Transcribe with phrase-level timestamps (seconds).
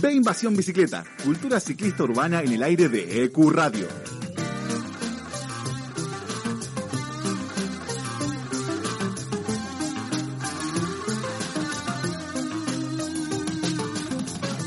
[0.00, 3.86] Ve Invasión Bicicleta, cultura ciclista urbana en el aire de EQ Radio.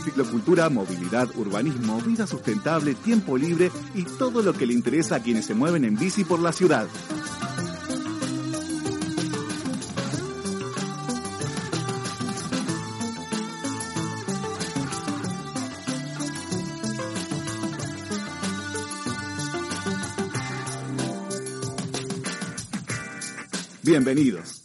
[0.04, 5.47] Ciclocultura, movilidad, urbanismo, vida sustentable, tiempo libre y todo lo que le interesa a quienes
[5.47, 6.88] se mueven en bici por la ciudad.
[23.93, 24.63] Bienvenidos.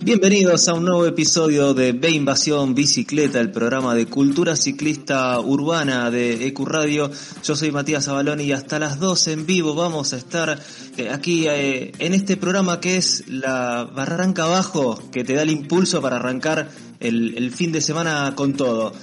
[0.00, 6.10] Bienvenidos a un nuevo episodio de B Invasión Bicicleta, el programa de cultura ciclista urbana
[6.10, 7.10] de EQ Radio.
[7.44, 10.58] Yo soy Matías Abalón y hasta las 12 en vivo vamos a estar
[10.96, 15.50] eh, aquí eh, en este programa que es la barranca abajo, que te da el
[15.50, 18.94] impulso para arrancar el fin de semana con todo.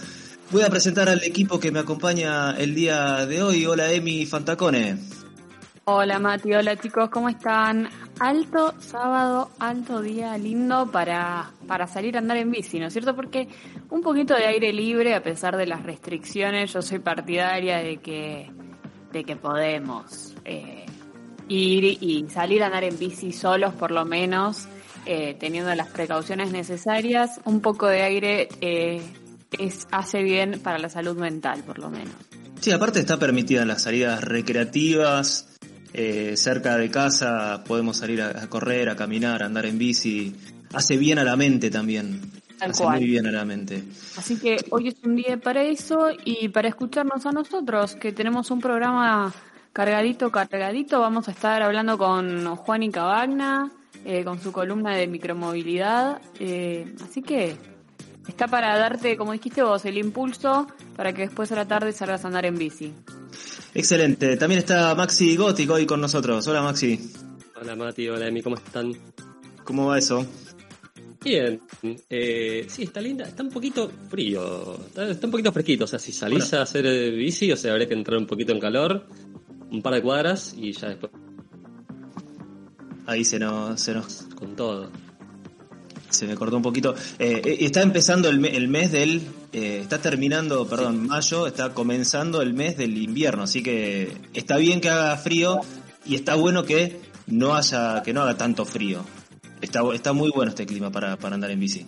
[0.53, 3.65] Voy a presentar al equipo que me acompaña el día de hoy.
[3.65, 4.99] Hola Emi Fantacone.
[5.85, 7.89] Hola Mati, hola chicos, ¿cómo están?
[8.19, 13.15] Alto sábado, alto día lindo para, para salir a andar en bici, ¿no es cierto?
[13.15, 13.47] Porque
[13.89, 18.51] un poquito de aire libre, a pesar de las restricciones, yo soy partidaria de que,
[19.11, 20.85] de que podemos eh,
[21.47, 24.67] ir y salir a andar en bici solos por lo menos,
[25.07, 27.41] eh, teniendo las precauciones necesarias.
[27.43, 29.01] Un poco de aire eh,
[29.59, 32.13] es, hace bien para la salud mental, por lo menos.
[32.59, 35.53] Sí, aparte está permitida las salidas recreativas,
[35.93, 40.35] eh, cerca de casa podemos salir a, correr, a caminar, a andar en bici.
[40.73, 42.19] Hace bien a la mente también.
[42.59, 43.83] Hace muy bien a la mente.
[44.17, 48.49] Así que hoy es un día para eso y para escucharnos a nosotros, que tenemos
[48.49, 49.33] un programa
[49.71, 50.99] cargadito, cargadito.
[50.99, 53.71] Vamos a estar hablando con Juan y Cabagna,
[54.05, 56.22] eh, con su columna de micromovilidad.
[56.39, 57.55] Eh, así que
[58.28, 62.23] está para darte, como dijiste vos, el impulso para que después a la tarde salgas
[62.23, 62.94] a andar en bici.
[63.73, 64.38] Excelente.
[64.38, 66.47] También está Maxi Gótico hoy con nosotros.
[66.47, 67.00] Hola Maxi.
[67.63, 68.94] Hola Mati, hola Emi, ¿cómo están?
[69.63, 70.25] ¿Cómo va eso?
[71.23, 71.61] Bien,
[72.09, 76.11] eh, sí, está linda, está un poquito frío, está, un poquito fresquito, o sea, si
[76.11, 79.07] salís a hacer eh, bici, o sea, habría que entrar un poquito en calor,
[79.72, 81.13] un par de cuadras y ya después.
[83.05, 84.28] Ahí se nos, se nos...
[84.35, 84.91] Con todo
[86.13, 86.96] se me cortó un poquito.
[87.19, 89.22] Eh, eh, está empezando el, el mes del.
[89.51, 94.81] Eh, está terminando, perdón, mayo, está comenzando el mes del invierno, así que está bien
[94.81, 95.59] que haga frío
[96.06, 99.03] y está bueno que no haya, que no haga tanto frío.
[99.62, 101.85] Está, está muy bueno este clima para, para andar en bici.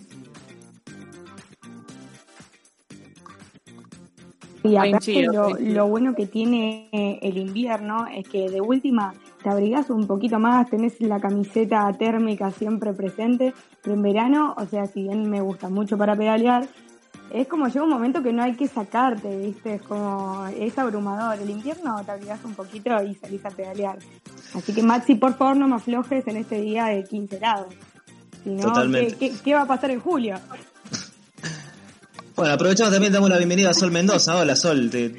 [4.64, 6.88] Y aparte lo, lo bueno que tiene
[7.22, 9.14] el invierno es que de última
[9.46, 14.66] te abrigás un poquito más, tenés la camiseta térmica siempre presente, pero en verano, o
[14.66, 16.66] sea, si bien me gusta mucho para pedalear,
[17.32, 19.74] es como llega un momento que no hay que sacarte, ¿viste?
[19.74, 21.40] Es como, es abrumador.
[21.40, 24.00] El invierno te abrigás un poquito y salís a pedalear.
[24.52, 27.72] Así que Maxi, por favor, no me aflojes en este día de 15 grados.
[28.42, 28.72] Si no,
[29.16, 30.40] ¿qué, ¿qué, va a pasar en julio?
[32.34, 34.38] Bueno, aprovechamos también, damos la bienvenida a Sol Mendoza.
[34.38, 34.90] Hola, Sol.
[34.90, 35.14] Te,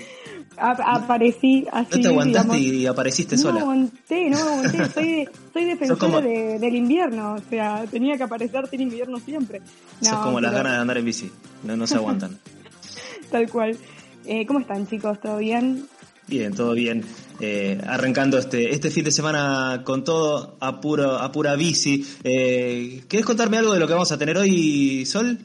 [0.57, 1.95] aparecí así.
[1.95, 3.59] No te aguantaste y apareciste sola.
[3.59, 4.89] No aguanté, no aguanté.
[4.93, 7.35] Soy, soy defensora del invierno.
[7.35, 9.61] O sea, tenía que aparecerte en invierno siempre.
[10.01, 11.31] No, es como las ganas de andar en bici.
[11.63, 12.37] No, no se aguantan.
[13.31, 13.77] Tal cual.
[14.25, 15.19] Eh, ¿Cómo están, chicos?
[15.21, 15.87] ¿Todo bien?
[16.27, 17.05] Bien, todo bien.
[17.39, 22.05] Eh, arrancando este, este fin de semana con todo a, puro, a pura bici.
[22.23, 25.37] Eh, ¿Querés contarme algo de lo que vamos a tener hoy, Sol?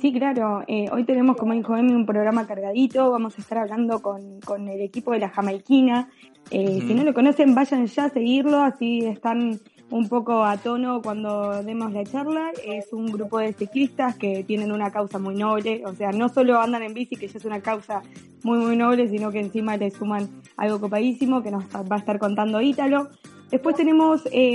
[0.00, 0.62] Sí, claro.
[0.68, 3.10] Eh, hoy tenemos, como dijo Emi, un programa cargadito.
[3.10, 6.08] Vamos a estar hablando con, con el equipo de la Jamaiquina.
[6.50, 9.58] Eh, Si no lo conocen, vayan ya a seguirlo, así están
[9.88, 12.50] un poco a tono cuando demos la charla.
[12.64, 15.82] Es un grupo de ciclistas que tienen una causa muy noble.
[15.86, 18.02] O sea, no solo andan en bici, que ya es una causa
[18.44, 22.18] muy, muy noble, sino que encima le suman algo copadísimo que nos va a estar
[22.18, 23.08] contando Ítalo.
[23.50, 24.54] Después tenemos, eh,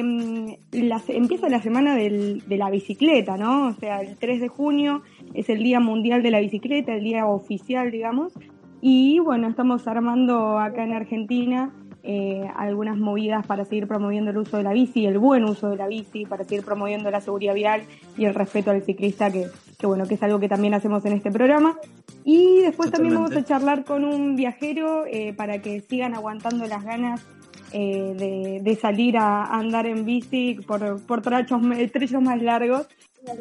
[1.08, 3.68] empieza la semana del, de la bicicleta, ¿no?
[3.68, 5.02] O sea, el 3 de junio
[5.34, 8.34] es el Día Mundial de la Bicicleta, el día oficial, digamos.
[8.82, 11.72] Y bueno, estamos armando acá en Argentina
[12.04, 15.78] eh, algunas movidas para seguir promoviendo el uso de la bici, el buen uso de
[15.78, 17.84] la bici, para seguir promoviendo la seguridad vial
[18.18, 19.46] y el respeto al ciclista, que,
[19.78, 21.78] que bueno, que es algo que también hacemos en este programa.
[22.24, 26.84] Y después también vamos a charlar con un viajero eh, para que sigan aguantando las
[26.84, 27.26] ganas
[27.74, 32.88] eh, de, salir a andar en bici por, por trachos, trechos más largos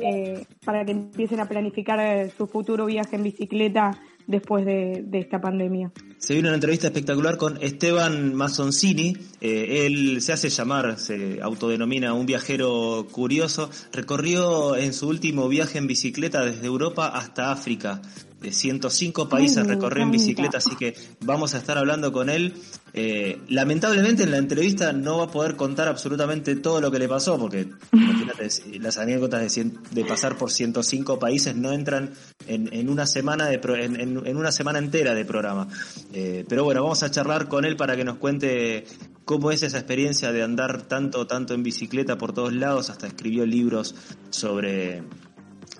[0.02, 5.40] eh, para que empiecen a planificar eh, su futuro viaje en bicicleta después de, esta
[5.40, 5.90] pandemia.
[6.18, 9.16] Se viene una entrevista espectacular con Esteban Mazzoncini.
[9.40, 13.70] Eh, él se hace llamar, se autodenomina un viajero curioso.
[13.92, 18.02] Recorrió en su último viaje en bicicleta desde Europa hasta África
[18.40, 22.54] de 105 países recorrió en bicicleta, así que vamos a estar hablando con él.
[22.92, 27.08] Eh, lamentablemente en la entrevista no va a poder contar absolutamente todo lo que le
[27.08, 28.48] pasó, porque imagínate,
[28.80, 32.10] las anécdotas de, de, pasar por 105 países no entran
[32.46, 35.68] en, una semana de en, una semana entera de programa.
[36.12, 38.84] Eh, pero bueno, vamos a charlar con él para que nos cuente
[39.24, 43.46] cómo es esa experiencia de andar tanto, tanto en bicicleta por todos lados, hasta escribió
[43.46, 43.94] libros
[44.30, 45.04] sobre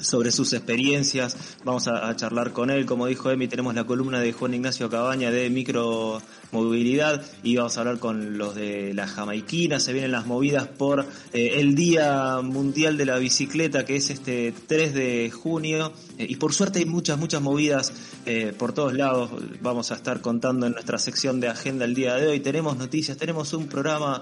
[0.01, 1.37] sobre sus experiencias.
[1.65, 2.87] Vamos a, charlar con él.
[2.87, 7.81] Como dijo Emi, tenemos la columna de Juan Ignacio Cabaña de micromovilidad y vamos a
[7.81, 9.81] hablar con los de la jamaiquina.
[9.81, 14.53] Se vienen las movidas por eh, el Día Mundial de la Bicicleta, que es este
[14.67, 15.93] 3 de junio.
[16.19, 17.93] Eh, y por suerte hay muchas, muchas movidas
[18.27, 19.31] eh, por todos lados.
[19.61, 22.41] Vamos a estar contando en nuestra sección de agenda el día de hoy.
[22.41, 24.21] Tenemos noticias, tenemos un programa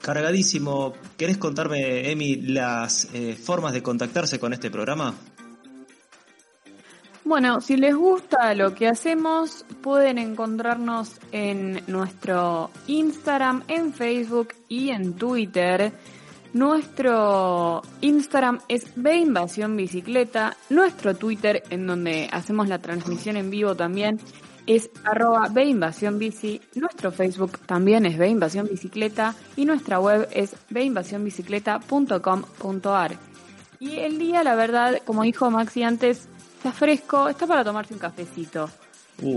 [0.00, 0.94] cargadísimo.
[1.16, 5.14] ¿Querés contarme, Emi, las eh, formas de contactarse con este programa?
[7.24, 14.90] Bueno, si les gusta lo que hacemos, pueden encontrarnos en nuestro Instagram, en Facebook y
[14.90, 15.92] en Twitter.
[16.54, 20.56] Nuestro Instagram es Invasión Bicicleta.
[20.70, 24.18] Nuestro Twitter, en donde hacemos la transmisión en vivo también,
[24.66, 33.16] es arroba Bici, nuestro Facebook también es Invasión Bicicleta y nuestra web es veinvasiónbicicleta.com.ar.
[33.80, 38.00] Y el día, la verdad, como dijo Maxi antes, está fresco, está para tomarse un
[38.00, 38.68] cafecito.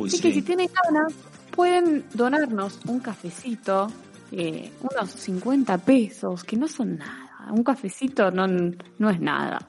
[0.05, 1.13] Así que si tienen ganas,
[1.51, 3.87] pueden donarnos un cafecito,
[4.31, 7.51] eh, unos 50 pesos, que no son nada.
[7.51, 9.67] Un cafecito no, no es nada.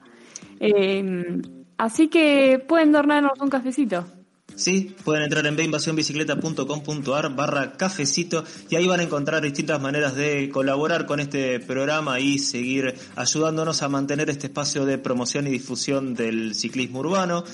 [0.61, 1.43] Eh,
[1.79, 4.07] así que pueden donarnos un cafecito.
[4.57, 10.49] Sí, pueden entrar en beinvasionbicicleta.com.ar barra cafecito y ahí van a encontrar distintas maneras de
[10.51, 16.15] colaborar con este programa y seguir ayudándonos a mantener este espacio de promoción y difusión
[16.15, 17.45] del ciclismo urbano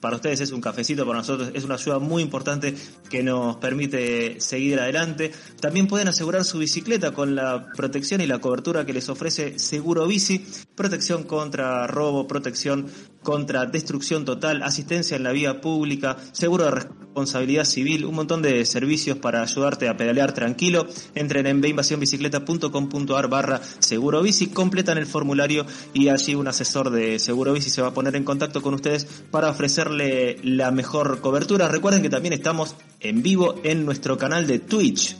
[0.00, 2.74] para ustedes es un cafecito, para nosotros es una ayuda muy importante
[3.08, 5.32] que nos permite seguir adelante.
[5.60, 10.06] También pueden asegurar su bicicleta con la protección y la cobertura que les ofrece Seguro
[10.06, 10.44] Bici,
[10.74, 12.86] protección contra robo, protección
[13.22, 18.64] contra destrucción total, asistencia en la vía pública, seguro de responsabilidad civil, un montón de
[18.64, 20.88] servicios para ayudarte a pedalear tranquilo.
[21.14, 27.52] Entren en beinvasionbicicleta.com.ar barra seguro bici, completan el formulario y allí un asesor de seguro
[27.52, 31.68] bici se va a poner en contacto con ustedes para ofrecer hacerle la mejor cobertura.
[31.68, 35.16] Recuerden que también estamos en vivo en nuestro canal de Twitch,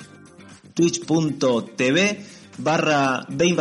[0.74, 2.24] twitch.tv
[2.58, 3.56] barra de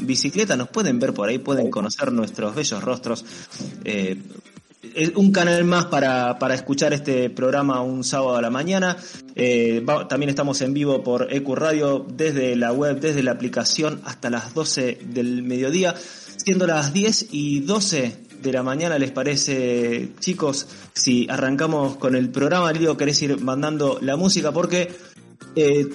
[0.00, 0.56] bicicleta.
[0.56, 3.24] Nos pueden ver por ahí, pueden conocer nuestros bellos rostros.
[3.84, 4.20] Eh,
[4.94, 8.96] es un canal más para, para, escuchar este programa un sábado a la mañana.
[9.34, 14.30] Eh, también estamos en vivo por EQ Radio desde la web, desde la aplicación hasta
[14.30, 15.94] las 12 del mediodía,
[16.36, 20.66] siendo las 10 y 12 de la mañana, ¿les parece, chicos?
[20.94, 24.90] Si arrancamos con el programa, Lidio, querés ir mandando la música porque
[25.54, 25.86] eh,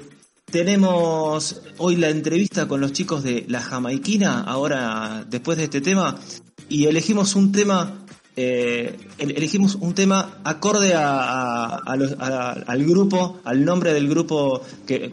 [0.51, 6.19] tenemos hoy la entrevista con los chicos de La Jamaiquina, ahora después de este tema,
[6.67, 8.00] y elegimos un tema,
[8.35, 14.61] eh, elegimos un tema acorde a, al grupo, al nombre del grupo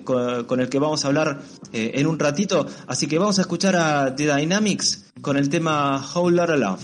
[0.05, 1.41] con, el que vamos a hablar
[1.73, 6.05] eh, en un ratito, así que vamos a escuchar a The Dynamics con el tema
[6.15, 6.83] Whole Lotta Love.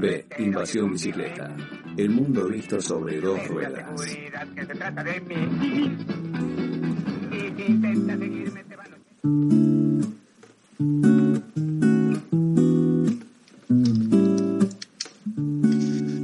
[0.00, 0.26] B.
[0.38, 1.54] Invasión bicicleta.
[1.96, 3.84] El mundo visto sobre dos ruedas.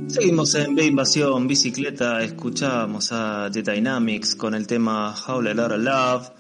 [0.08, 6.30] Seguimos en B Invasión Bicicleta, escuchábamos a The Dynamics con el tema Howl a Love.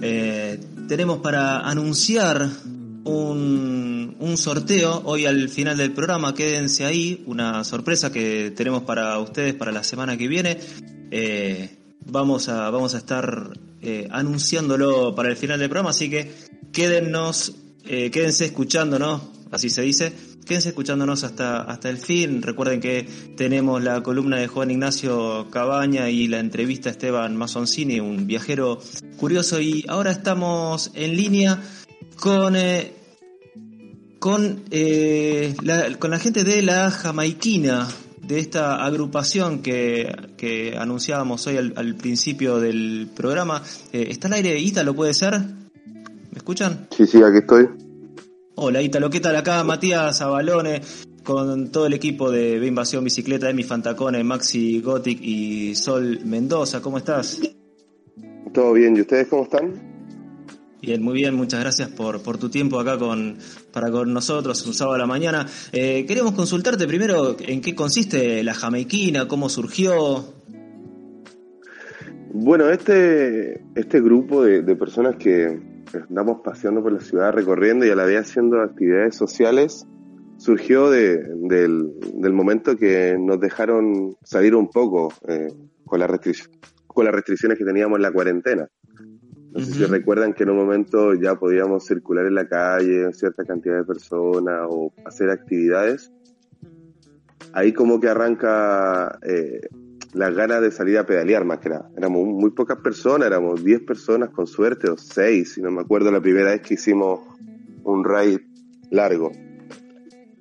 [0.00, 2.71] Eh, tenemos para anunciar un, un
[4.42, 9.70] sorteo hoy al final del programa, quédense ahí, una sorpresa que tenemos para ustedes para
[9.70, 10.58] la semana que viene.
[11.12, 11.70] Eh,
[12.06, 16.32] vamos, a, vamos a estar eh, anunciándolo para el final del programa, así que
[16.72, 19.22] quédennos, eh, quédense escuchándonos,
[19.52, 20.12] así se dice,
[20.44, 22.42] quédense escuchándonos hasta, hasta el fin.
[22.42, 23.06] Recuerden que
[23.36, 28.80] tenemos la columna de Juan Ignacio Cabaña y la entrevista a Esteban Masoncini, un viajero
[29.18, 31.62] curioso, y ahora estamos en línea
[32.16, 32.56] con,
[34.22, 37.88] con, eh, la, con la gente de la Jamaiquina,
[38.24, 43.64] de esta agrupación que, que anunciábamos hoy al, al principio del programa.
[43.92, 45.40] Eh, ¿Está al aire Ítalo, puede ser?
[45.40, 46.86] ¿Me escuchan?
[46.96, 47.68] Sí, sí, aquí estoy.
[48.54, 49.64] Hola Ítalo, ¿qué tal acá?
[49.64, 50.82] Matías Abalone,
[51.24, 56.80] con todo el equipo de B Invasión Bicicleta, Emi Fantacone, Maxi Gothic y Sol Mendoza.
[56.80, 57.40] ¿Cómo estás?
[58.54, 59.90] Todo bien, ¿y ustedes cómo están?
[60.80, 63.38] Bien, muy bien, muchas gracias por, por tu tiempo acá con,
[63.72, 65.46] para con nosotros, un sábado a la mañana.
[65.72, 70.24] Eh, queremos consultarte primero en qué consiste la jamaiquina, cómo surgió.
[72.34, 75.60] Bueno, este, este grupo de, de personas que
[76.08, 79.86] andamos paseando por la ciudad, recorriendo y a la vez haciendo actividades sociales,
[80.42, 85.48] surgió de, del, del momento que nos dejaron salir un poco eh,
[85.84, 86.08] con, la
[86.86, 88.68] con las restricciones que teníamos en la cuarentena.
[89.52, 93.44] No sé si recuerdan que en un momento ya podíamos circular en la calle, cierta
[93.44, 96.10] cantidad de personas o hacer actividades.
[97.52, 99.60] Ahí como que arranca eh,
[100.14, 101.90] las ganas de salir a pedalear más que nada.
[101.96, 106.10] Éramos muy pocas personas, éramos 10 personas con suerte o 6, si no me acuerdo
[106.10, 107.20] la primera vez que hicimos
[107.84, 108.40] un raid
[108.90, 109.32] largo.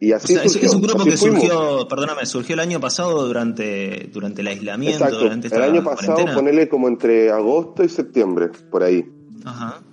[0.03, 1.41] Y así o sea, surgió, es un grupo que fuimos.
[1.41, 5.83] surgió, perdóname, surgió el año pasado durante, durante el aislamiento, Exacto, durante esta el año
[5.83, 6.35] pasado cuarentena.
[6.35, 9.05] ponele como entre agosto y septiembre, por ahí.
[9.45, 9.83] Ajá.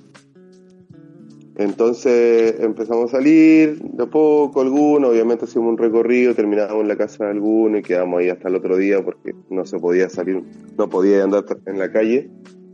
[1.57, 7.25] Entonces empezamos a salir de poco, algunos, obviamente hicimos un recorrido, terminábamos en la casa
[7.25, 10.43] de alguno y quedamos ahí hasta el otro día porque no se podía salir,
[10.79, 12.31] no podía andar en la calle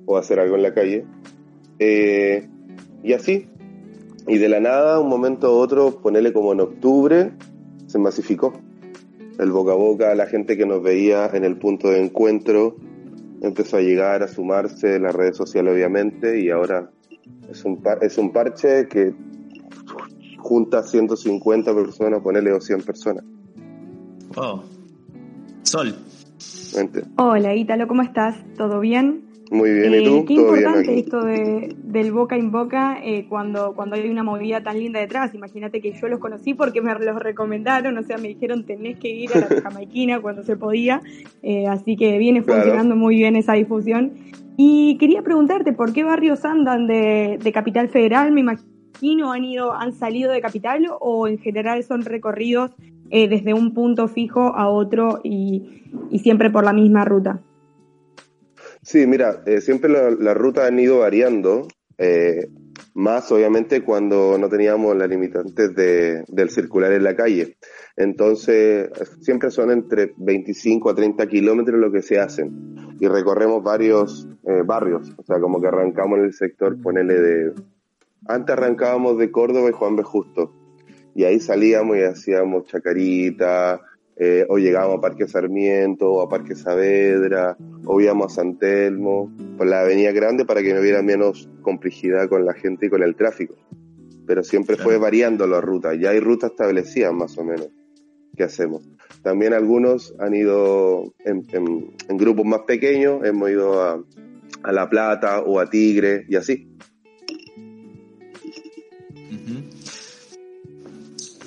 [0.07, 1.05] o hacer algo en la calle.
[1.81, 2.47] Eh,
[3.03, 3.49] y así,
[4.26, 7.33] y de la nada, un momento a otro, ponerle como en octubre,
[7.87, 8.52] se masificó.
[9.38, 12.76] El boca a boca, la gente que nos veía en el punto de encuentro
[13.43, 16.90] empezó a llegar, a sumarse, las redes sociales obviamente, y ahora
[17.50, 19.12] es un, par- es un parche que
[20.38, 23.25] junta 150 personas, ponerle o 100 personas.
[24.37, 24.62] Wow.
[25.62, 25.95] Sol.
[26.76, 27.02] Mente.
[27.19, 28.37] Hola, Ítalo, ¿cómo estás?
[28.57, 29.25] ¿Todo bien?
[29.54, 30.25] Muy bien, Eh, ¿y tú?
[30.26, 34.23] qué ¿Todo bien importante esto de, del boca en boca eh, cuando, cuando hay una
[34.25, 35.34] movida tan linda detrás.
[35.34, 39.08] Imagínate que yo los conocí porque me los recomendaron, o sea, me dijeron tenés que
[39.08, 41.00] ir a la jamaiquina cuando se podía,
[41.42, 42.61] eh, así que viene Claro.
[42.62, 44.12] funcionando muy bien esa difusión.
[44.56, 48.32] Y quería preguntarte, ¿por qué barrios andan de, de Capital Federal?
[48.32, 52.70] Me imagino han ido, han salido de Capital o en general son recorridos
[53.11, 57.40] eh, desde un punto fijo a otro y, y siempre por la misma ruta.
[58.85, 61.67] Sí, mira, eh, siempre la- las rutas han ido variando,
[61.99, 62.49] eh,
[62.93, 67.57] más obviamente cuando no teníamos las limitantes de, del circular en la calle.
[67.97, 72.97] Entonces, siempre son entre 25 a 30 kilómetros lo que se hacen.
[73.00, 77.53] Y recorremos varios eh, barrios, o sea, como que arrancamos en el sector, ponele de...
[78.26, 80.03] Antes arrancábamos de Córdoba y Juan B.
[80.03, 80.53] Justo.
[81.14, 83.81] Y ahí salíamos y hacíamos Chacarita,
[84.16, 89.30] eh, o llegábamos a Parque Sarmiento, o a Parque Saavedra, o íbamos a San Telmo,
[89.59, 93.03] por la avenida grande para que no hubiera menos complejidad con la gente y con
[93.03, 93.55] el tráfico.
[94.27, 97.68] Pero siempre fue variando la ruta, ya hay rutas establecidas más o menos
[98.37, 98.83] que hacemos.
[99.22, 104.03] También algunos han ido en, en- en grupos más pequeños, hemos ido a,
[104.62, 106.68] a La Plata o a Tigre y así.
[109.31, 109.63] Ujú.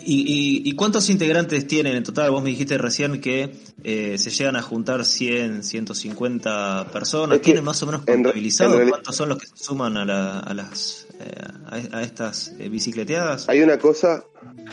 [0.09, 2.31] ¿Y, y, y cuántos integrantes tienen en total?
[2.31, 3.51] Vos me dijiste recién que
[3.83, 7.41] eh, se llegan a juntar 100, 150 personas.
[7.41, 11.07] ¿Tienen más o menos contabilizado cuántos son los que se suman a, la- a las
[11.19, 13.49] eh, a, a estas eh, bicicleteadas?
[13.49, 14.23] Hay una cosa,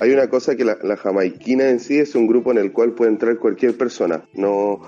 [0.01, 2.95] hay una cosa que la, la jamaiquina en sí es un grupo en el cual
[2.95, 4.29] puede entrar cualquier persona.
[4.35, 4.83] No,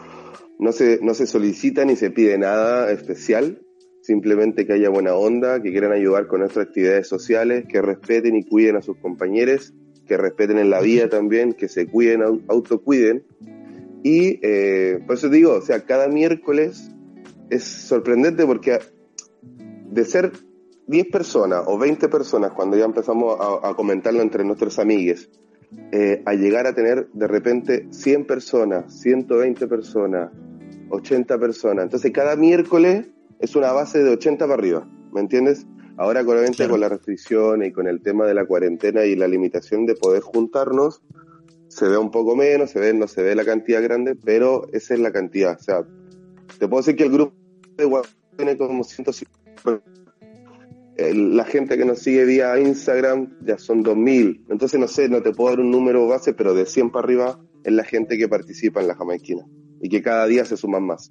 [0.60, 3.62] no se, no se solicita ni se pide nada especial.
[4.00, 8.44] Simplemente que haya buena onda, que quieran ayudar con nuestras actividades sociales, que respeten y
[8.44, 9.74] cuiden a sus compañeros
[10.06, 13.24] que respeten en la vida también, que se cuiden, autocuiden.
[14.02, 16.90] Y eh, por eso digo, o sea, cada miércoles
[17.50, 18.78] es sorprendente porque
[19.90, 20.32] de ser
[20.86, 25.28] 10 personas o 20 personas, cuando ya empezamos a, comentarlo entre nuestros amigues,
[25.90, 30.30] eh, a llegar a tener de repente 100 personas, 120 personas,
[30.90, 31.84] 80 personas.
[31.84, 33.08] Entonces cada miércoles
[33.40, 35.66] es una base de 80 para arriba, ¿me entiendes?
[35.96, 39.86] Ahora obviamente con las restricciones y con el tema de la cuarentena y la limitación
[39.86, 41.02] de poder juntarnos,
[41.68, 44.94] se ve un poco menos, se ve, no se ve la cantidad grande, pero esa
[44.94, 45.56] es la cantidad.
[45.58, 45.84] O sea,
[46.58, 47.34] te puedo decir que el grupo
[47.78, 48.02] igual
[48.36, 49.36] tiene como 150
[50.98, 54.44] la gente que nos sigue vía Instagram ya son 2.000.
[54.48, 57.40] Entonces, no sé, no te puedo dar un número base, pero de 100 para arriba
[57.64, 59.46] es la gente que participa en la jamaiquina
[59.80, 61.10] y que cada día se suman más.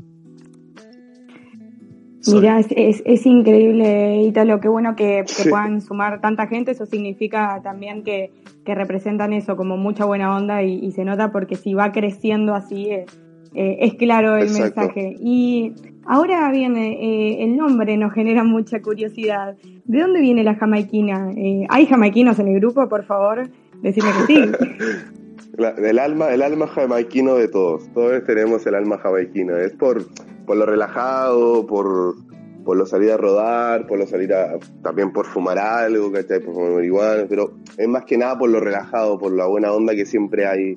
[2.31, 8.03] Mira, es, es, increíble, Italo, qué bueno que, puedan sumar tanta gente, eso significa también
[8.03, 8.31] que,
[8.65, 13.05] representan eso como mucha buena onda y, se nota porque si va creciendo así es,
[13.53, 15.15] eh, es claro el mensaje.
[15.19, 15.73] Y
[16.05, 19.55] ahora viene, eh, el nombre nos genera mucha curiosidad.
[19.85, 21.31] ¿De dónde viene la jamaiquina?
[21.37, 23.49] Eh, ¿Hay jamaiquinos en el grupo, por favor?
[23.81, 24.51] Decime que sí.
[25.57, 27.87] el alma, el alma jamaiquino de todos.
[27.93, 29.55] Todos tenemos el alma jamaiquino.
[29.57, 30.03] Es por,
[30.45, 32.15] por lo relajado, por,
[32.63, 36.39] por lo salir a rodar, por lo salir a, también por fumar algo, ¿cachai?
[36.39, 39.95] Por fumar marihuana, pero es más que nada por lo relajado, por la buena onda
[39.95, 40.75] que siempre hay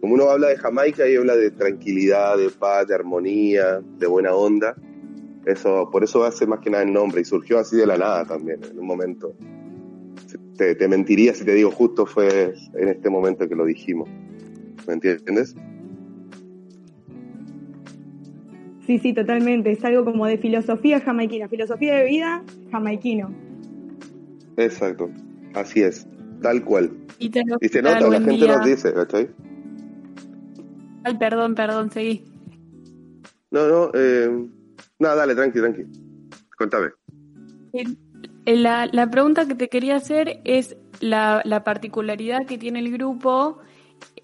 [0.00, 4.32] como uno habla de Jamaica y habla de tranquilidad, de paz, de armonía, de buena
[4.32, 4.76] onda,
[5.44, 8.24] eso, por eso hace más que nada el nombre y surgió así de la nada
[8.24, 9.34] también, en un momento.
[10.56, 14.08] Te, mentiría si te digo justo fue en este momento que lo dijimos.
[14.86, 15.54] ¿Me entiendes?
[18.88, 19.70] Sí, sí, totalmente.
[19.70, 23.30] Es algo como de filosofía jamaiquina, filosofía de vida jamaiquino.
[24.56, 25.10] Exacto,
[25.52, 26.06] así es,
[26.40, 26.90] tal cual.
[27.18, 29.28] Y, se nota, la gente nos dice, ¿cachai?
[31.04, 32.24] Ay, perdón, perdón, seguí.
[33.50, 34.48] No, no, eh,
[34.98, 35.82] nada, dale, tranqui, tranqui.
[36.56, 36.88] Contame.
[38.46, 43.58] La, la pregunta que te quería hacer es la, la particularidad que tiene el grupo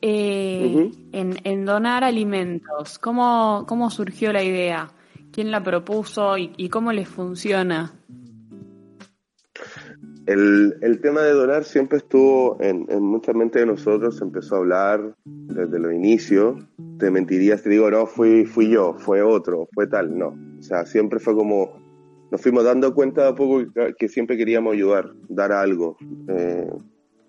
[0.00, 2.98] eh, en, en, donar alimentos.
[2.98, 4.90] ¿Cómo, ¿Cómo surgió la idea?
[5.32, 7.92] ¿Quién la propuso y, y cómo les funciona?
[10.26, 14.54] El, el, tema de donar siempre estuvo en, en, mucha mente de nosotros, se empezó
[14.54, 16.62] a hablar desde los inicios.
[16.98, 20.36] Te mentirías, te digo, no, fui, fui yo, fue otro, fue tal, no.
[20.58, 21.78] O sea, siempre fue como,
[22.30, 23.64] nos fuimos dando cuenta de a poco
[23.98, 25.96] que, siempre queríamos ayudar, dar algo.
[26.28, 26.70] Eh,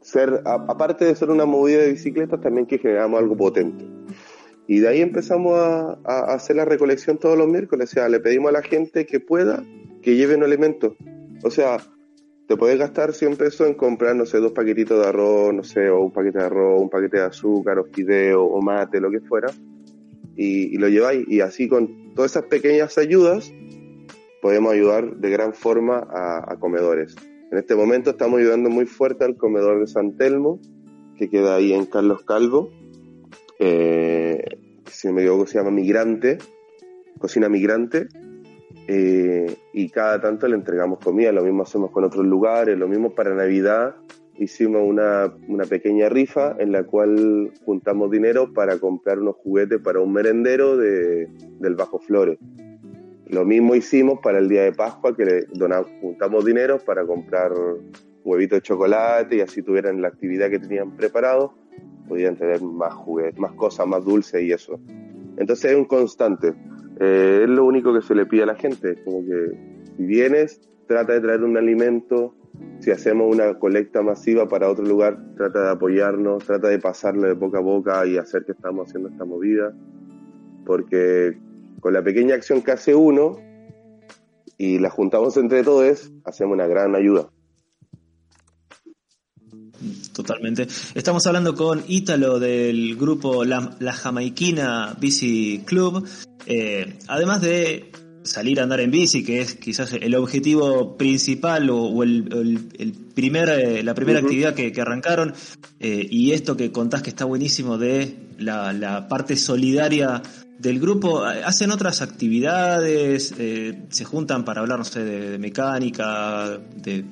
[0.06, 3.86] ser, aparte de ser una movida de bicicletas, también que generamos algo potente.
[4.68, 7.89] Y de ahí empezamos a, a hacer la recolección todos los miércoles.
[7.91, 9.63] O sea, le pedimos a la gente que pueda
[10.02, 10.96] que lleve un alimento.
[11.44, 11.78] O sea,
[12.48, 15.89] te puedes gastar 100 pesos en comprar, no sé, dos paquetitos de arroz, no sé,
[15.89, 19.20] o un paquete de arroz, un paquete de azúcar, o fideo, o mate, lo que
[19.20, 19.48] fuera,
[20.36, 21.28] y, lo lleváis.
[21.28, 23.52] Y así con todas esas pequeñas ayudas,
[24.44, 27.15] podemos ayudar de gran forma a, comedores.
[27.56, 30.60] En este momento estamos ayudando muy fuerte al comedor de San Telmo,
[31.15, 32.70] que queda ahí en Carlos Calvo,
[33.58, 36.38] si no me equivoco se llama Migrante,
[37.18, 38.08] Cocina Migrante,
[38.89, 43.15] eh, y cada tanto le entregamos comida, lo mismo hacemos con otros lugares, lo mismo
[43.15, 43.96] para Navidad
[44.38, 50.02] hicimos una, una, pequeña rifa en la cual juntamos dinero para comprar unos juguetes para
[50.02, 51.30] un merendero de,
[51.62, 52.38] del Bajo Flores.
[53.36, 57.52] Lo mismo hicimos para el día de Pascua, que le donamos, juntamos dinero para comprar
[58.24, 61.54] huevitos de chocolate y así tuvieran la actividad que tenían preparado,
[62.08, 64.80] podían tener más juguetes, más cosas, más dulces y eso.
[65.36, 66.54] Entonces es un constante.
[67.02, 70.62] Eh, es lo único que se le pide a la gente, como que si vienes,
[70.88, 72.34] trata de traer un alimento,
[72.80, 77.34] si hacemos una colecta masiva para otro lugar, trata de apoyarnos, trata de pasarle de
[77.34, 79.74] boca a boca y hacer que estamos haciendo esta movida,
[80.65, 81.38] porque
[81.86, 83.38] con la pequeña acción que hace uno
[84.58, 87.30] y la juntamos entre todos, hacemos una gran ayuda.
[90.12, 90.65] Totalmente.
[90.95, 96.04] Estamos hablando con Ítalo del grupo La, la Jamaiquina Bici Club.
[96.48, 97.91] Eh, además de
[98.26, 103.84] salir a andar en bici, que es quizás el objetivo principal o, el, primer, eh,
[103.84, 105.34] la primera actividad que, arrancaron,
[105.80, 110.21] eh, y esto que contás que está buenísimo de la, parte solidaria
[110.60, 113.34] del grupo, ¿hacen otras actividades?
[113.89, 117.06] ¿Se juntan para hablar, no sé, de, mecánica, de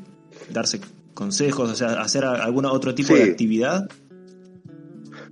[0.52, 0.80] darse
[1.14, 3.90] consejos, o sea, hacer algún otro tipo de actividad?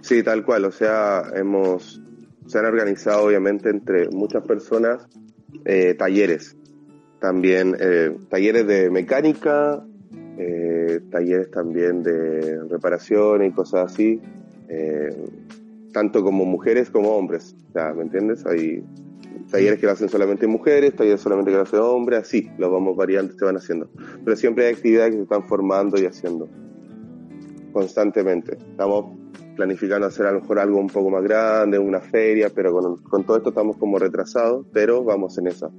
[0.01, 2.01] Sí, tal cual, o sea, hemos
[2.47, 5.07] se han organizado obviamente entre muchas personas
[5.63, 6.57] eh, talleres,
[7.19, 9.85] también eh, talleres de mecánica,
[10.37, 14.19] eh, eh, talleres también de reparación y cosas así,
[14.67, 15.15] eh,
[15.91, 17.55] tanto como mujeres como hombres.
[17.75, 18.45] O ¿me entiendes?
[18.45, 18.83] Hay
[19.49, 22.95] talleres que lo hacen solamente mujeres, talleres solamente que lo hacen hombres, así, los vamos
[22.95, 23.89] variando, se van haciendo.
[24.23, 26.49] Pero siempre hay actividades que se están formando y haciendo
[27.73, 28.57] constantemente.
[28.57, 29.17] Estamos
[29.55, 33.23] planificando hacer a lo mejor algo un poco más grande, una feria, pero con, con
[33.25, 35.69] todo esto estamos como retrasados, pero vamos en esa.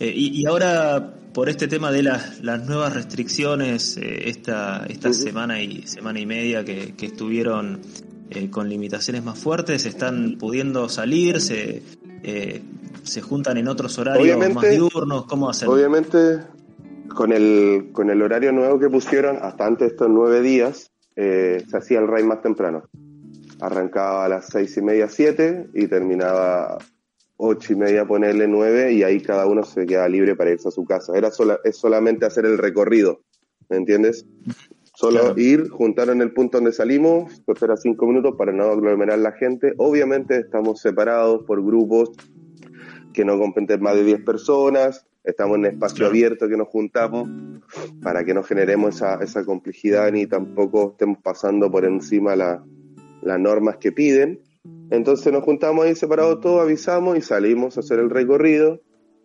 [0.00, 5.60] Eh, y, ahora, por este tema de las, las nuevas restricciones, eh, esta, esta semana
[5.60, 7.80] y semana y media que, estuvieron
[8.30, 11.82] eh, con limitaciones más fuertes, están pudiendo salir, se,
[13.02, 15.68] se juntan en otros horarios más diurnos, ¿cómo hacen?
[15.68, 16.40] Obviamente,
[17.14, 21.76] con el, con el horario nuevo que pusieron, hasta antes de estos nueve días, se
[21.76, 22.84] hacía el raid más temprano.
[23.60, 26.78] Arrancaba a las seis y media, siete y terminaba
[27.38, 30.72] ocho y media ponerle nueve y ahí cada uno se queda libre para irse a
[30.72, 31.16] su casa.
[31.16, 33.22] Era sola, es solamente hacer el recorrido,
[33.70, 34.26] ¿me entiendes?
[34.94, 39.30] Solo ir, juntar en el punto donde salimos, espera cinco minutos para no aglomerar la
[39.30, 39.72] gente.
[39.76, 42.10] Obviamente estamos separados por grupos
[43.12, 47.28] que no competen más de 10 personas, estamos en espacio abierto que nos juntamos
[48.02, 52.64] para que no generemos esa, esa complejidad ni tampoco estemos pasando por encima la,
[53.22, 54.40] las normas que piden.
[54.90, 58.80] Entonces nos juntamos ahí separados todos, avisamos y salimos a hacer el recorrido.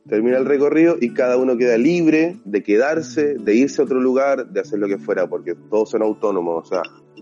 [0.08, 4.50] Termina el recorrido y cada uno queda libre de quedarse, de irse a otro lugar,
[4.50, 6.66] de hacer lo que fuera, porque todos son autónomos.
[6.66, 6.82] O sea,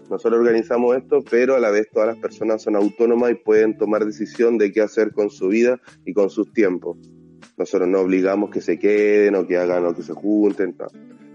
[0.09, 4.05] nosotros organizamos esto, pero a la vez todas las personas son autónomas y pueden tomar
[4.05, 6.97] decisión de qué hacer con su vida y con sus tiempos.
[7.57, 10.75] Nosotros no obligamos que se queden o que hagan o que se junten.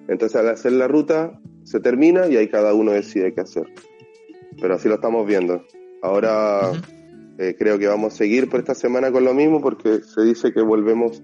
[0.09, 3.67] Entonces al hacer la ruta se termina y ahí cada uno decide qué hacer.
[4.61, 5.65] Pero así lo estamos viendo.
[6.03, 6.73] Ahora
[7.39, 10.53] eh, creo que vamos a seguir por esta semana con lo mismo porque se dice
[10.53, 11.23] que volvemos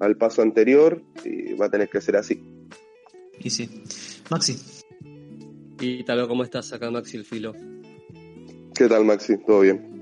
[0.00, 2.42] al paso anterior y va a tener que ser así.
[3.38, 3.68] Y sí.
[4.30, 4.56] Maxi.
[5.80, 7.52] ¿Y tal cómo estás acá, Maxi el Filo?
[8.74, 9.36] ¿Qué tal, Maxi?
[9.38, 9.94] ¿Todo bien?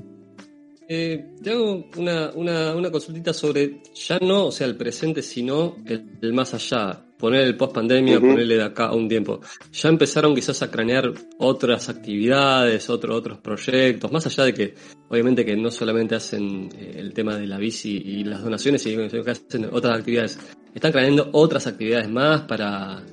[0.88, 5.76] Eh, te hago una, una, una, consultita sobre ya no, o sea, el presente, sino
[5.86, 7.06] el, más allá.
[7.22, 9.38] Poner el post pandemia, ponerle de acá a un tiempo.
[9.70, 14.74] Ya empezaron quizás a cranear otras actividades, otros otros proyectos, más allá de que,
[15.08, 19.08] obviamente, que no solamente hacen eh, el tema de la bici y las donaciones, sino
[19.08, 20.36] que hacen otras actividades.
[20.74, 23.04] ¿Están craneando otras actividades más para,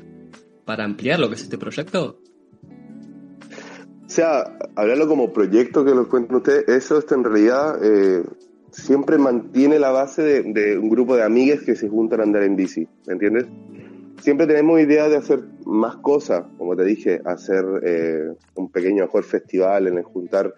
[0.66, 2.20] para ampliar lo que es este proyecto?
[2.64, 8.24] O sea, hablarlo como proyecto que lo cuenten ustedes, eso en realidad eh,
[8.72, 12.56] siempre mantiene la base de, un grupo de amigues que se juntan a andar en
[12.56, 13.46] bici, ¿me entiendes?
[14.22, 19.24] Siempre tenemos idea de hacer más cosas, como te dije, hacer eh, un pequeño mejor
[19.24, 20.54] festival, en el juntar,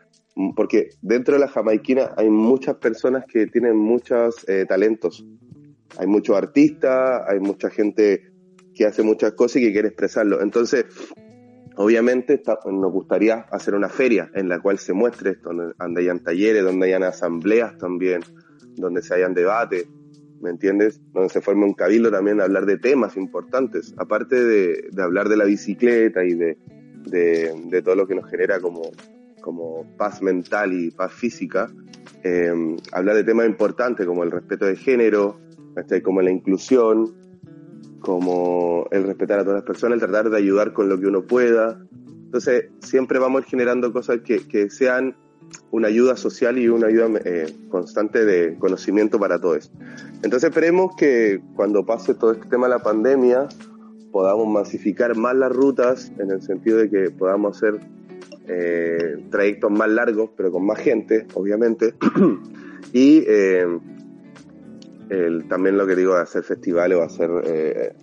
[0.56, 5.26] porque dentro de la jamaiquina hay muchas personas que tienen muchos eh, talentos.
[5.97, 8.32] Hay muchos artistas, hay mucha gente
[8.74, 10.41] que hace muchas cosas y que quiere expresarlo.
[10.41, 10.86] Entonces,
[11.78, 16.63] Obviamente nos gustaría hacer una feria en la cual se muestre esto, donde hayan talleres,
[16.63, 18.21] donde hayan asambleas también,
[18.76, 19.88] donde se hayan debates,
[20.41, 20.99] ¿me entiendes?
[21.13, 25.38] Donde se forme un cabildo también a hablar de temas importantes, aparte de, hablar de
[25.38, 26.58] la bicicleta y de,
[27.06, 28.91] de, todo lo que nos genera como,
[29.41, 31.71] como paz mental y paz física,
[32.23, 32.51] eh,
[32.91, 35.39] hablar de temas importantes como el respeto de género,
[36.04, 37.13] como la inclusión,
[37.99, 41.23] como el respetar a todas las personas, el tratar de ayudar con lo que uno
[41.23, 41.80] pueda.
[42.25, 45.15] Entonces, siempre vamos generando cosas que, que sean
[45.72, 49.72] una ayuda social y una ayuda eh, constante de conocimiento para todos.
[50.24, 53.48] Entonces, esperemos que cuando pase todo este tema de la pandemia,
[54.12, 57.80] podamos masificar más las rutas, en el sentido de que podamos hacer
[58.48, 61.94] eh, trayectos más largos, pero con más gente, obviamente,
[62.94, 63.66] y eh,
[65.48, 67.94] también lo que digo de hacer festivales o hacer eh,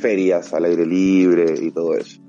[0.00, 2.20] ferias al aire libre y todo eso.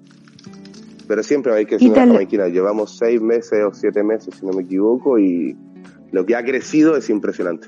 [1.10, 2.48] Pero siempre hay que hacer una máquina.
[2.50, 5.58] Llevamos seis meses o siete meses, si no me equivoco, y
[6.12, 7.68] lo que ha crecido es impresionante.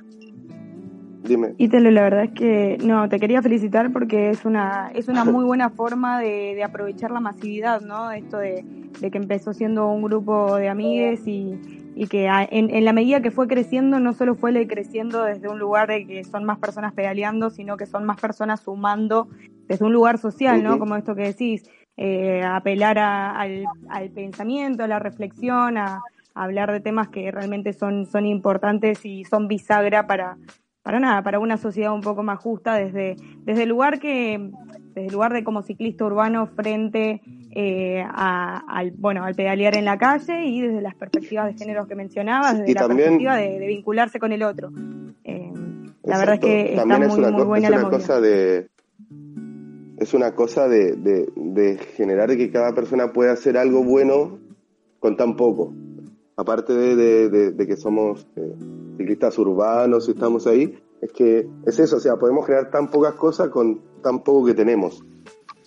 [1.23, 1.55] Dime.
[1.57, 5.43] Ítalo, la verdad es que no, te quería felicitar porque es una es una muy
[5.43, 8.11] buena forma de, de aprovechar la masividad, ¿no?
[8.11, 8.63] Esto de,
[8.99, 11.59] de que empezó siendo un grupo de amigues y,
[11.95, 15.89] y que en, la medida que fue creciendo, no solo fue creciendo desde un lugar
[15.89, 19.29] de que son más personas pedaleando, sino que son más personas sumando
[19.67, 20.77] desde un lugar social, ¿no?
[20.77, 21.63] Como esto que decís,
[21.97, 23.65] eh, apelar al,
[24.13, 26.01] pensamiento, a la reflexión, a,
[26.33, 30.37] hablar de temas que realmente son, son importantes y son bisagra para,
[30.81, 34.49] para nada, para una sociedad un poco más justa desde, desde el lugar que,
[34.93, 37.21] desde el lugar de como ciclista urbano frente
[37.53, 41.95] eh, al, bueno, al pedalear en la calle y desde las perspectivas de género que
[41.95, 44.71] mencionabas, desde la perspectiva de, vincularse con el otro.
[45.23, 45.51] Eh,
[46.03, 48.69] la verdad es que está muy, muy buena es una cosa de
[50.01, 54.39] es una cosa de, de, generar que cada persona pueda hacer algo bueno
[54.99, 55.75] con tan poco.
[56.35, 58.55] Aparte de, que somos eh,
[58.97, 63.13] ciclistas urbanos y estamos ahí, es que es eso, o sea, podemos crear tan pocas
[63.13, 65.05] cosas con tan poco que tenemos.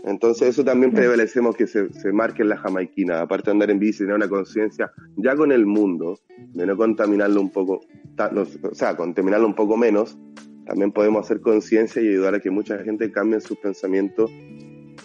[0.02, 3.78] Entonces eso también prevalecemos que se, se marque en la jamaiquina, aparte de andar en
[3.78, 6.18] bici, tener una conciencia ya con el mundo,
[6.54, 7.82] de no contaminarlo un poco,
[8.18, 10.18] o sea, contaminarlo un poco menos,
[10.66, 14.30] también podemos hacer conciencia y ayudar a que mucha gente cambie sus pensamientos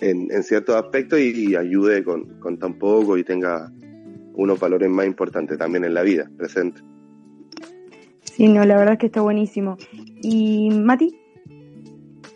[0.01, 3.71] en, en ciertos aspectos y, ayude con, con tan poco y tenga
[4.33, 6.81] unos valores más importantes también en la vida presente.
[8.23, 9.77] Sí, no, la verdad es que está buenísimo.
[10.21, 11.13] ¿Y Mati?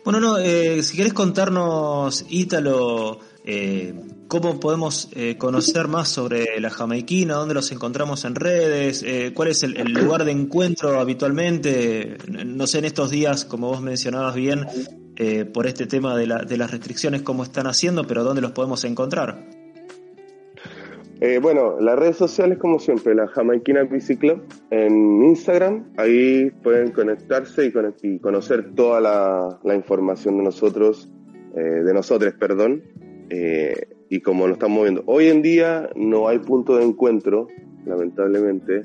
[0.04, 3.94] Bueno, no, eh, si querés contarnos, Ítalo, eh,
[4.40, 9.46] cómo podemos eh, conocer más sobre la jamaiquina, dónde los encontramos en redes, eh, cuál
[9.46, 14.66] es el, lugar de encuentro habitualmente, no sé, en estos días, como vos mencionabas bien,
[15.14, 18.50] eh, por este tema de, la, de las restricciones, cómo están haciendo, pero dónde los
[18.50, 19.46] podemos encontrar.
[21.40, 27.70] bueno, las redes sociales, como siempre, la Jamaiquina Club en Instagram, ahí pueden conectarse
[28.02, 31.08] y, conocer toda la, información de nosotros,
[31.54, 32.82] de nosotros, perdón,
[34.08, 35.02] y como lo estamos viendo.
[35.06, 37.48] Hoy en día no hay punto de encuentro,
[37.84, 38.82] lamentablemente,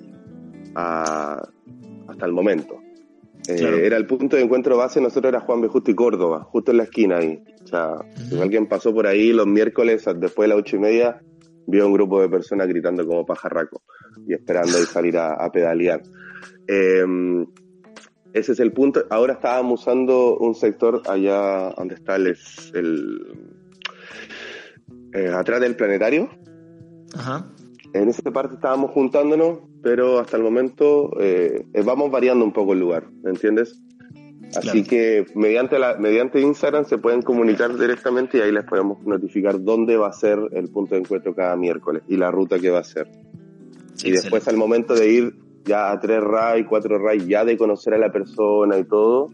[0.75, 2.79] hasta el momento.
[3.47, 5.67] Eh, era el punto de encuentro base, nosotros era Juan B.
[5.69, 7.41] Justo y Córdoba, justo en la esquina ahí.
[7.63, 7.95] O sea,
[8.29, 11.21] si alguien pasó por ahí los miércoles después de las ocho y media,
[11.65, 13.81] vio un grupo de personas gritando como pajarraco
[14.27, 16.01] y esperando ahí salir a, pedalear.
[16.67, 17.47] Em,
[18.33, 19.05] ese es el punto.
[19.09, 22.35] Ahora estábamos usando un sector allá donde está el
[25.13, 26.29] eh, atrás del planetario.
[27.93, 32.73] En esa parte estábamos juntándonos, pero hasta el momento eh, eh, vamos variando un poco
[32.73, 33.81] el lugar, ¿me entiendes?
[34.55, 39.63] Así que mediante, la, mediante Instagram se pueden comunicar directamente y ahí les podemos notificar
[39.63, 42.79] dónde va a ser el punto de encuentro cada miércoles y la ruta que va
[42.79, 43.07] a ser.
[44.03, 47.93] y después al momento de ir ya a tres RAI, cuatro RAI, ya de conocer
[47.93, 49.31] a la persona y todo,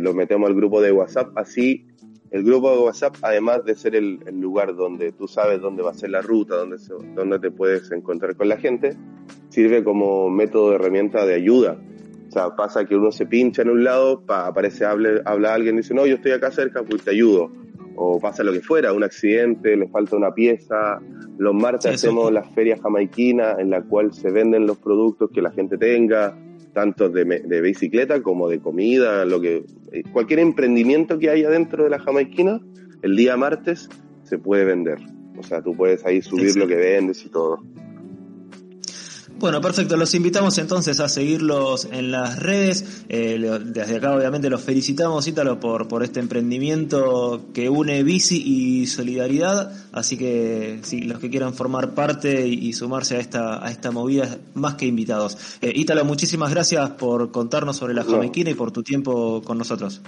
[0.00, 1.36] lo metemos al grupo de WhatsApp.
[1.36, 1.87] Así
[2.30, 5.94] el grupo de WhatsApp, además de ser el, lugar donde tú sabes dónde va a
[5.94, 6.76] ser la ruta, dónde,
[7.14, 8.96] dónde te puedes encontrar con la gente,
[9.48, 11.78] sirve como método de herramienta de ayuda.
[12.28, 15.94] O sea, pasa que uno se pincha en un lado, aparece, habla, habla alguien, dice,
[15.94, 17.50] no, yo estoy acá cerca, pues te ayudo.
[17.96, 21.00] O pasa lo que fuera, un accidente, le falta una pieza.
[21.38, 25.50] Los martes hacemos las ferias jamaiquinas en la cual se venden los productos que la
[25.50, 26.36] gente tenga
[26.72, 31.84] tanto de, de, bicicleta como de comida, lo que eh, cualquier emprendimiento que haya dentro
[31.84, 32.60] de la jamaiquina,
[33.02, 33.88] el día martes
[34.22, 34.98] se puede vender.
[35.38, 37.62] O sea, tú puedes ahí subir lo que vendes y todo.
[39.38, 39.96] Bueno, perfecto.
[39.96, 43.04] Los invitamos entonces a seguirlos en las redes.
[43.08, 48.88] Eh, desde acá, obviamente, los felicitamos, Ítalo, por, por este emprendimiento que une bici y
[48.88, 49.72] solidaridad.
[49.92, 54.38] Así que, sí, los que quieran formar parte y, sumarse a esta, a esta movida,
[54.54, 55.38] más que invitados.
[55.60, 60.00] Eh, Ítalo, muchísimas gracias por contarnos sobre la jamaiquina y por tu tiempo con nosotros.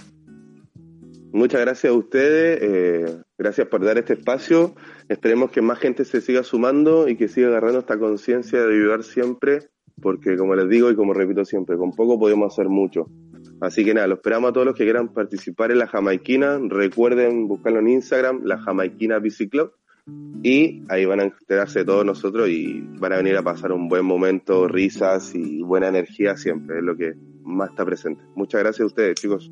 [1.33, 4.75] Muchas gracias a ustedes, eh, gracias por dar este espacio.
[5.07, 9.03] Esperemos que más gente se siga sumando y que siga agarrando esta conciencia de ayudar
[9.03, 9.69] siempre,
[10.01, 13.05] porque como les digo y como repito siempre, con poco podemos hacer mucho.
[13.61, 16.59] Así que nada, lo esperamos a todos los que quieran participar en la Jamaiquina.
[16.67, 19.71] Recuerden buscarlo en Instagram, la Jamaiquina Bici Club.
[20.43, 24.03] Y ahí van a enterarse todos nosotros y van a venir a pasar un buen
[24.03, 27.13] momento, risas y buena energía siempre, es lo que
[27.43, 28.21] más está presente.
[28.35, 29.49] Muchas gracias a ustedes, chicos.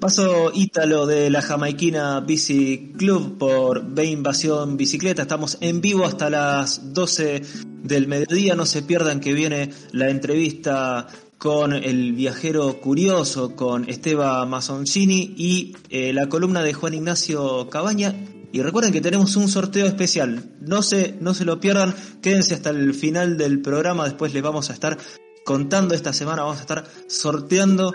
[0.00, 5.22] Paso Ítalo de la Jamaiquina Bici Club por B Invasión Bicicleta.
[5.22, 7.42] Estamos en vivo hasta las 12
[7.82, 8.54] del mediodía.
[8.54, 15.76] No se pierdan que viene la entrevista con el viajero curioso, con Esteban Mazzoncini y
[15.90, 18.14] eh, la columna de Juan Ignacio Cabaña.
[18.52, 20.52] Y recuerden que tenemos un sorteo especial.
[20.60, 21.92] No se, no se lo pierdan.
[22.22, 24.04] Quédense hasta el final del programa.
[24.04, 24.96] Después les vamos a estar
[25.44, 26.42] contando esta semana.
[26.42, 27.94] Vamos a estar sorteando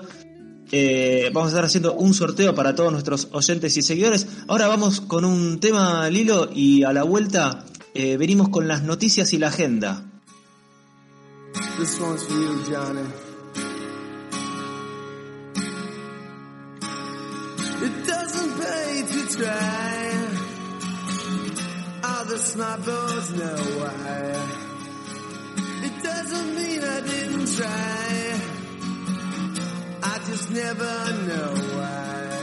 [0.75, 4.25] eh, vamos a estar haciendo un sorteo para todos nuestros oyentes y seguidores.
[4.47, 9.33] Ahora vamos con un tema, Lilo, y a la vuelta eh, venimos con las noticias
[9.33, 10.03] y la agenda.
[17.83, 19.93] It doesn't pay to try.
[22.01, 24.33] Other snipers know why.
[25.83, 28.52] It doesn't mean I didn't try.
[30.05, 30.83] I just never
[31.27, 32.42] know why.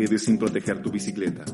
[0.00, 1.44] Quedes sin proteger tu bicicleta.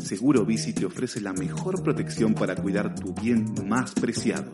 [0.00, 4.52] Seguro Bici te ofrece la mejor protección para cuidar tu bien más preciado.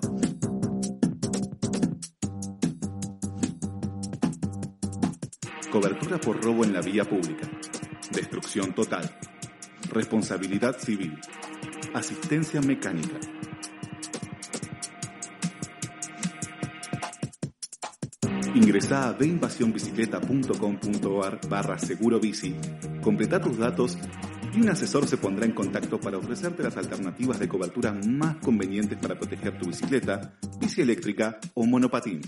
[5.71, 7.47] Cobertura por robo en la vía pública.
[8.11, 9.15] Destrucción total.
[9.93, 11.21] Responsabilidad civil.
[11.93, 13.21] Asistencia mecánica.
[18.55, 22.19] Ingresá a deinvasionbicicleta.com.ar barra seguro
[23.07, 23.97] completa tus datos
[24.53, 28.99] y un asesor se pondrá en contacto para ofrecerte las alternativas de cobertura más convenientes
[28.99, 32.21] para proteger tu bicicleta, bici eléctrica o monopatín.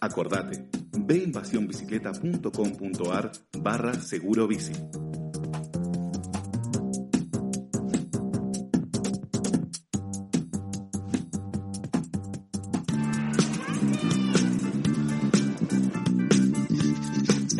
[0.00, 4.72] Acordate, veinvasionbicicleta.com.ar barra seguro bici.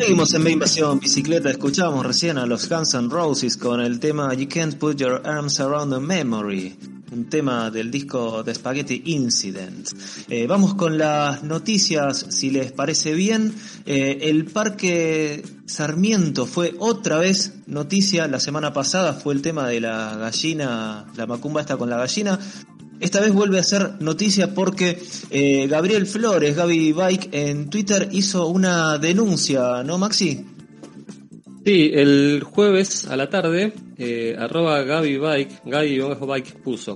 [0.05, 4.47] Seguimos en Invasión Bicicleta, escuchamos recién a los Guns N' Roses con el tema You
[4.47, 6.77] Can't Put Your Arms Around a Memory,
[7.11, 9.89] un tema del disco de Spaghetti Incident.
[10.29, 13.51] Eh, vamos con las noticias, si les parece bien.
[13.87, 19.81] Eh, el Parque Sarmiento fue otra vez noticia, la semana pasada fue el tema de
[19.81, 22.39] la gallina, la macumba está con la gallina.
[22.99, 28.47] Esta vez vuelve a ser noticia porque eh, Gabriel Flores, Gaby Bike, en Twitter hizo
[28.47, 30.45] una denuncia, ¿no, Maxi?
[31.65, 36.95] Sí, el jueves a la tarde, eh, arroba Gaby Bike, Gaby Bike puso.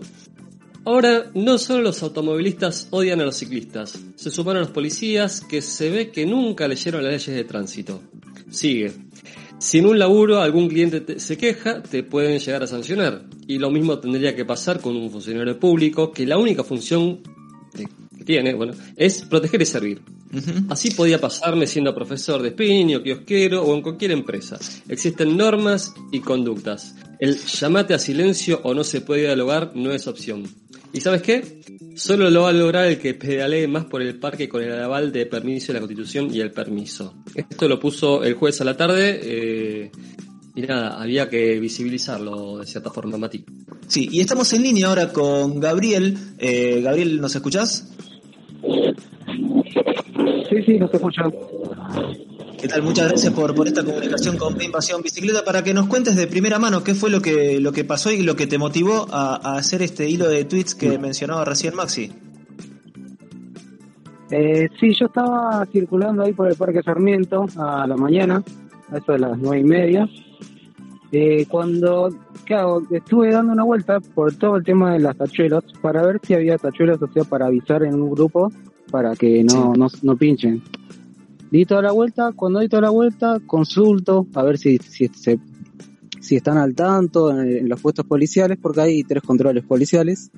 [0.85, 5.89] Ahora no solo los automovilistas odian a los ciclistas, se sumaron los policías que se
[5.89, 8.01] ve que nunca leyeron las leyes de tránsito.
[8.49, 8.93] Sigue.
[9.59, 13.23] Si en un laburo algún cliente te- se queja, te pueden llegar a sancionar.
[13.47, 17.19] Y lo mismo tendría que pasar con un funcionario público que la única función
[17.73, 20.01] que tiene, bueno, es proteger y servir.
[20.69, 24.59] Así podía pasarme siendo profesor de spinning o kiosquero o en cualquier empresa.
[24.87, 26.95] Existen normas y conductas.
[27.19, 30.43] El llamate a silencio o no se puede dialogar no es opción.
[30.91, 31.61] ¿Y sabes qué?
[31.95, 35.11] Solo lo va a lograr el que pedalee más por el parque con el aval
[35.11, 37.13] de permiso de la constitución y el permiso.
[37.35, 39.91] Esto lo puso el jueves a la tarde eh,
[40.55, 43.45] y nada, había que visibilizarlo de cierta forma, Mati.
[43.87, 46.17] Sí, y estamos en línea ahora con Gabriel.
[46.37, 47.93] Eh, Gabriel, ¿nos escuchás?
[50.49, 51.31] Sí, sí, nos escuchan.
[52.61, 52.81] ¿Qué tal?
[52.83, 56.59] Muchas gracias por, por esta comunicación con Invasión Bicicleta para que nos cuentes de primera
[56.59, 59.57] mano qué fue lo que, lo que pasó y lo que te motivó a, a
[59.57, 62.11] hacer este hilo de tweets que mencionaba recién Maxi.
[64.31, 68.43] Eh, sí, yo estaba circulando ahí por el Parque Sarmiento a la mañana,
[68.91, 70.09] a eso de las nueve y media.
[71.11, 72.09] Eh, cuando,
[72.43, 76.33] claro, estuve dando una vuelta por todo el tema de las tachuelas para ver si
[76.33, 78.51] había tachuelas, o sea, para avisar en un grupo
[78.91, 80.61] para que no, no, no pinchen.
[81.51, 85.39] Di toda la vuelta, cuando di toda la vuelta, consulto a ver si, si se
[86.21, 90.29] si están al tanto en, en los puestos policiales, porque hay tres controles policiales.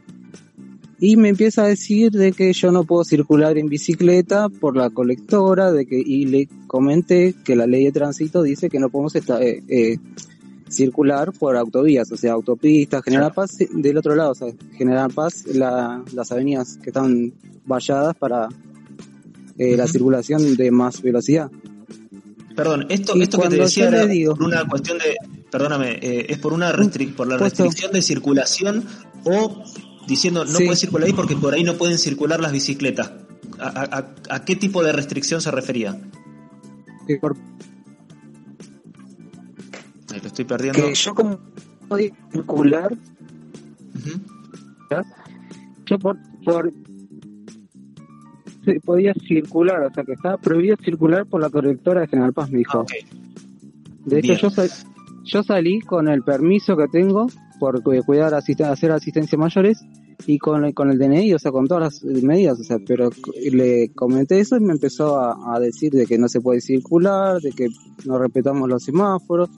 [0.99, 4.91] Y me empieza a decir de que yo no puedo circular en bicicleta por la
[4.91, 9.15] colectora, de que, y le comenté que la ley de tránsito dice que no podemos
[9.15, 9.97] esta- eh, eh,
[10.69, 14.47] circular por autovías, o sea, autopistas, General Paz, del otro lado, o sea,
[14.77, 17.33] General Paz, la- las avenidas que están
[17.65, 18.47] valladas para
[19.63, 21.51] eh, la circulación de más velocidad.
[22.55, 25.15] Perdón, esto, Y esto que te decía era digo- por una cuestión de,
[25.51, 27.63] perdóname, eh, es por una restric- por la Puesto.
[27.63, 28.85] restricción de circulación
[29.23, 29.63] o
[30.07, 30.65] diciendo no Sí.
[30.65, 33.11] puedes circular ahí porque por ahí no pueden circular las bicicletas.
[33.59, 35.97] ¿A, a- a- qué tipo de restricción se refería?
[37.21, 37.37] Por-
[40.13, 40.81] Ahí estoy perdiendo.
[40.83, 41.39] que yo como
[42.33, 42.97] circular,
[45.85, 46.73] yo por, por
[48.83, 52.59] podía circular, o sea que estaba prohibido circular por la colectora de General Paz, me
[52.59, 52.85] dijo.
[52.89, 52.93] Ah.
[54.05, 54.69] De hecho, yo, sal-
[55.23, 57.27] yo salí con el permiso que tengo
[57.59, 59.79] por cu- cuidar, asist- hacer asistencia mayores
[60.27, 63.09] y con, el- con el DNI, o sea, con todas las medidas, o sea, pero
[63.51, 67.39] le comenté eso y me empezó a, a decir de que no se puede circular,
[67.41, 67.67] de que
[68.05, 69.49] no respetamos los semáforos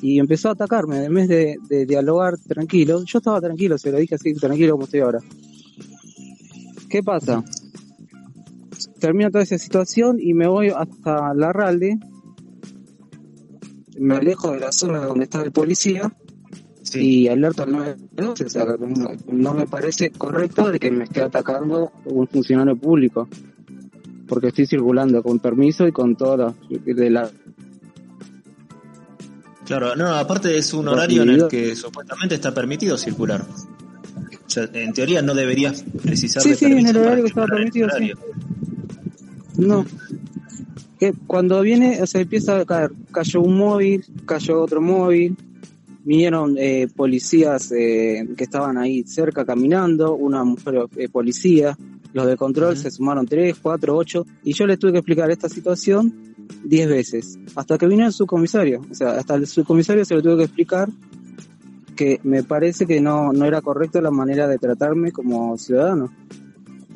[0.00, 3.02] y empezó a atacarme en vez de, de dialogar tranquilo.
[3.04, 5.18] Yo estaba tranquilo, se lo dije así, tranquilo como estoy ahora.
[6.88, 7.42] ¿Qué pasa?
[9.02, 11.98] Termino toda esa situación y me voy hasta la Ralde
[13.98, 16.12] me alejo de la zona donde está el policía
[16.82, 17.22] Sí.
[17.22, 18.44] y alerto al 911.
[18.44, 23.28] O sea, no, no me parece correcto de que me esté atacando un funcionario público.
[24.28, 27.28] Porque estoy circulando con permiso y con todo lo de la
[29.66, 33.44] Claro, no, aparte es un horario en el que supuestamente está permitido circular.
[34.46, 37.46] O sea, en teoría no deberías precisar Sí, de sí, en el horario que estaba
[37.46, 38.12] ese permitido, sí.
[39.56, 39.84] No.
[40.98, 45.36] Que cuando viene, o sea, empieza a caer, cayó un móvil, cayó otro móvil,
[46.04, 51.76] vinieron eh, policías eh, que estaban ahí cerca caminando, una mujer eh, policía,
[52.12, 55.48] los de control se sumaron tres, cuatro, ocho, y yo les tuve que explicar esta
[55.48, 56.34] situación
[56.64, 60.38] diez veces, hasta que vino el subcomisario, o sea, hasta el subcomisario se lo tuve
[60.38, 60.88] que explicar
[61.94, 66.10] que me parece que no, no era correcta la manera de tratarme como ciudadano.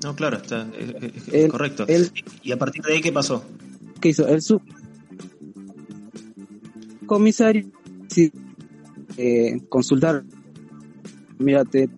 [0.02, 1.84] No, claro, está es- es- Él- correcto.
[1.88, 2.10] él-
[2.42, 3.44] y a partir de ahí, ¿qué pasó?
[4.00, 4.26] ¿Qué hizo?
[4.28, 4.62] El sub
[7.06, 7.66] comisario
[8.08, 8.32] sí,
[9.16, 10.24] eh, consultar
[11.38, 11.88] mírate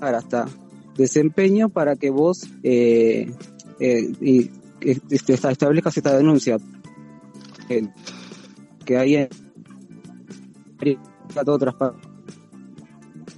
[0.00, 0.48] hasta
[0.96, 3.30] desempeño para que vos eh,
[3.80, 6.58] eh, y, este, esta- establezcas esta denuncia
[7.68, 7.88] Eh,
[8.84, 9.28] que hay en
[11.44, 12.08] todo transparente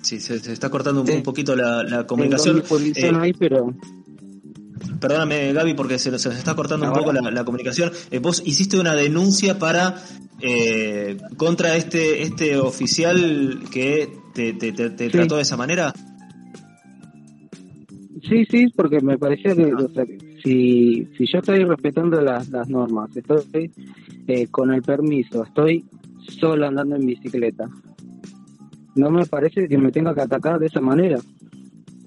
[0.04, 1.14] Sí, se, se está cortando un, Sí.
[1.14, 2.62] un poquito la, la comunicación.
[2.94, 3.74] Eh, ahí pero
[5.00, 7.00] Perdóname, Gaby, porque se, está cortando un Ahora.
[7.00, 7.90] poco la, la comunicación.
[8.10, 9.96] Eh, vos hiciste una denuncia para
[10.40, 15.10] eh, contra este este oficial que te, te, te- te Sí.
[15.12, 15.92] trató de esa manera.
[18.28, 20.04] Sí, sí, porque me parecía que o sea,
[20.42, 23.70] si, si yo estoy respetando las, las normas, estoy
[24.26, 25.84] eh, con el permiso, estoy
[26.40, 27.68] solo andando en bicicleta,
[28.94, 31.18] no me parece que me tenga que atacar de esa manera.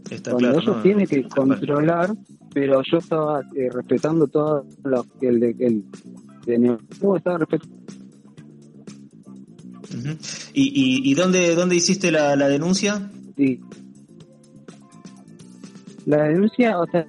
[0.10, 0.60] Está Cuando claro.
[0.62, 0.82] ellos ¿no?
[0.84, 2.16] tienen que controlar,
[2.54, 5.84] pero yo estaba eh, respetando todo lo que el de el,
[6.46, 7.76] de- no, estaba respetando.
[10.54, 13.10] ¿Y, y, y dónde, dónde hiciste la, la denuncia?
[13.36, 13.60] sí.
[16.06, 17.06] La denuncia, o sea,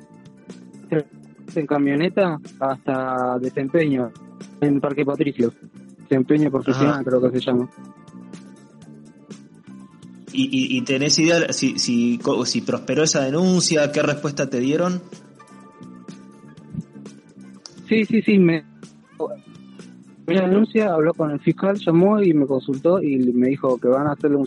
[1.54, 4.10] en camioneta hasta desempeño
[4.60, 5.52] en Parque Patricio.
[6.00, 7.04] Desempeño profesional, Ajá.
[7.04, 7.70] creo que se llama.
[10.32, 13.90] ¿Y, y, y tenés idea si, si, si prosperó esa denuncia?
[13.92, 15.02] ¿Qué respuesta te dieron?
[17.88, 18.64] Sí, sí, sí, me.
[20.26, 24.06] Mi denuncia habló con el fiscal, llamó y me consultó y me dijo que van
[24.08, 24.46] a hacerle un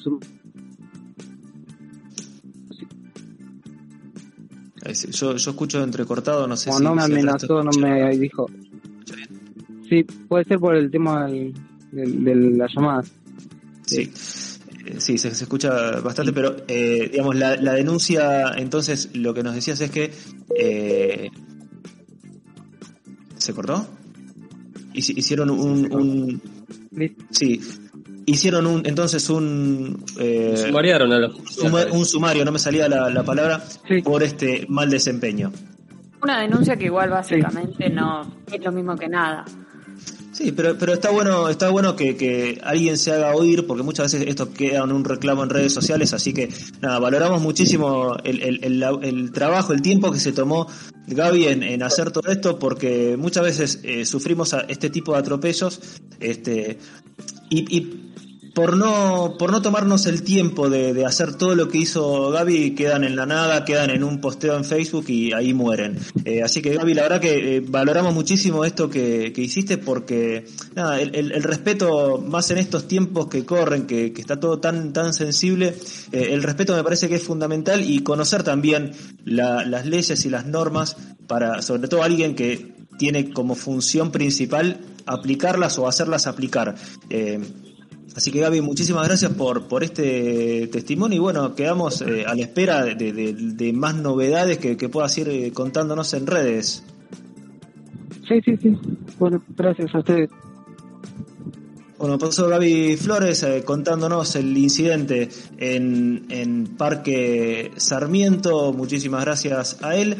[4.93, 6.83] sí, Yo, yo escucho entrecortado, no sé si...
[6.83, 8.47] no me amenazó, no me dijo.
[9.89, 11.53] Sí, puede ser por el tema del-
[11.91, 13.03] del- de, la llamada.
[13.85, 14.11] Sí, Eh,
[14.97, 19.55] sí, se, se escucha bastante, pero eh, digamos, la, la denuncia, entonces, lo que nos
[19.55, 20.11] decías es que...
[20.57, 21.29] eh,
[23.37, 23.87] ¿Se cortó?
[24.93, 25.91] Hici- Hicieron un...
[25.93, 26.41] un
[27.31, 27.59] sí,
[28.25, 30.03] hicieron un, entonces un...
[30.19, 34.01] eh, Sumariaron a los suma- un sumario, no me salía la, la palabra, Sí.
[34.03, 35.51] por este mal desempeño.
[36.21, 38.21] Una denuncia que igual básicamente no
[38.51, 39.43] es lo mismo que nada.
[40.31, 44.11] Sí, pero, pero está bueno, está bueno que, que alguien se haga oír, porque muchas
[44.11, 46.49] veces esto queda en un reclamo en redes sociales, así que
[46.81, 50.67] nada, valoramos muchísimo el, el, el, trabajo, el tiempo que se tomó
[51.07, 55.19] Gaby en, en hacer todo esto, porque muchas veces eh, sufrimos a este tipo de
[55.19, 55.81] atropellos,
[56.19, 56.77] este,
[57.49, 58.10] y
[58.53, 63.03] por no, por no tomarnos el tiempo de, hacer todo lo que hizo Gaby, quedan
[63.03, 65.97] en la nada, quedan en un posteo en Facebook y ahí mueren.
[66.25, 70.45] Eh, así que Gaby, la verdad que eh, valoramos muchísimo esto que, hiciste porque
[70.75, 75.75] nada, el, respeto, más en estos tiempos que corren, que, está todo tan, tan sensible,
[76.11, 78.91] eh, el respeto me parece que es fundamental y conocer también
[79.23, 80.97] las leyes y las normas
[81.27, 86.75] para, sobre todo alguien que tiene como función principal aplicarlas o hacerlas aplicar.
[88.15, 92.41] Así que Gaby, muchísimas gracias por, por este testimonio y bueno, quedamos eh, a la
[92.41, 96.83] espera de, más novedades que, puedas ir eh, contándonos en redes.
[98.27, 98.77] Sí, sí, sí.
[99.17, 100.29] Bueno, gracias a ustedes.
[101.97, 108.73] Bueno, pasó Gaby Flores eh, contándonos el incidente en, en Parque Sarmiento.
[108.73, 110.17] Muchísimas gracias a él.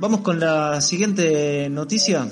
[0.00, 2.28] vamos con la siguiente noticia.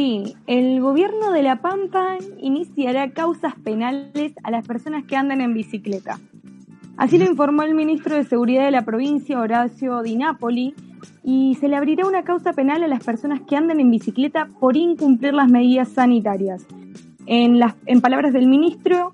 [0.00, 5.52] Sí, el gobierno de La Pampa iniciará causas penales a las personas que andan en
[5.52, 6.18] bicicleta.
[6.96, 10.74] Así lo informó el ministro de Seguridad de la provincia, Horacio Di Napoli,
[11.22, 14.74] y se le abrirá una causa penal a las personas que andan en bicicleta por
[14.74, 16.66] incumplir las medidas sanitarias.
[17.26, 19.12] En, las, en palabras del ministro,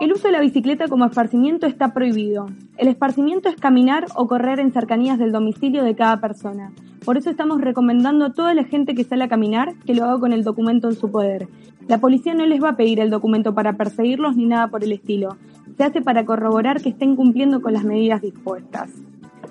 [0.00, 2.50] el uso de la bicicleta como esparcimiento está prohibido.
[2.76, 6.72] El esparcimiento es caminar o correr en cercanías del domicilio de cada persona.
[7.04, 10.20] Por eso estamos recomendando a toda la gente que sale a caminar que lo haga
[10.20, 11.48] con el documento en su poder.
[11.88, 14.92] La policía no les va a pedir el documento para perseguirlos ni nada por el
[14.92, 15.36] estilo.
[15.76, 18.90] Se hace para corroborar que estén cumpliendo con las medidas dispuestas.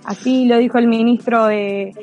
[0.03, 1.93] Así lo dijo el ministro de,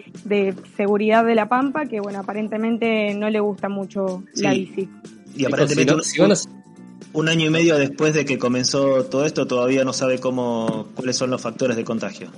[0.77, 4.89] Seguridad de La Pampa, que bueno, aparentemente no le gusta mucho la bici.
[5.37, 5.95] Y aparentemente
[7.15, 11.17] un año y medio después de que comenzó todo esto, todavía no sabe cómo cuáles
[11.17, 12.31] son los factores de contagio.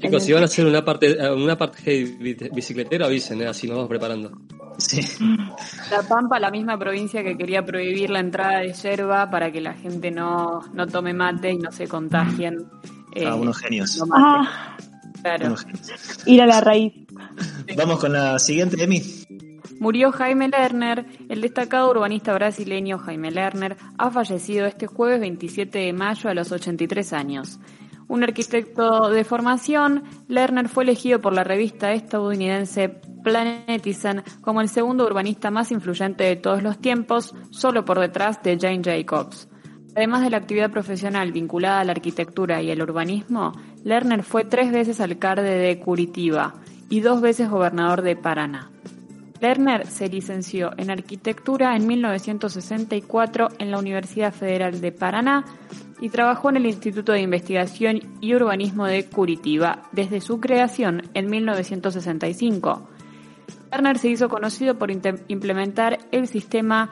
[0.00, 2.16] Chicos, si van a hacer una parte una parte
[2.52, 3.46] bicicletera, avisen, ¿eh?
[3.46, 4.32] así nos vamos preparando.
[4.78, 5.00] Sí.
[5.90, 9.74] La Pampa, la misma provincia que quería prohibir la entrada de yerba para que la
[9.74, 12.66] gente no, no tome mate y no se contagien.
[13.14, 14.02] Eh, ah, unos genios.
[14.12, 14.76] Ah,
[15.22, 15.54] claro.
[16.26, 16.92] Ir a la raíz.
[17.76, 19.00] Vamos con la siguiente, Emi.
[19.80, 25.92] Murió Jaime Lerner, el destacado urbanista brasileño Jaime Lerner ha fallecido este jueves 27 de
[25.92, 27.58] mayo a los 83 años.
[28.06, 35.06] Un arquitecto de formación, Lerner fue elegido por la revista estadounidense Planetizen como el segundo
[35.06, 39.48] urbanista más influyente de todos los tiempos, solo por detrás de Jane Jacobs.
[39.96, 43.52] Además de la actividad profesional vinculada a la arquitectura y el urbanismo,
[43.84, 46.54] Lerner fue tres veces alcalde de Curitiba
[46.90, 48.70] y dos veces gobernador de Paraná.
[49.44, 55.44] Lerner se licenció en arquitectura en 1964 en la Universidad Federal de Paraná
[56.00, 61.28] y trabajó en el Instituto de Investigación y Urbanismo de Curitiba desde su creación en
[61.28, 62.88] 1965.
[63.70, 66.88] Lerner se hizo conocido por implementar el sistema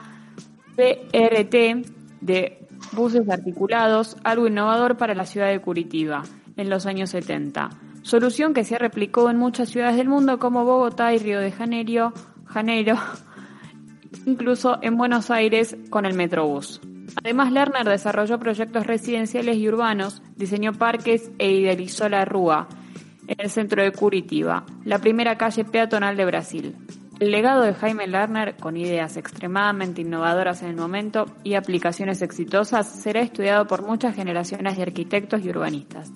[0.75, 1.87] PRT
[2.21, 6.21] de buses articulados, algo innovador para la ciudad de Curitiba
[6.55, 7.71] en los años 70,
[8.03, 12.13] solución que se replicó en muchas ciudades del mundo como Bogotá y Río de Janeiro,
[12.53, 12.95] Janeiro,
[14.25, 16.79] incluso en Buenos Aires con el Metrobús.
[17.23, 22.67] Además, Lerner desarrolló proyectos residenciales y urbanos, diseñó parques e idealizó la Rúa,
[23.27, 26.75] en el centro de Curitiba, la primera calle peatonal de Brasil.
[27.19, 32.87] El legado de Jaime Lerner, con ideas extremadamente innovadoras en el momento y aplicaciones exitosas,
[32.87, 36.11] será estudiado por muchas generaciones de arquitectos y urbanistas.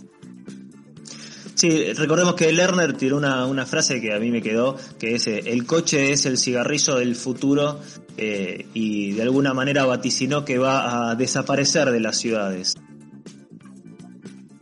[1.58, 5.42] Sí, recordemos que Lerner tiró una, frase que a mí me quedó, que es, eh,
[5.48, 7.80] el coche es el cigarrillo del futuro
[8.16, 12.76] eh, y de alguna manera vaticinó que va a desaparecer de las ciudades.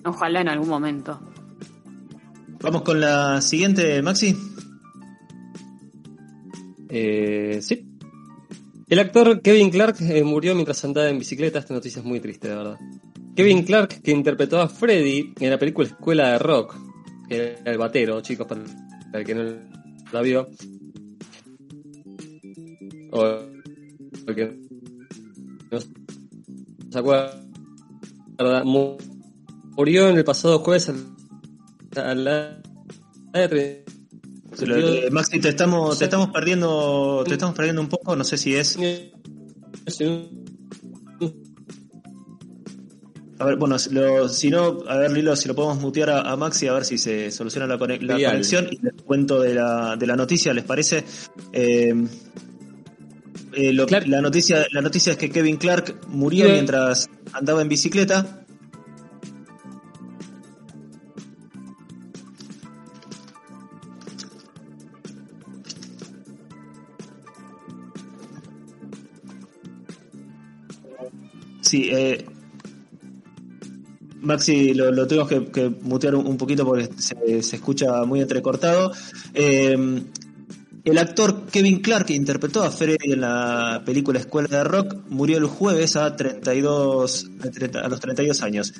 [0.05, 1.19] Ojalá en algún momento.
[2.61, 4.33] Vamos con la siguiente, Maxi.
[6.87, 7.85] Eh, sí.
[8.87, 11.59] El actor Kevin Clark murió mientras andaba en bicicleta.
[11.59, 12.77] Esta noticia es muy triste, de verdad.
[13.35, 16.84] Kevin Clark, que interpretó a Freddy en la película Escuela de Rock,
[17.29, 18.61] era el batero, chicos, para
[19.13, 19.43] el que no
[20.11, 20.47] la vio.
[23.11, 23.25] O
[24.27, 24.59] el que
[25.71, 25.79] no
[26.91, 27.41] se acuerda.
[29.75, 30.91] Murió en el pasado jueves
[31.95, 32.61] a la
[35.11, 38.77] Maxi, te estamos, te estamos perdiendo, te estamos perdiendo un poco, no sé si es.
[43.37, 46.73] A ver, bueno, si no, a ver, Lilo, si lo podemos mutear a, Maxi, a
[46.73, 50.63] ver si se soluciona la, conexión y les cuento de la, de la noticia, ¿les
[50.63, 51.03] parece?
[51.51, 51.93] Eh,
[53.51, 58.45] eh, la, noticia, la noticia es que Kevin Clark murió mientras andaba en bicicleta.
[71.61, 72.25] Sí, eh,
[74.25, 78.91] Maxi, lo, lo que, mutear un, poquito porque se, se escucha muy entrecortado.
[79.33, 80.03] Eh,
[80.85, 85.39] el actor Kevin Clark, que interpretó a Freddy en la película Escuela de Rock, murió
[85.39, 87.31] el jueves a, 32,
[87.81, 88.71] a los 32 años.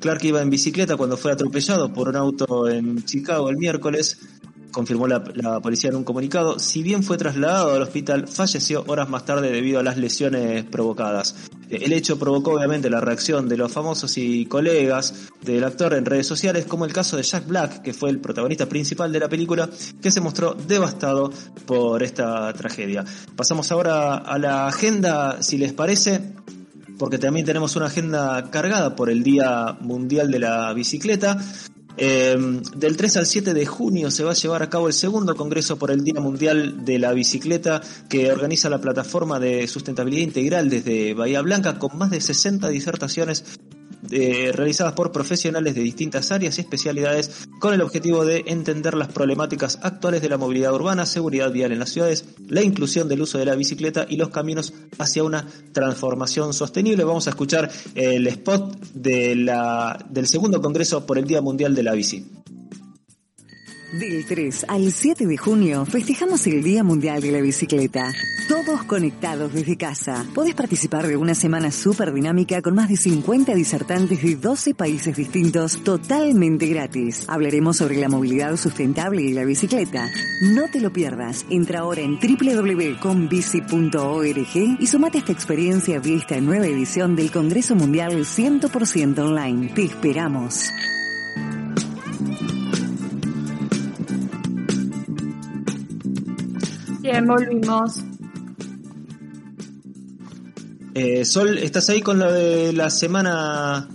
[0.00, 4.18] Clark iba en bicicleta cuando fue atropellado por un auto en Chicago el miércoles
[4.72, 5.22] confirmó la,
[5.60, 6.58] policía en un comunicado.
[6.58, 11.36] Si bien fue trasladado al hospital, falleció horas más tarde debido a las lesiones provocadas.
[11.70, 16.26] El hecho provocó obviamente la reacción de los famosos y colegas del actor en redes
[16.26, 19.70] sociales, como el caso de Jack Black, que fue el protagonista principal de la película,
[20.00, 21.30] que se mostró devastado
[21.64, 23.04] por esta tragedia.
[23.36, 26.20] Pasamos ahora a la agenda, si les parece
[27.02, 31.36] porque también tenemos una agenda cargada por el Día Mundial de la Bicicleta.
[31.96, 32.36] Eh,
[32.74, 35.78] del 3 al 7 de junio se va a llevar a cabo el segundo Congreso
[35.78, 41.14] por el Día Mundial de la Bicicleta que organiza la plataforma de sustentabilidad integral desde
[41.14, 43.44] Bahía Blanca con más de 60 disertaciones
[44.12, 49.08] eh, realizadas por profesionales de distintas áreas y especialidades con el objetivo de entender las
[49.08, 53.38] problemáticas actuales de la movilidad urbana, seguridad vial en las ciudades, la inclusión del uso
[53.38, 57.04] de la bicicleta y los caminos hacia una transformación sostenible.
[57.04, 62.41] Vamos a escuchar el spot del segundo Congreso por el Día Mundial de la Bici.
[63.92, 68.10] Del 3 al 7 de junio festejamos el Día Mundial de la Bicicleta.
[68.48, 70.24] Todos conectados desde casa.
[70.34, 75.14] Podés participar de una semana súper dinámica con más de 50 disertantes de 12 países
[75.14, 77.26] distintos totalmente gratis.
[77.28, 80.10] Hablaremos sobre la movilidad sustentable y la bicicleta.
[80.40, 81.44] No te lo pierdas.
[81.50, 87.74] Entra ahora en www.conbici.org y sumate a esta experiencia vía esta nueva edición del Congreso
[87.74, 89.68] Mundial 100% online.
[89.74, 90.70] Te esperamos.
[97.02, 98.04] Bien, volvimos.
[100.94, 103.88] Eh, Sol, ¿estás ahí con lo de la semana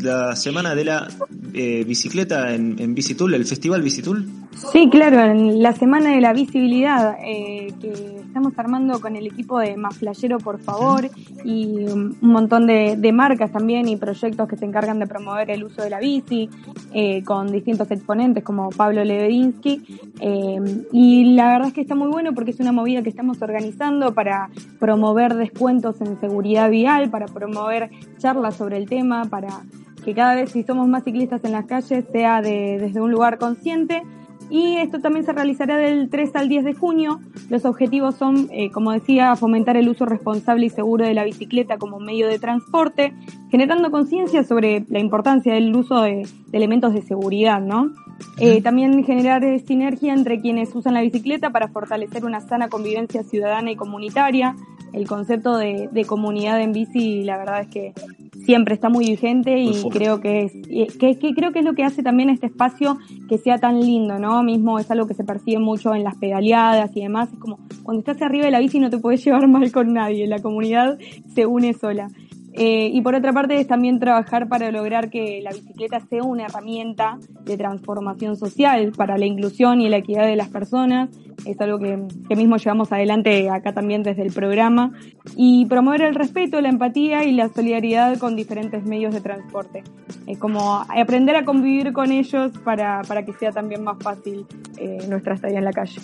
[0.00, 1.08] la semana de la
[1.54, 4.28] eh, bicicleta en, en Bicitool, el festival Bicitool?
[4.72, 9.58] Sí, claro, en la semana de la visibilidad eh, que estamos armando con el equipo
[9.58, 11.08] de Más Flayero, por favor,
[11.44, 15.82] y un montón de, marcas también y proyectos que se encargan de promover el uso
[15.82, 16.48] de la bici,
[16.92, 19.82] eh, con distintos exponentes como Pablo Lebedinsky.
[20.20, 23.40] Eh, y la verdad es que está muy bueno porque es una movida que estamos
[23.40, 29.62] organizando para promover descuentos en seguridad vial, para promover charlas sobre el tema, para
[30.04, 33.38] que cada vez si somos más ciclistas en las calles sea de, desde un lugar
[33.38, 34.02] consciente
[34.50, 37.20] y esto también se realizará del 3 al 10 de junio.
[37.50, 41.78] Los objetivos son, eh, como decía, fomentar el uso responsable y seguro de la bicicleta
[41.78, 43.14] como medio de transporte,
[43.50, 47.92] generando conciencia sobre la importancia del uso de, elementos de seguridad, ¿no?
[48.38, 53.22] Eh, también generar eh, sinergia entre quienes usan la bicicleta para fortalecer una sana convivencia
[53.22, 54.56] ciudadana y comunitaria.
[54.92, 57.94] El concepto de, de comunidad en bici, la verdad es que
[58.48, 62.02] siempre está muy vigente y creo que es que, creo que es lo que hace
[62.02, 62.96] también este espacio
[63.28, 64.42] que sea tan lindo, ¿no?
[64.42, 68.00] Mismo es algo que se percibe mucho en las pedaleadas y demás, es como cuando
[68.00, 70.98] estás arriba de la bici no te puedes llevar mal con nadie, la comunidad
[71.34, 72.08] se une sola.
[72.60, 76.46] Eh, y por otra parte es también trabajar para lograr que la bicicleta sea una
[76.46, 81.08] herramienta de transformación social para la inclusión y la equidad de las personas.
[81.46, 81.96] Es algo que,
[82.34, 84.90] mismo llevamos adelante acá también desde el programa.
[85.36, 89.84] Y promover el respeto, la empatía y la solidaridad con diferentes medios de transporte.
[90.26, 94.46] Es como aprender a convivir con ellos para, para que sea también más fácil
[94.78, 96.00] eh, nuestra estadía en la calle.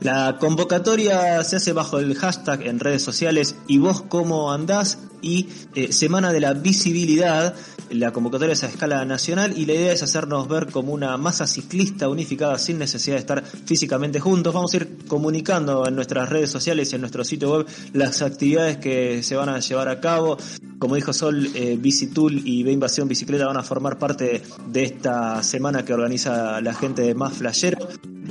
[0.00, 5.48] La convocatoria se hace bajo el hashtag en redes sociales y vos cómo andás y
[5.74, 7.54] eh, Semana de la Visibilidad.
[7.94, 11.46] La convocatoria es a escala nacional y la idea es hacernos ver como una masa
[11.46, 14.52] ciclista unificada sin necesidad de estar físicamente juntos.
[14.52, 18.78] Vamos a ir comunicando en nuestras redes sociales y en nuestro sitio web las actividades
[18.78, 20.36] que se van a llevar a cabo.
[20.80, 25.40] Como dijo Sol, eh, Bicitool y B Invasión Bicicleta van a formar parte de esta
[25.44, 27.78] semana que organiza la gente de Más Flayero.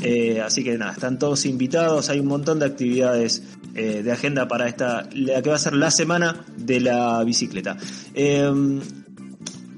[0.02, 3.44] Eh, así que nada, están todos invitados, hay un montón de actividades
[3.76, 7.78] eh, de agenda para esta, la que va a ser la semana de la bicicleta.
[8.14, 8.82] Em,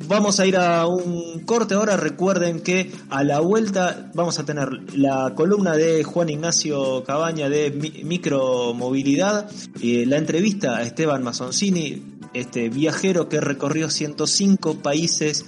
[0.08, 1.98] vamos a ir a un corte ahora.
[1.98, 7.72] Recuerden que a la vuelta vamos a tener la columna de Juan Ignacio Cabaña de
[8.04, 9.50] micromovilidad,
[9.80, 12.04] y la entrevista a Esteban Masoncini,
[12.34, 15.46] este viajero que recorrió 105 países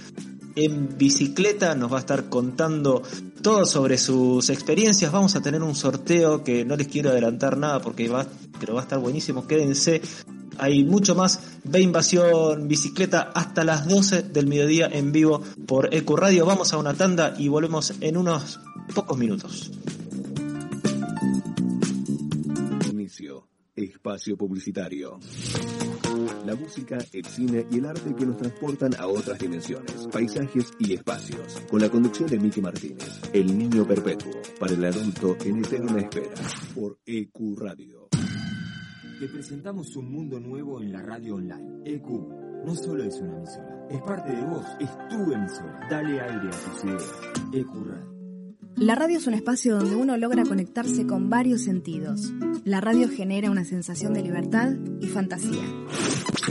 [0.55, 3.03] en bicicleta, nos va a estar contando
[3.41, 5.11] todo sobre sus experiencias.
[5.11, 8.25] Vamos a tener un sorteo que no les quiero adelantar nada porque va,
[8.59, 9.45] pero va a estar buenísimo.
[9.45, 10.01] Quédense.
[10.59, 11.39] Hay mucho más.
[11.63, 16.45] Ve Invasión Bicicleta hasta las 12 del mediodía en vivo por Ecu Radio.
[16.45, 18.59] Vamos a una tanda y volvemos en unos
[18.93, 19.71] pocos minutos.
[22.91, 23.47] Inicio.
[23.75, 25.19] Espacio publicitario.
[26.47, 30.93] La música, el cine y el arte que nos transportan a otras dimensiones, paisajes y
[30.93, 31.61] espacios.
[31.69, 36.33] Con la conducción de Miki Martínez, El Niño Perpetuo, para el adulto en eterna espera,
[36.73, 37.96] por EQ Radio.
[39.19, 41.81] Te presentamos un mundo nuevo en la radio online.
[41.85, 42.07] EQ
[42.63, 45.87] no solo es una emisora, es parte de vos, es tu emisora.
[45.89, 47.13] Dale aire a tus ideas.
[47.51, 48.17] EQ Radio.
[48.75, 52.31] La radio es un espacio donde uno logra conectarse con varios sentidos.
[52.63, 55.63] La radio genera una sensación de libertad y fantasía.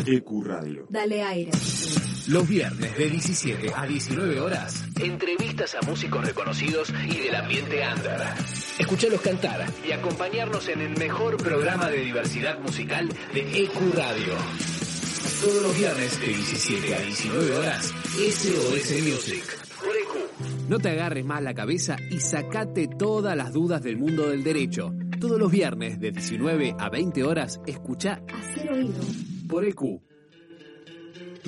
[0.04, 0.86] EQ Radio.
[0.90, 1.52] Dale aire.
[2.28, 8.20] Los viernes de 17 a 19 horas, entrevistas a músicos reconocidos y del ambiente under.
[8.78, 14.34] Escuchalos cantar y acompañarnos en el mejor programa de diversidad musical de EQ Radio.
[15.40, 19.44] Todos los viernes de 17 a 19 horas, SOS Music.
[19.78, 20.68] Por EQ.
[20.68, 24.92] No te agarres más la cabeza y sacate todas las dudas del mundo del derecho.
[25.20, 28.94] Todos los viernes de 19 a 20 horas, escucha Hacer oído.
[29.48, 30.00] por EQ.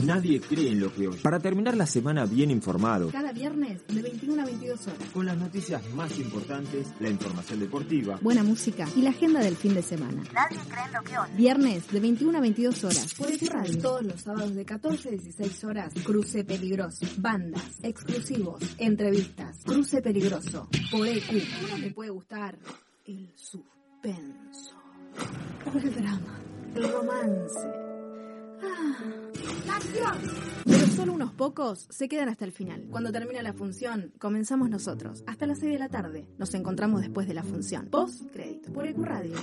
[0.04, 1.20] Nadie cree en lo que oye.
[1.22, 4.98] Para terminar la semana bien informado, Cada viernes de 21 a 22 horas.
[5.12, 9.74] con las noticias más importantes, la información deportiva, Buena música y la agenda del fin
[9.74, 10.22] de semana.
[10.32, 11.34] Nadie cree en lo que oye.
[11.36, 13.14] Viernes de 21 a 22 horas.
[13.14, 13.78] Por EQ Radio.
[13.78, 15.92] Todos los sábados de 14 a 16 horas.
[16.04, 17.06] Cruce peligroso.
[17.18, 17.78] Bandas.
[17.82, 18.62] Exclusivos.
[18.78, 19.58] Entrevistas.
[19.64, 20.68] Cruce peligroso.
[20.90, 21.30] Por EQ.
[21.64, 22.58] Uno me puede gustar
[23.04, 24.76] el suspenso.
[25.74, 26.40] O el drama.
[26.74, 27.87] El romance.
[29.66, 30.18] La acción.
[30.64, 32.86] Pero solo unos pocos se quedan hasta el final.
[32.90, 35.24] Cuando termina la función, comenzamos nosotros.
[35.26, 36.26] Hasta las 6 de la tarde.
[36.38, 37.86] Nos encontramos después de la función.
[37.86, 38.72] Post crédito.
[38.72, 39.34] Por EQ Radio.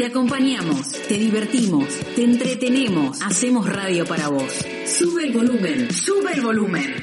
[0.00, 1.86] Te acompañamos, te divertimos,
[2.16, 4.50] te entretenemos, hacemos radio para vos.
[4.86, 6.94] Sube el volumen, sube el volumen.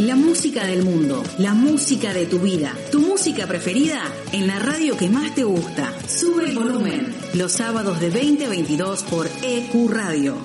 [0.00, 4.00] La música del mundo, la música de tu vida, tu música preferida
[4.32, 5.92] en la radio que más te gusta.
[6.08, 7.14] Sube el volumen.
[7.34, 10.38] Los sábados de 20 a 22 por EQ Radio.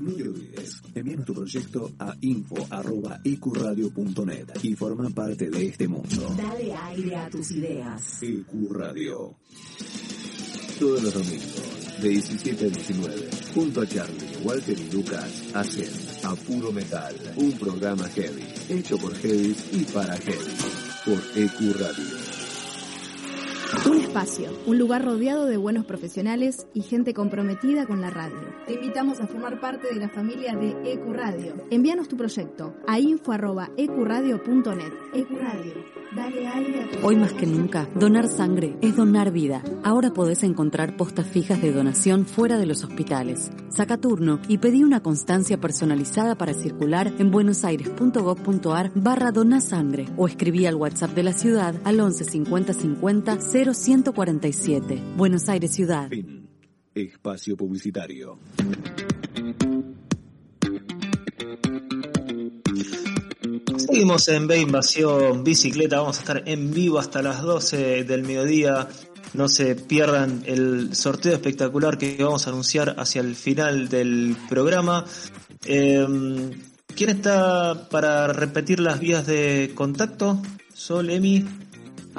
[0.00, 0.82] No te olvides,
[1.24, 6.34] tu proyecto a info.ecuradio.net y forma parte de este mundo.
[6.36, 8.22] Dale aire a tus ideas.
[8.22, 9.34] EQ Radio.
[10.78, 15.90] Todos los domingos, de 17 a 19, junto a Charlie, Walter y Lucas, hacen
[16.22, 20.56] A Puro Metal, un programa heavy, hecho por heavy y para heavy,
[21.04, 22.27] por EQ Radio.
[23.68, 28.38] Un espacio, un lugar rodeado de buenos profesionales y gente comprometida con la radio.
[28.66, 31.54] Te invitamos a formar parte de la familia de EQ Radio.
[31.70, 34.92] Envíanos tu proyecto a info.ecuradio.net.
[35.12, 35.74] EQ Radio,
[36.16, 39.62] dale aire a tu Hoy más que nunca, donar sangre es donar vida.
[39.84, 43.50] Ahora podés encontrar postas fijas de donación fuera de los hospitales.
[43.68, 50.64] Saca turno y pedí una constancia personalizada para circular en buenosaires.gov.ar barra donasangre o escribí
[50.64, 55.02] al WhatsApp de la ciudad al 11 50 50 0147.
[55.16, 56.08] Buenos Aires Ciudad.
[56.08, 56.48] Fin.
[56.94, 58.38] Espacio publicitario.
[63.76, 68.86] Seguimos en B Invasión Bicicleta, vamos a estar en vivo hasta las 12 del mediodía.
[69.34, 75.04] No se pierdan el sorteo espectacular que vamos a anunciar hacia el final del programa.
[75.64, 76.06] Eh,
[76.94, 80.40] ¿Quién está para repetir las vías de contacto?
[80.72, 81.44] Sol, Emi.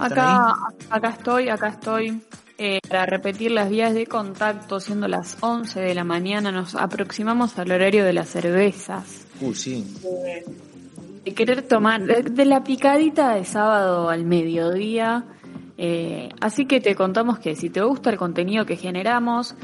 [0.04, 0.56] ¿Están Acá,
[0.90, 2.22] acá estoy, acá estoy.
[2.58, 7.58] Eh, para repetir las vías de contacto, siendo las 11 de la mañana, nos aproximamos
[7.58, 9.26] al horario de las cervezas.
[9.40, 9.86] Uh, sí.
[11.24, 15.24] De querer tomar, de, la picadita de sábado al mediodía.
[15.78, 19.56] Eh, así que te contamos que si te gusta el contenido que generamos,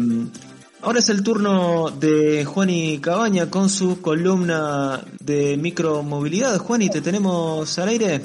[0.84, 6.58] Ahora es el turno de Juani Cabaña con su columna de micromovilidad.
[6.58, 8.22] Juani, ¿te tenemos al aire?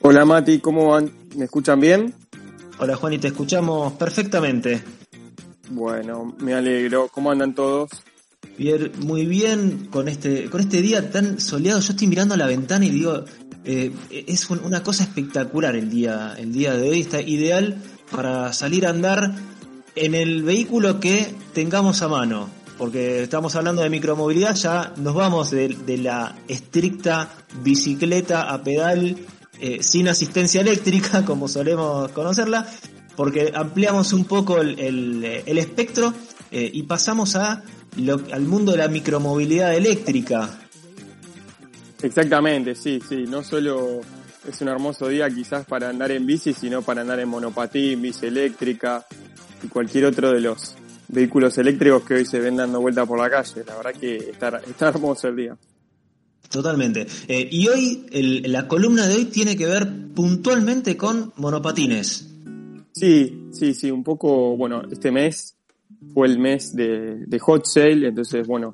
[0.00, 1.12] Hola Mati, ¿cómo van?
[1.36, 2.12] ¿Me escuchan bien?
[2.80, 4.82] Hola Juani, te escuchamos perfectamente.
[5.70, 7.06] Bueno, me alegro.
[7.06, 7.90] ¿Cómo andan todos?
[8.58, 11.80] Bien, muy bien con este, con este día tan soleado.
[11.80, 13.24] Yo estoy mirando a la ventana y digo,
[13.64, 17.00] eh, es una cosa espectacular el día, el día de hoy.
[17.00, 17.76] Está ideal
[18.10, 19.34] para salir a andar
[19.94, 22.48] en el vehículo que tengamos a mano.
[22.78, 27.30] Porque estamos hablando de micromovilidad, ya nos vamos de, la estricta
[27.62, 29.16] bicicleta a pedal
[29.60, 32.66] eh, sin asistencia eléctrica, como solemos conocerla,
[33.14, 36.12] porque ampliamos un poco el, espectro
[36.52, 37.62] eh, y pasamos a
[38.32, 40.48] al mundo de la micromovilidad eléctrica.
[42.02, 44.00] Exactamente, sí, sí, no solo
[44.48, 48.26] es un hermoso día quizás para andar en bici, sino para andar en monopatín, bici
[48.26, 49.06] eléctrica
[49.62, 50.74] y cualquier otro de los
[51.08, 53.62] vehículos eléctricos que hoy se ven dando vuelta por la calle.
[53.66, 55.56] La verdad que está, está hermoso el día.
[56.50, 57.06] Totalmente.
[57.28, 58.06] Eh, y hoy,
[58.44, 62.28] la columna de hoy tiene que ver puntualmente con monopatines.
[62.92, 65.56] Sí, sí, sí, un poco, bueno, este mes
[66.12, 68.72] fue el mes de, Hot Sale, entonces, bueno,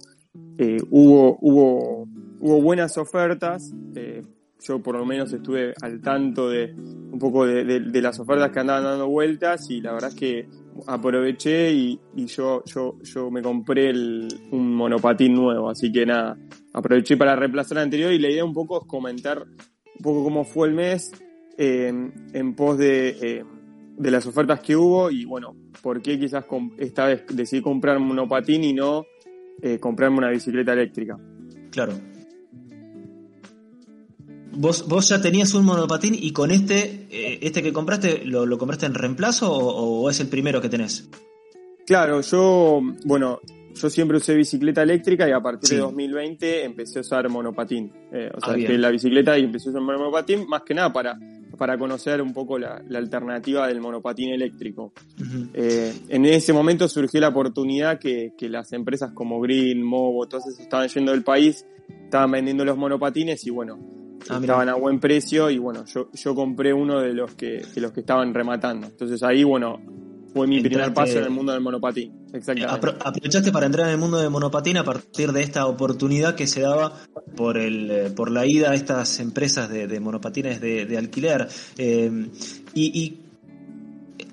[0.59, 2.09] eh, hubo, hubo,
[2.41, 3.73] hubo buenas ofertas.
[3.95, 4.23] Eh,
[4.61, 8.85] yo por lo menos estuve al tanto de un poco de, las ofertas que andaban
[8.85, 10.49] dando vueltas y la verdad es que
[10.87, 16.37] aproveché y, yo, yo, yo me compré un monopatín nuevo, así que nada,
[16.73, 20.45] aproveché para reemplazar el anterior y la idea un poco es comentar un poco cómo
[20.45, 21.13] fue el mes
[21.57, 21.93] eh,
[22.33, 23.45] en pos de
[23.99, 26.45] de las ofertas que hubo y bueno, por qué quizás
[26.79, 29.07] esta vez decidí comprar un monopatín y no
[29.61, 31.19] eh, comprarme una bicicleta eléctrica.
[31.71, 31.95] Claro.
[34.53, 38.87] ¿Vos, ¿Vos ya tenías un monopatín y con este, eh, este que compraste, ¿lo, compraste
[38.87, 41.09] en reemplazo o, es el primero que tenés?
[41.87, 43.41] Claro, yo, bueno,
[43.75, 47.93] yo siempre usé bicicleta eléctrica y a partir de 2020 empecé a usar monopatín.
[48.13, 50.93] Eh, o sea, ah, que la bicicleta y empecé a usar monopatín más que nada
[50.93, 51.19] para
[51.59, 54.93] para conocer un poco la, alternativa del monopatín eléctrico.
[55.53, 60.61] Eh, en ese momento surgió la oportunidad que, las empresas como Green, Movo, todas esas
[60.61, 61.67] estaban yendo del país,
[62.05, 63.79] estaban vendiendo los monopatines y bueno,
[64.31, 67.81] ah, estaban a buen precio y bueno, yo, yo compré uno de los que, de
[67.81, 68.87] los que estaban rematando.
[68.87, 69.81] Entonces ahí, bueno,
[70.33, 72.13] fue mi primer paso en el mundo del monopatín.
[72.33, 72.97] Exactamente.
[73.01, 76.61] aprovechaste para entrar en el mundo del monopatín a partir de esta oportunidad que se
[76.61, 76.93] daba
[77.37, 81.49] por el eh, por la ida a estas empresas de, monopatines de, alquiler.
[81.77, 82.29] Eh,
[82.75, 83.19] y,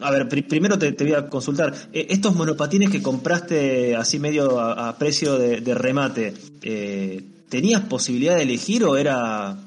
[0.02, 1.74] a ver, primero te, voy a consultar.
[1.93, 6.34] Eh, estos monopatines que compraste así medio a, precio de, remate,
[7.50, 9.58] ¿tenías posibilidad de elegir o era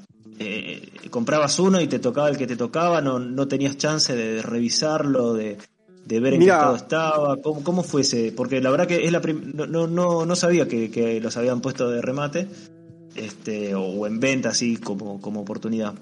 [1.10, 5.32] comprabas uno y te tocaba el que te tocaba, no, no tenías chance de revisarlo,
[5.32, 5.56] de,
[6.08, 9.20] de ver en qué estado estaba, cómo, cómo fuese, porque la verdad que es la
[9.20, 12.48] no, no, no sabía que, los habían puesto de remate
[13.14, 15.94] este o en venta así como, como oportunidad.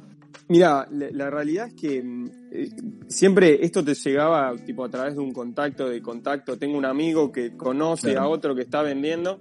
[0.49, 2.05] Mira, la, realidad es que
[2.53, 2.69] eh,
[3.09, 6.57] siempre esto te llegaba tipo a través de un contacto de contacto.
[6.57, 9.41] Tengo un amigo que conoce a otro que está vendiendo,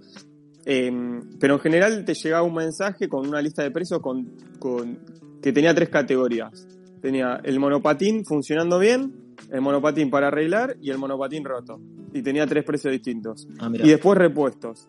[0.65, 4.97] em, pero en general te llegaba un mensaje con una lista de precios con, con,
[5.43, 6.67] que tenía tres categorías.
[7.01, 11.79] Tenía el monopatín funcionando bien, el monopatín para arreglar y el monopatín roto.
[12.13, 13.47] Y tenía tres precios distintos.
[13.59, 14.87] Ah, y después repuestos.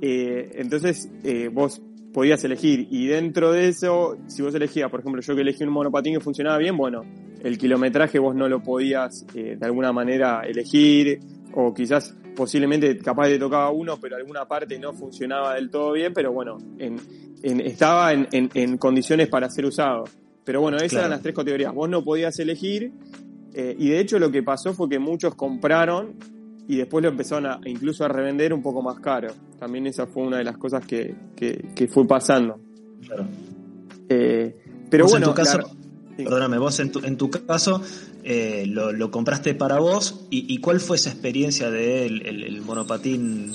[0.00, 1.80] Eh, entonces eh, vos
[2.12, 5.70] podías elegir y dentro de eso, si vos elegías, por ejemplo, yo que elegí un
[5.70, 7.02] monopatín que funcionaba bien, bueno,
[7.42, 11.20] el kilometraje vos no lo podías eh, de alguna manera elegir
[11.54, 16.12] o quizás posiblemente capaz te tocaba uno, pero alguna parte no funcionaba del todo bien,
[16.12, 16.98] pero bueno, en,
[17.42, 20.04] estaba en, condiciones para ser usado.
[20.44, 21.74] Pero bueno, esas eran las tres categorías.
[21.74, 22.92] Vos no podías elegir
[23.58, 26.16] eh, y de hecho lo que pasó fue que muchos compraron
[26.68, 29.28] y después lo empezaron a, incluso a revender un poco más caro.
[29.58, 32.60] También esa fue una de las cosas que, que, fue pasando.
[33.06, 33.26] Claro.
[34.10, 34.54] Eh,
[34.90, 35.58] pero bueno, en tu caso,
[36.18, 37.80] perdóname, vos en tu, en tu caso
[38.24, 43.52] eh, lo, compraste para vos y, cuál fue esa experiencia del de el, monopatín,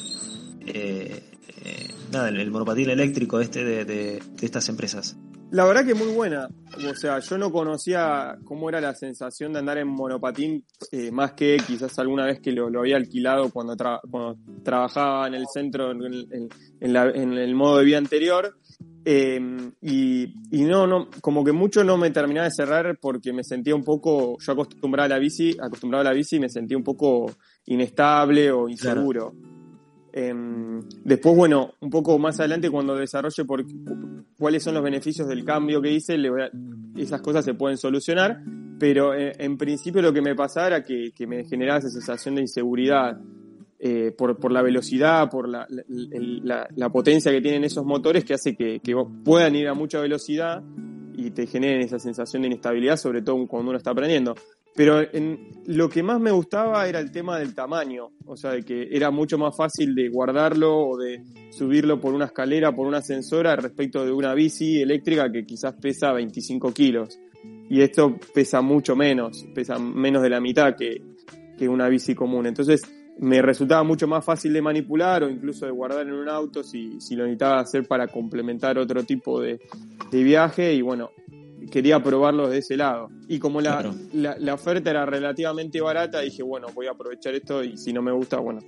[2.11, 5.15] nada, el, monopatín eléctrico este de, de estas empresas.
[5.51, 6.47] La verdad que muy buena.
[6.89, 11.33] O sea, yo no conocía cómo era la sensación de andar en monopatín, eh, más
[11.33, 13.75] que quizás alguna vez que lo, había alquilado cuando,
[14.63, 16.49] trabajaba en el centro, en,
[16.79, 18.57] el modo de vida anterior.
[19.03, 23.75] Em, y, no, no, como que mucho no me terminaba de cerrar porque me sentía
[23.75, 26.83] un poco, yo acostumbraba a la bici, acostumbrado a la bici y me sentía un
[26.83, 27.29] poco
[27.65, 29.33] inestable o inseguro.
[30.13, 33.63] Em, después, bueno, un poco más adelante cuando desarrolle por
[34.37, 36.17] cuáles son los beneficios del cambio que hice,
[36.97, 38.41] esas cosas se pueden solucionar,
[38.77, 42.41] pero eh, en principio lo que me pasaba era que, me generaba esa sensación de
[42.41, 43.19] inseguridad.
[43.83, 45.65] eh, por, la velocidad, por la,
[46.91, 50.61] potencia que tienen esos motores que hace que, que puedan ir a mucha velocidad
[51.15, 54.35] y te generen esa sensación de inestabilidad, sobre todo cuando uno está aprendiendo.
[54.75, 58.63] Pero en, lo que más me gustaba era el tema del tamaño, o sea, de
[58.63, 62.99] que era mucho más fácil de guardarlo o de subirlo por una escalera, por una
[62.99, 67.19] ascensora, respecto de una bici eléctrica que quizás pesa 25 kilos.
[67.69, 71.01] Y esto pesa mucho menos, pesa menos de la mitad que,
[71.57, 72.45] que una bici común.
[72.45, 72.81] Entonces
[73.19, 76.99] me resultaba mucho más fácil de manipular o incluso de guardar en un auto si,
[76.99, 79.59] si lo necesitaba hacer para complementar otro tipo de,
[80.09, 80.73] de viaje.
[80.73, 81.11] Y bueno,
[81.69, 83.09] quería probarlo de ese lado.
[83.27, 87.77] Y como la, la, oferta era relativamente barata, dije, bueno, voy a aprovechar esto y
[87.77, 88.61] si no me gusta, bueno,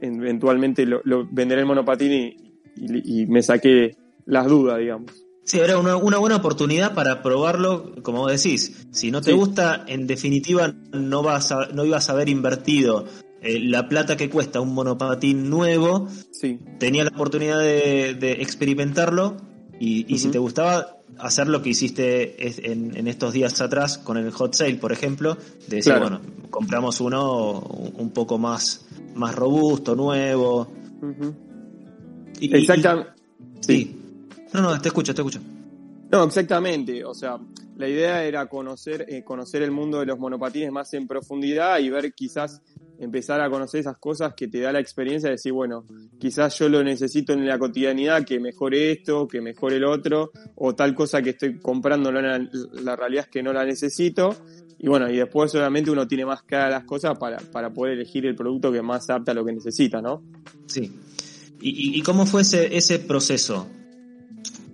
[0.00, 5.12] eventualmente lo, venderé el monopatín y, y, me saqué las dudas, digamos.
[5.44, 8.86] Sí, era una, una, buena oportunidad para probarlo, como decís.
[8.92, 13.06] Si no te gusta, en definitiva no, vas a, no ibas a haber invertido
[13.40, 16.08] eh, la plata que cuesta un monopatín nuevo.
[16.30, 16.60] Sí.
[16.78, 19.36] Tenía la oportunidad de, de experimentarlo
[19.80, 24.30] y, y si te gustaba, hacer lo que hiciste en, estos días atrás con el
[24.30, 25.36] hot sale, por ejemplo,
[25.68, 30.72] de decir, bueno, compramos uno un poco más, más robusto, nuevo.
[32.40, 33.12] Exactamente.
[33.60, 33.98] sí.
[34.52, 35.40] No, no, te escucho, te escucho.
[36.10, 37.04] No, exactamente.
[37.04, 37.38] O sea,
[37.76, 41.88] la idea era conocer, eh, conocer el mundo de los monopatines más en profundidad y
[41.88, 42.60] ver quizás
[42.98, 45.84] empezar a conocer esas cosas que te da la experiencia de decir, bueno,
[46.18, 50.74] quizás yo lo necesito en la cotidianidad, que mejore esto, que mejore el otro, o
[50.74, 52.38] tal cosa que estoy comprando, la,
[52.72, 54.36] la realidad es que no la necesito.
[54.78, 58.26] Y bueno, y después solamente uno tiene más cara las cosas para, para poder elegir
[58.26, 60.22] el producto que más adapta a lo que necesita, ¿no?
[60.66, 60.92] Sí.
[61.60, 63.68] ¿Y, y cómo fue ese, ese proceso?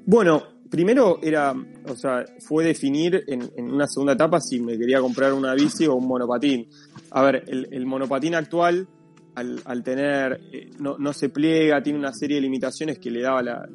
[0.07, 1.55] Bueno, primero era,
[1.87, 5.87] o sea, fue definir en, en, una segunda etapa si me quería comprar una bici
[5.87, 6.69] o un monopatín.
[7.11, 8.86] A ver, el, monopatín actual,
[9.34, 13.22] al, al tener, eh, no, no, se pliega, tiene una serie de limitaciones que le
[13.22, 13.68] daba la,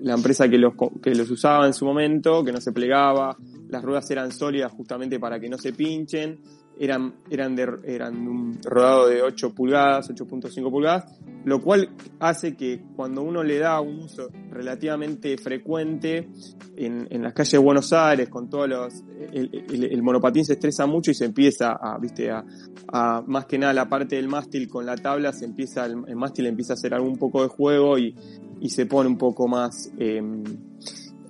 [0.00, 3.36] la empresa que los, que los usaba en su momento, que no se plegaba,
[3.68, 6.40] las ruedas eran sólidas justamente para que no se pinchen,
[6.78, 11.04] eran, eran, de, eran un rodado de 8 pulgadas, 8.5 pulgadas,
[11.44, 16.28] lo cual hace que cuando uno le da un uso relativamente frecuente
[16.76, 18.94] en, en las calles de Buenos Aires, con todos los,
[19.32, 22.44] el, el, monopatín se estresa mucho y se empieza a, viste, a,
[22.92, 26.16] a, más que nada la parte del mástil con la tabla, se empieza, el, el
[26.16, 28.14] mástil empieza a hacer algún poco de juego y,
[28.60, 30.22] y se pone un poco más, eh,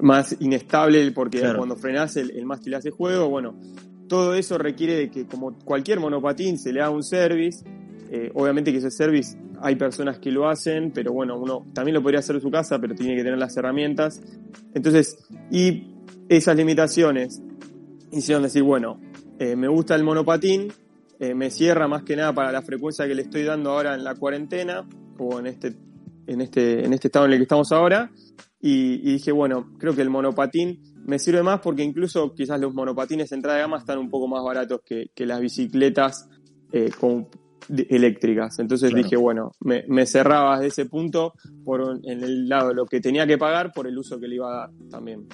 [0.00, 3.58] más inestable porque cuando frenas el, el mástil hace juego, bueno,
[4.08, 7.64] todo eso requiere de que como cualquier monopatín se le haga un service.
[8.10, 12.02] Eh, obviamente que ese service hay personas que lo hacen, pero bueno, uno también lo
[12.02, 14.22] podría hacer en su casa, pero tiene que tener las herramientas.
[14.74, 15.18] Entonces,
[15.50, 15.94] y
[16.28, 17.42] esas limitaciones
[18.10, 19.00] hicieron decir, bueno,
[19.38, 20.72] eh, me gusta el monopatín,
[21.20, 24.04] eh, me cierra más que nada para la frecuencia que le estoy dando ahora en
[24.04, 24.88] la cuarentena
[25.18, 25.74] o en este,
[26.26, 28.10] en este, en este estado en el que estamos ahora.
[28.60, 32.74] Y, y dije, bueno, creo que el monopatín me sirve más porque incluso quizás los
[32.74, 36.28] monopatines de entrada de gama están un poco más baratos que, las bicicletas
[36.70, 36.90] eh,
[37.88, 38.58] eléctricas.
[38.58, 41.32] Entonces dije, bueno, me, me, cerraba desde ese punto
[41.64, 44.34] por en el lado de lo que tenía que pagar por el uso que le
[44.34, 45.26] iba a dar también.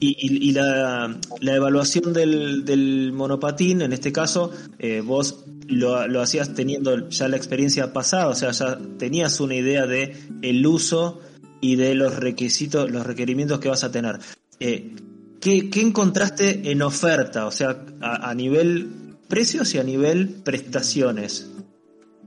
[0.00, 7.28] Y, la, evaluación del, monopatín, en este caso, eh, vos lo, lo, hacías teniendo ya
[7.28, 11.20] la experiencia pasada, o sea, ya tenías una idea de el uso
[11.64, 14.18] y de los requisitos, los requerimientos que vas a tener.
[14.60, 14.94] Eh,
[15.40, 17.46] ¿qué, encontraste en oferta?
[17.46, 21.50] O sea, a, nivel precios y a nivel prestaciones.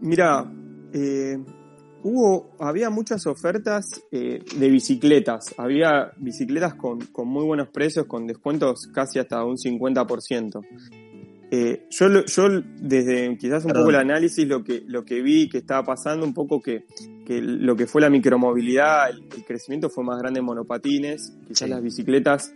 [0.01, 0.51] Mira,
[0.91, 1.37] eh,
[2.01, 5.53] hubo, había muchas ofertas eh, de bicicletas.
[5.59, 10.65] Había bicicletas con, con, muy buenos precios, con descuentos casi hasta un 50%.
[11.49, 12.49] Eh, yo, yo
[12.81, 16.33] desde quizás un poco el análisis lo que, lo que vi que estaba pasando, un
[16.33, 16.85] poco que,
[17.27, 21.83] que lo que fue la micromovilidad, el, crecimiento fue más grande en monopatines, quizás las
[21.83, 22.53] bicicletas,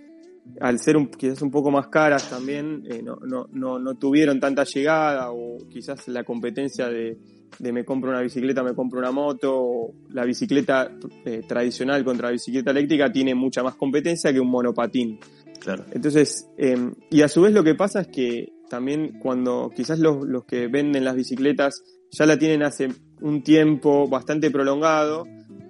[0.62, 4.40] al ser un, quizás un poco más caras también, eh, no, no, no, no, tuvieron
[4.40, 7.18] tanta llegada, o quizás la competencia de,
[7.60, 10.90] de me compro una bicicleta, me compro una moto, o la bicicleta
[11.26, 15.20] eh, tradicional contra la bicicleta eléctrica tiene mucha más competencia que un monopatín.
[15.60, 15.84] Claro.
[15.92, 20.26] Entonces, em, y a su vez lo que pasa es que también cuando quizás los,
[20.26, 22.88] los que venden las bicicletas ya la tienen hace
[23.22, 25.26] un tiempo bastante prolongado,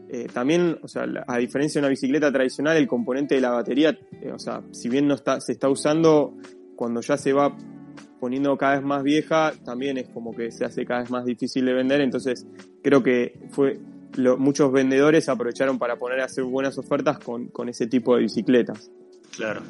[0.10, 3.98] eh, también, o sea, a diferencia de una bicicleta tradicional, el componente de la batería,
[4.22, 6.36] eh, o sea, si bien no está, se está usando,
[6.76, 7.56] cuando ya se va
[8.20, 11.66] poniendo cada vez más vieja, también es como que se hace cada vez más difícil
[11.66, 12.46] de vender, entonces
[12.84, 13.80] creo que fue,
[14.18, 18.24] lo, muchos vendedores aprovecharon para poner a hacer buenas ofertas con, con ese tipo de
[18.24, 18.92] bicicletas.
[19.36, 19.62] Claro.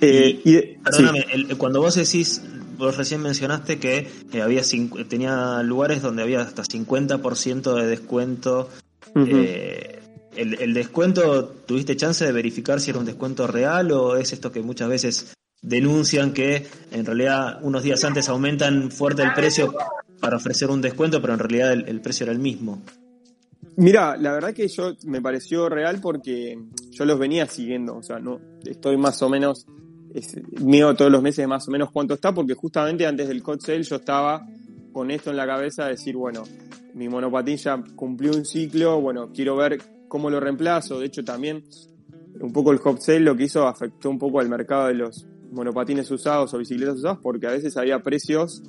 [0.00, 1.24] Eh, y, perdóname,
[1.56, 2.42] cuando vos decís
[2.76, 4.62] vos recién mencionaste que eh, había
[5.08, 8.68] tenía lugares donde había hasta 50% de descuento.
[9.14, 10.00] Eh,
[10.36, 14.50] el, el, descuento, ¿tuviste chance de verificar si era un descuento real o es esto
[14.50, 19.74] que muchas veces denuncian que en realidad unos días antes aumentan fuerte el precio
[20.20, 22.82] para ofrecer un descuento, pero en realidad el, precio era el mismo?
[23.76, 26.58] Mira, la verdad que yo me pareció real porque
[26.90, 29.66] yo los venía siguiendo, o sea, no estoy más o menos
[30.14, 33.60] es, mío todos los meses más o menos cuánto está, porque justamente antes del hot
[33.60, 34.46] sale yo estaba
[34.92, 36.44] con esto en la cabeza de decir, bueno,
[36.94, 41.00] mi monopatín ya cumplió un ciclo, bueno, quiero ver cómo lo reemplazo.
[41.00, 41.64] De hecho, también
[42.40, 45.26] un poco el hot sale lo que hizo afectó un poco al mercado de los
[45.50, 48.62] monopatines usados o bicicletas usadas, porque a veces había precios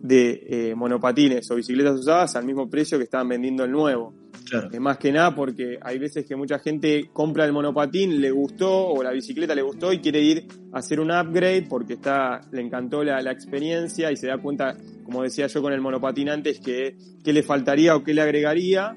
[0.00, 4.12] de eh, monopatines o bicicletas usadas al mismo precio que estaban vendiendo el nuevo.
[4.48, 4.68] Claro.
[4.80, 9.02] más que nada porque hay veces que mucha gente compra el monopatín, le gustó o
[9.02, 13.02] la bicicleta le gustó y quiere ir a hacer un upgrade porque está, le encantó
[13.04, 17.32] la, experiencia y se da cuenta, como decía yo con el monopatín antes, que, que
[17.32, 18.96] le faltaría o qué le agregaría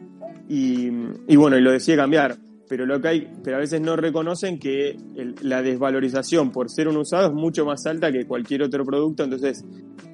[0.49, 0.89] y,
[1.27, 4.59] y bueno, y lo decía cambiar pero lo que hay, pero a veces no reconocen
[4.59, 4.97] que
[5.41, 9.63] la desvalorización por ser un usado es mucho más alta que cualquier otro producto, entonces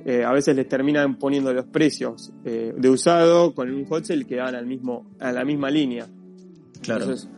[0.06, 4.26] eh, a veces les terminan poniendo los precios eh, de usado con un hot sale
[4.26, 6.08] que dan al mismo, a la misma línea.
[6.82, 7.04] Claro.
[7.04, 7.30] Entonces,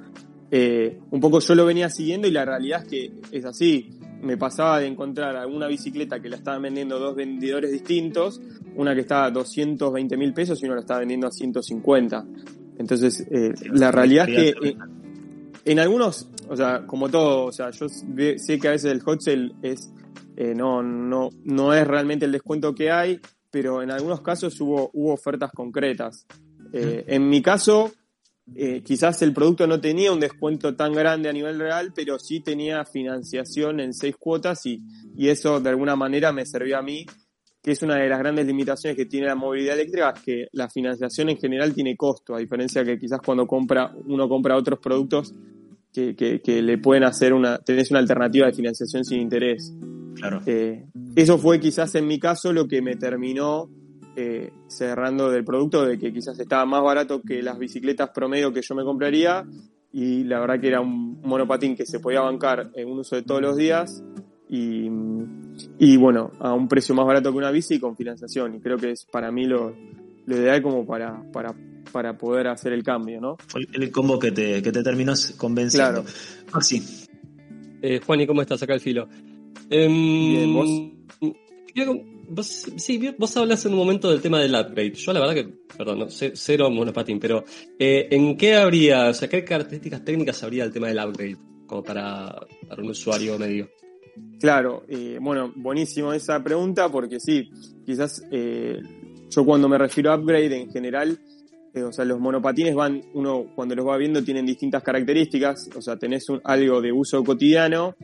[0.50, 3.90] eh, un poco yo lo venía siguiendo y la realidad es que es así.
[4.22, 8.40] Me pasaba de encontrar alguna bicicleta que la estaban vendiendo dos vendedores distintos,
[8.76, 12.26] una que estaba a 220 mil pesos y una la estaba vendiendo a 150.
[12.78, 13.28] Entonces,
[13.74, 14.78] la realidad es que
[15.66, 19.22] en algunos, o sea, como todo, o sea, yo sé que a veces el hot
[19.22, 19.92] sale es,
[20.36, 23.20] eh, no, no, no es realmente el descuento que hay,
[23.50, 26.26] pero en algunos casos hubo, hubo ofertas concretas.
[26.74, 27.92] Eh, en mi caso,
[28.56, 32.42] eh, quizás el producto no tenía un descuento tan grande a nivel real, pero sí
[32.42, 34.82] tenía financiación en seis cuotas y,
[35.16, 37.06] y eso de alguna manera me servía a mí,
[37.64, 40.70] que es una de las grandes limitaciones que tiene la movilidad eléctrica, es que la
[40.70, 45.34] financiación en general tiene costo, a diferencia que quizás cuando compra, uno compra otros productos
[45.94, 49.74] que, que, le pueden hacer una, tenés una alternativa de financiación sin interés.
[50.16, 50.42] Claro.
[50.46, 50.84] Eh,
[51.16, 53.70] eso fue quizás en mi caso lo que me terminó
[54.18, 58.62] eh, cerrando del producto, de que quizás estaba más barato que las bicicletas promedio que
[58.62, 59.46] yo me compraría
[59.94, 63.22] y la verdad que era un monopatín que se podía bancar en un uso de
[63.22, 64.04] todos los días
[64.50, 64.90] y,
[65.80, 68.92] y bueno, a un precio más barato que una bici con financiación y creo que
[68.92, 69.76] es para mí lo,
[70.26, 71.54] lo ideal como para, para
[71.94, 73.38] para poder hacer el cambio, ¿no?
[73.48, 76.04] Fue el combo que te, que te terminó convenciendo.
[76.04, 76.62] Claro.
[76.62, 76.82] sí.
[77.82, 79.08] Eh, Juan, ¿y cómo estás acá el filo?
[79.70, 80.70] Em, Bien, ¿vos?
[82.30, 82.48] Vos,
[82.78, 84.94] sí, vos hablas en un momento del tema del upgrade.
[84.94, 87.44] Yo la verdad que, perdón, no, cero monopatín, pero
[87.78, 91.84] eh, ¿en qué habría, o sea, qué características técnicas habría el tema del upgrade como
[91.84, 92.34] para,
[92.68, 93.70] para un usuario medio?
[94.40, 97.50] Claro, eh, bueno, buenísimo esa pregunta porque sí,
[97.86, 98.80] quizás eh,
[99.30, 101.20] yo cuando me refiero a upgrade en general
[101.74, 105.82] eh, o sea, los monopatines van, uno cuando los va viendo tienen distintas características, o
[105.82, 107.96] sea, tenés un, algo de uso cotidiano,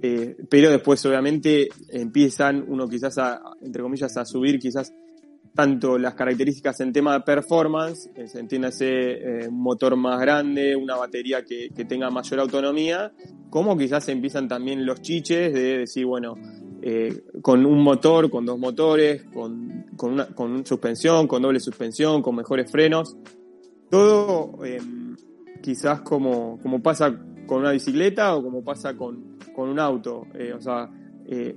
[0.00, 4.94] eh, pero después obviamente empiezan uno quizás a, entre comillas, a subir quizás
[5.54, 11.44] tanto las características en tema de performance, eh, entiéndase un motor más grande, una batería
[11.44, 13.12] que, que, tenga mayor autonomía,
[13.50, 16.36] como quizás empiezan también los chiches de decir, bueno,
[16.84, 22.22] eh, con un motor, con dos motores, con, con, una, con suspensión, con doble suspensión,
[22.22, 23.16] con mejores frenos.
[23.88, 25.16] Todo em,
[25.62, 27.16] quizás como, como pasa
[27.46, 30.26] con una bicicleta o como pasa con, con un auto.
[30.34, 30.90] Eh, o sea,
[31.26, 31.54] eh,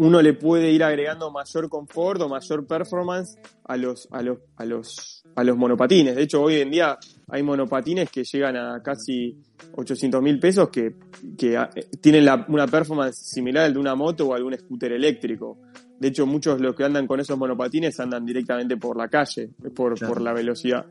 [0.00, 4.64] uno le puede ir agregando mayor confort o mayor performance a los, a los, a
[4.64, 6.16] los, a los monopatines.
[6.16, 6.98] De hecho, hoy en día
[7.28, 9.36] hay monopatines que llegan a casi
[9.76, 10.94] 800 mil pesos que,
[11.36, 11.68] que ah,
[12.00, 15.58] tienen una performance similar al de una moto o algún scooter eléctrico.
[15.98, 19.50] De hecho, muchos de los que andan con esos monopatines andan directamente por la calle,
[19.76, 20.86] por, por la velocidad.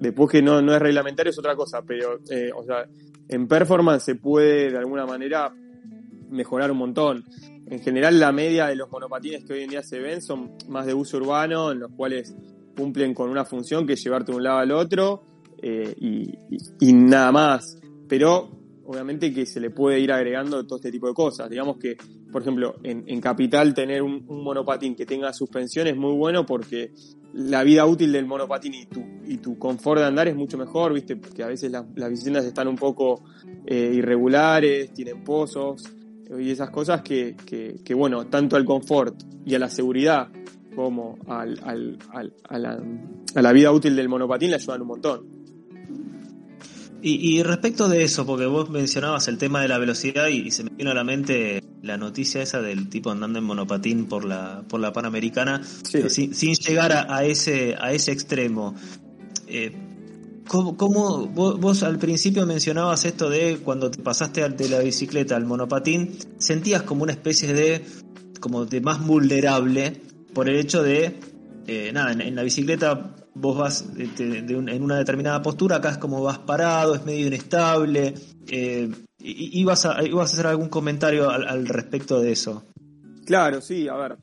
[0.00, 2.86] Después que no, no es reglamentario es otra cosa, pero eh, o sea,
[3.28, 5.52] en performance se puede de alguna manera
[6.30, 7.22] mejorar un montón.
[7.68, 10.86] En general, la media de los monopatines que hoy en día se ven son más
[10.86, 12.34] de uso urbano, en los cuales
[12.76, 15.22] cumplen con una función que es llevarte de un lado al otro
[15.60, 17.80] eh, y, nada más.
[18.08, 18.50] Pero
[18.84, 21.50] obviamente que se le puede ir agregando todo este tipo de cosas.
[21.50, 21.96] Digamos que,
[22.30, 26.92] por ejemplo, en, Capital tener un, monopatín que tenga suspensión es muy bueno porque
[27.32, 30.92] la vida útil del monopatín y tu, y tu confort de andar es mucho mejor,
[30.92, 33.24] viste, porque a veces las bicicletas están un poco
[33.66, 35.95] eh, irregulares, tienen pozos
[36.38, 37.36] y esas cosas que,
[37.84, 40.28] que, bueno, tanto al confort y a la seguridad
[40.74, 41.98] como al, al,
[42.48, 42.82] a, la,
[43.34, 45.36] a, la, vida útil del monopatín le ayudan un montón.
[47.02, 50.70] Y, respecto de eso, porque vos mencionabas el tema de la velocidad y, se me
[50.70, 54.80] vino a la mente la noticia esa del tipo andando en monopatín por la por
[54.80, 58.74] la Panamericana, sin, llegar a, ese a ese extremo.
[59.46, 59.85] Eh,
[60.48, 66.16] ¿Cómo, vos, al principio mencionabas esto de cuando te pasaste de la bicicleta al monopatín,
[66.38, 67.84] sentías como una especie de
[68.40, 70.00] como de más vulnerable
[70.32, 71.18] por el hecho de
[71.66, 76.38] eh, nada, en, la bicicleta vos vas en una determinada postura, acá es como vas
[76.38, 78.14] parado, es medio inestable.
[78.48, 82.64] Eh, ibas, a, ibas a hacer algún comentario al, respecto de eso.
[83.24, 84.18] Claro, sí, a ver.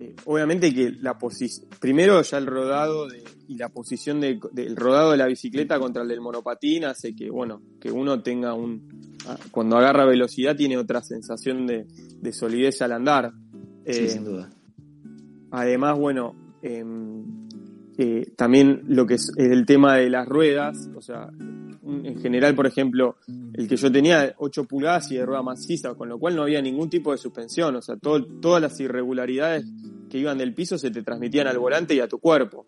[0.00, 1.66] Eh, obviamente que la posición.
[1.80, 3.08] Primero, ya el rodado
[3.48, 7.62] y la posición del rodado de la bicicleta contra el del monopatín hace que, bueno,
[7.80, 9.16] que uno tenga un.
[9.26, 11.86] Ah, cuando agarra velocidad, tiene otra sensación de,
[12.32, 13.32] solidez al andar.
[13.86, 14.50] sí, sin duda.
[15.50, 17.46] Además, bueno, em,
[17.98, 21.30] eh, también lo que es el tema de las ruedas, o sea,
[21.86, 23.16] en general, por ejemplo,
[23.54, 26.60] el que yo tenía 8 pulgadas y de rueda maciza, con lo cual no había
[26.60, 29.64] ningún tipo de suspensión, o sea, todas las irregularidades
[30.10, 32.66] que iban del piso se te transmitían al volante y a tu cuerpo.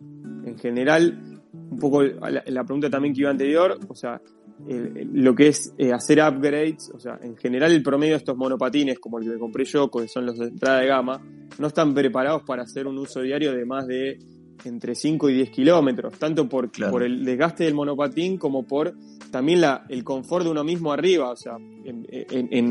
[0.48, 4.20] En general, un poco la, pregunta también que iba anterior, o sea,
[4.66, 8.98] lo que es eh, hacer upgrades, o sea, en general el promedio de estos monopatines,
[8.98, 11.20] como el que me compré yo, que son los de entrada de gama,
[11.58, 14.18] no están preparados para hacer un uso diario de más de
[14.64, 18.94] entre 5 y 10 kilómetros, tanto por, por el desgaste del monopatín como por
[19.30, 21.30] también la, el confort de uno mismo arriba.
[21.30, 22.70] O sea, en, en,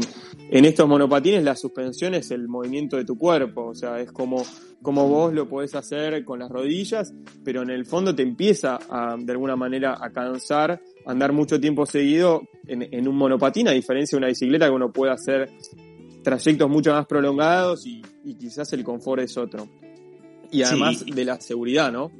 [0.51, 4.43] en, estos monopatines la suspensión es el movimiento de tu cuerpo, o sea, es como,
[4.81, 9.15] como vos lo podés hacer con las rodillas, pero en el fondo te empieza a,
[9.17, 14.19] de alguna manera a cansar andar mucho tiempo seguido en, un monopatín, a diferencia de
[14.19, 15.49] una bicicleta que uno puede hacer
[16.21, 19.69] trayectos mucho más prolongados y, y quizás el confort es otro
[20.51, 22.11] y además de la seguridad, ¿no?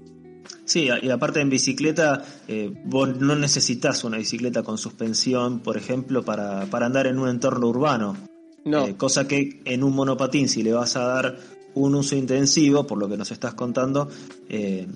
[0.66, 6.24] Sí, y aparte en bicicleta, eh, vos no necesitas una bicicleta con suspensión, por ejemplo,
[6.24, 8.18] para, para andar en un entorno urbano.
[8.66, 8.86] No.
[8.86, 11.38] Eh, cosa que en un monopatín, si le vas a dar
[11.74, 14.10] un uso intensivo, por lo que nos estás contando,
[14.50, 14.88] eh,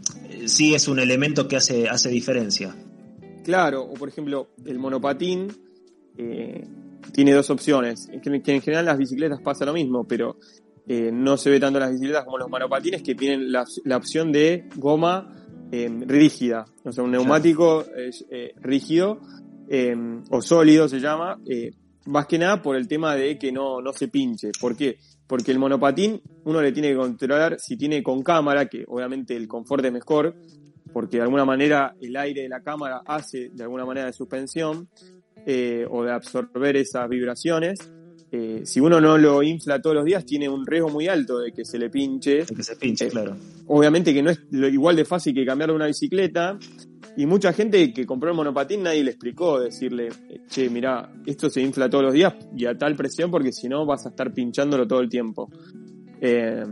[0.46, 2.76] sí es un elemento que hace, hace diferencia.
[3.46, 5.54] Claro, o por ejemplo, el monopatín
[7.14, 10.38] tiene dos opciones, que, que en general las bicicletas pasa lo mismo, pero
[10.88, 14.68] eh, no se ve tanto las bicicletas como los monopatines que tienen la, opción de
[14.76, 15.32] goma
[15.72, 19.20] eh, rígida, o sea, un neumático eh, rígido
[20.30, 21.40] o sólido se llama,
[22.08, 24.52] más que nada por el tema de que no, no se pinche.
[24.60, 24.98] ¿Por qué?
[25.26, 29.48] Porque el monopatín uno le tiene que controlar si tiene con cámara, que obviamente el
[29.48, 30.36] confort es mejor,
[30.92, 34.90] porque de alguna manera el aire de la cámara hace de alguna manera de suspensión
[35.90, 37.80] o de absorber esas vibraciones
[38.34, 41.52] eh, si uno no lo infla todos los días, tiene un riesgo muy alto de
[41.52, 42.46] que se le pinche.
[42.46, 43.36] De que se pinche, eh, claro.
[43.68, 46.58] Obviamente que no es lo igual de fácil que cambiarle una bicicleta.
[47.18, 50.10] Y mucha gente que compró el monopatín nadie le explicó, decirle,
[50.48, 53.86] che, mira, esto se infla todos los días y a tal presión porque si no
[53.86, 55.52] vas a estar pinchándolo todo el tiempo.
[56.22, 56.64] Eh,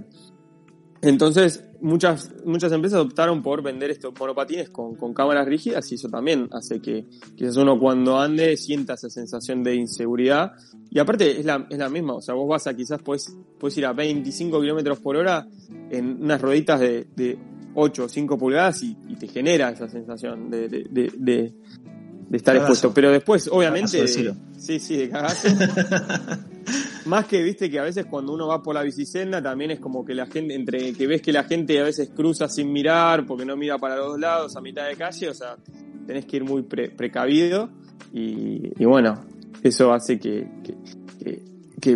[1.02, 6.10] entonces, muchas, muchas empresas optaron por vender estos monopatines con, con, cámaras rígidas y eso
[6.10, 10.54] también hace que quizás uno cuando ande sienta esa sensación de inseguridad.
[10.90, 13.78] Y aparte es la, es la misma, o sea, vos vas a quizás puedes, puedes
[13.78, 15.48] ir a 25 kilómetros por hora
[15.90, 17.38] en unas rueditas de, de
[17.76, 21.54] 8 o 5 pulgadas y, te genera esa sensación de,
[22.30, 22.94] de estar expuesto.
[22.94, 24.08] Pero después, obviamente.
[24.08, 25.48] sí, sí, de cagazo.
[27.06, 30.06] Más que, viste, que a veces cuando uno va por la bicicenda también es como
[30.06, 33.46] que la gente, entre que ves que la gente a veces cruza sin mirar, porque
[33.46, 35.56] no mira para los dos lados a mitad de calle, o sea,
[36.06, 37.70] tenés que ir muy precavido
[38.14, 39.26] y, bueno,
[39.64, 41.42] eso hace que, que,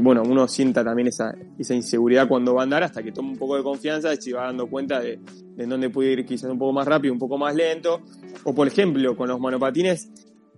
[0.01, 3.37] bueno, uno sienta también esa, esa inseguridad cuando va a andar hasta que toma un
[3.37, 5.19] poco de confianza y se va dando cuenta de,
[5.55, 8.01] de dónde puede ir quizás un poco más rápido, un poco más lento.
[8.43, 10.09] O por ejemplo, con los monopatines,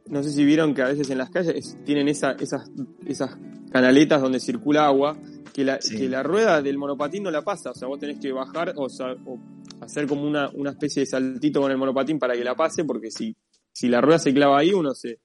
[0.08, 2.70] no sé si vieron que a veces en las calles tienen esa, esas,
[3.06, 3.38] esas
[3.72, 5.18] canaletas donde circula agua,
[5.54, 8.32] que la, que la rueda del monopatín no la pasa, o sea, vos tenés que
[8.32, 8.88] bajar o,
[9.82, 13.10] hacer como una, una especie de saltito con el monopatín para que la pase, porque
[13.10, 13.36] si,
[13.72, 15.20] si la rueda se clava ahí, uno se,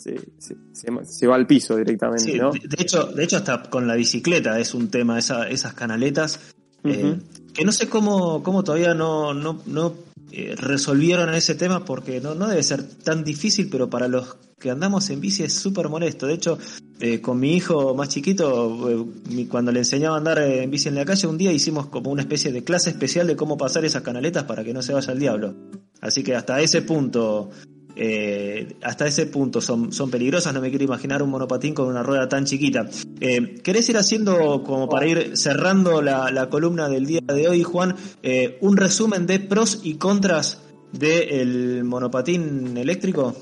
[0.00, 0.56] se,
[1.04, 2.52] se, va al piso directamente, ¿no?
[2.52, 6.40] De, hecho, de hecho, hasta con la bicicleta es un tema, esa, esas canaletas,
[6.84, 7.18] eh,
[7.52, 9.94] que no sé cómo, cómo todavía no, no, no
[10.32, 14.70] eh, resolvieron ese tema porque no, no debe ser tan difícil, pero para los que
[14.70, 16.26] andamos en bici es súper molesto.
[16.26, 16.58] De hecho,
[17.00, 20.94] eh, con mi hijo más chiquito, eh, cuando le enseñaba a andar en bici en
[20.94, 24.02] la calle, un día hicimos como una especie de clase especial de cómo pasar esas
[24.02, 25.54] canaletas para que no se vaya al diablo.
[26.00, 27.50] Así que hasta ese punto
[27.96, 32.02] eh, hasta ese punto son, son peligrosas, no me quiero imaginar un monopatín con una
[32.02, 32.88] rueda tan chiquita.
[33.20, 37.94] Eh, ¿Querés ir haciendo, como para ir cerrando la, columna del día de hoy, Juan,
[38.22, 40.62] eh, un resumen de pros y contras
[40.92, 43.34] del monopatín eléctrico?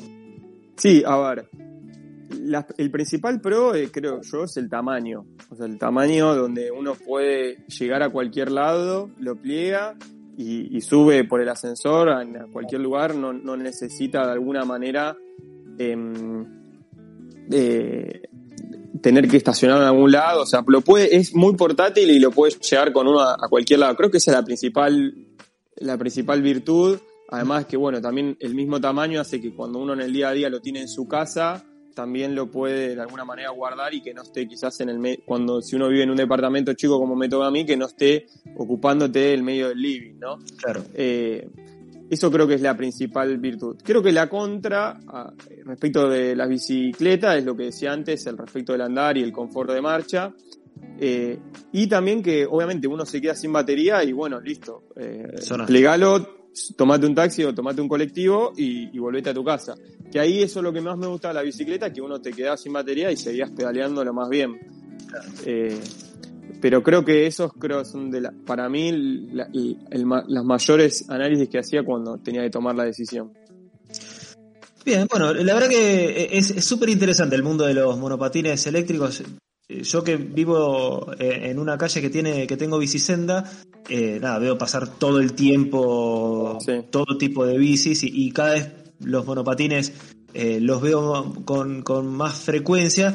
[0.76, 1.48] Sí, a ver.
[2.76, 5.24] el principal pro, eh, creo yo, es el tamaño.
[5.50, 9.96] O sea, el tamaño donde uno puede llegar a cualquier lado, lo pliega
[10.40, 15.16] y, sube por el ascensor a, cualquier lugar, no, no necesita de alguna manera
[15.78, 16.46] em,
[19.00, 20.42] tener que estacionar en algún lado.
[20.42, 23.48] O sea, lo puede, es muy portátil y lo puedes llevar con uno a, a
[23.48, 23.96] cualquier lado.
[23.96, 25.12] Creo que esa es la principal,
[25.76, 26.98] la principal virtud
[27.30, 30.32] Además que, bueno, también el mismo tamaño hace que cuando uno en el día a
[30.32, 31.66] día lo tiene en su casa,
[31.98, 35.60] también lo puede de alguna manera guardar y que no esté quizás en el cuando
[35.60, 38.26] si uno vive en un departamento chico como me toca a mí, que no esté
[38.56, 40.38] ocupándote el medio del living, ¿no?
[40.62, 40.84] Claro.
[40.94, 41.50] Eh,
[42.08, 43.78] eso creo que es la principal virtud.
[43.82, 45.00] Creo que la contra,
[45.64, 49.32] respecto de las bicicletas, es lo que decía antes, el respecto del andar y el
[49.32, 50.32] confort de marcha.
[51.00, 51.36] Eh,
[51.72, 54.84] y también que obviamente uno se queda sin batería y bueno, listo.
[54.94, 55.34] Eh,
[55.66, 56.37] plegalo,
[56.76, 59.74] tomate un taxi o tomate un colectivo y, volvete a tu casa.
[60.10, 62.32] Que ahí eso es lo que más me gusta de la bicicleta, que uno te
[62.32, 64.58] queda sin batería y seguías pedaleando lo más bien.
[65.44, 65.78] Eh,
[66.60, 67.52] pero creo que esos
[67.84, 68.90] son de la, para mí
[69.32, 73.32] las mayores análisis que hacía cuando tenía que tomar la decisión.
[74.84, 79.22] Bien, bueno, la verdad que es súper interesante el mundo de los monopatines eléctricos.
[79.68, 83.44] Eh, yo que vivo eh, en una calle que tiene que tengo bicisenda,
[83.88, 86.58] eh, nada, veo pasar todo el tiempo
[86.90, 89.92] todo tipo de bicis y, cada vez los monopatines
[90.34, 93.14] los veo con, más frecuencia.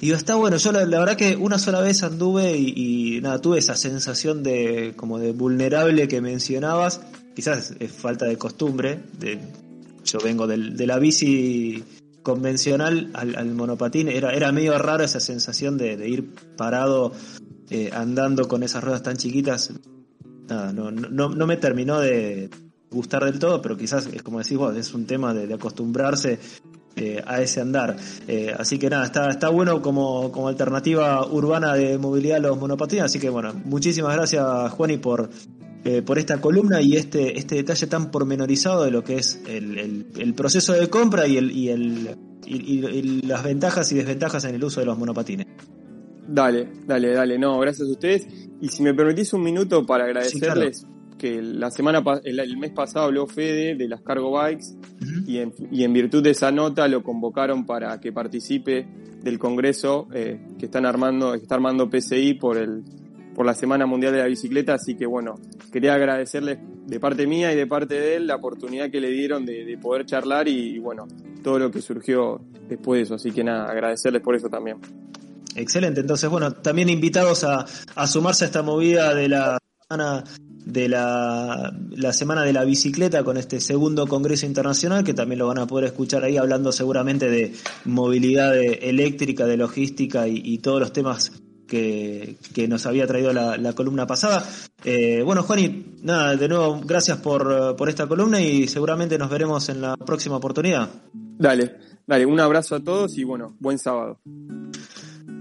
[0.00, 3.76] Y está bueno, yo la, verdad que una sola vez anduve y, nada, tuve esa
[3.76, 7.00] sensación de como de vulnerable que mencionabas.
[7.34, 9.00] Quizás es falta de costumbre.
[9.18, 9.38] De,
[10.04, 11.82] yo vengo de la bici
[12.24, 17.12] convencional al, monopatín, era, era medio raro esa sensación de, ir parado
[17.70, 19.72] eh, andando con esas ruedas tan chiquitas.
[20.48, 22.50] Nada, no, no, no me terminó de
[22.90, 26.38] gustar del todo, pero quizás es como decís vos, es un tema de, acostumbrarse
[26.96, 27.96] eh, a ese andar.
[28.26, 33.04] Eh, así que nada, está, está bueno como, como alternativa urbana de movilidad los monopatines.
[33.04, 35.28] Así que bueno, muchísimas gracias Juani por
[35.84, 40.06] eh, por esta columna y este, este detalle tan pormenorizado de lo que es el,
[40.16, 42.16] el, proceso de compra y, el, y, el,
[42.46, 45.46] y, las ventajas y desventajas en el uso de los monopatines.
[46.26, 47.38] Dale, dale, dale.
[47.38, 48.26] No, gracias a ustedes.
[48.62, 50.86] Y si me permitís un minuto para agradecerles
[51.18, 54.64] que la semana el, mes pasado habló Fede de las cargo bikes
[55.26, 58.86] y, en, y en virtud de esa nota lo convocaron para que participe
[59.22, 62.84] del congreso eh, que están armando, que está armando PCI por el
[63.34, 65.34] por la Semana Mundial de la Bicicleta, así que bueno,
[65.72, 69.44] quería agradecerles de parte mía y de parte de él la oportunidad que le dieron
[69.44, 71.06] de, poder charlar y, bueno,
[71.42, 74.78] todo lo que surgió después de eso, así que nada, agradecerles por eso también.
[75.56, 77.66] Excelente, entonces bueno, también invitados a,
[78.06, 79.58] sumarse a esta movida de la
[79.88, 80.24] semana
[80.64, 85.58] de la, Semana de la Bicicleta con este segundo Congreso Internacional, que también lo van
[85.58, 87.52] a poder escuchar ahí hablando seguramente de
[87.84, 92.36] movilidad eléctrica, de logística y todos los temas que,
[92.68, 94.46] nos había traído la, columna pasada.
[94.84, 99.68] Eh, bueno, Juani, nada, de nuevo, gracias por, por esta columna y seguramente nos veremos
[99.68, 100.88] en la próxima oportunidad.
[101.12, 101.76] Dale,
[102.06, 104.20] dale, un abrazo a todos y bueno, buen sábado.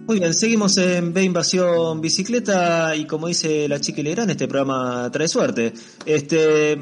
[0.06, 5.10] Muy bien, seguimos en B Invasión Bicicleta y como dice la chica Legrand, este programa
[5.12, 5.72] trae suerte.
[6.06, 6.78] Este,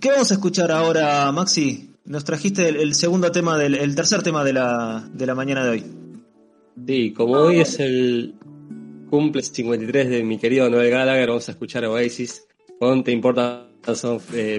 [0.00, 1.94] ¿Qué vamos a escuchar ahora, Maxi?
[2.06, 5.70] Nos trajiste el, segundo tema, del, el tercer tema de la, de la mañana de
[5.70, 5.84] hoy.
[6.86, 8.34] Sí, como hoy es el,
[9.14, 12.48] cumple 53 de mi querido Noel Gallagher, vamos a escuchar Oasis
[12.80, 14.58] con The Importance of eh.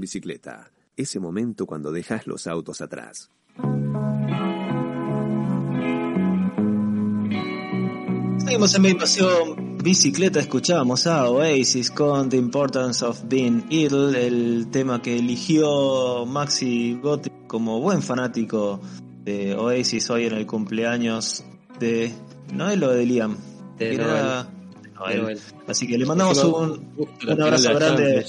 [0.00, 0.70] Bicicleta.
[0.96, 3.30] Ese momento cuando dejas los autos atrás.
[8.38, 15.02] Seguimos en Invasión Bicicleta, escuchábamos a Oasis con The Importance of Being Ill, el tema
[15.02, 18.80] que eligió Maxi Gotti como buen fanático
[19.24, 21.44] de Oasis hoy en el cumpleaños
[21.80, 22.14] de
[22.52, 23.36] Noel o de Liam.
[23.78, 24.46] De Noel.
[24.94, 25.22] Noel.
[25.22, 25.40] Noel.
[25.66, 26.94] Así que le mandamos un,
[27.28, 28.24] abrazo grande.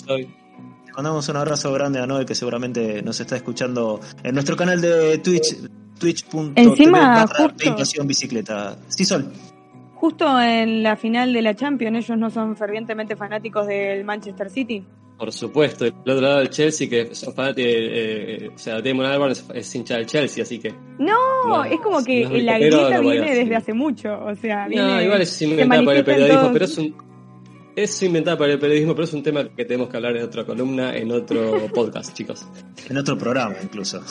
[0.96, 5.18] Mandamos un abrazo grande a Noel que seguramente nos está escuchando en nuestro canal de
[5.18, 5.58] Twitch,
[6.00, 8.78] twitch.tv Bicicleta.
[8.88, 9.32] Sí, Sol.
[9.96, 14.84] Justo en la final de la Champions, ellos no son fervientemente fanáticos del Manchester City.
[15.18, 19.34] Por supuesto, el otro lado del Chelsea, que son fanáticos, eh, o sea, Damon Albarn
[19.54, 20.74] es, hincha del Chelsea, así que.
[21.00, 21.16] No,
[21.48, 24.10] No, es como que no es la grieta viene desde hace mucho.
[24.26, 26.96] O sea, No, viene, igual es inventada por el periodismo, todos- pero es un.
[27.76, 30.46] Es inventada por el periodismo, pero es un tema que tenemos que hablar en otra
[30.46, 32.46] columna, en otro podcast, chicos.
[32.90, 34.02] En otro programa, incluso.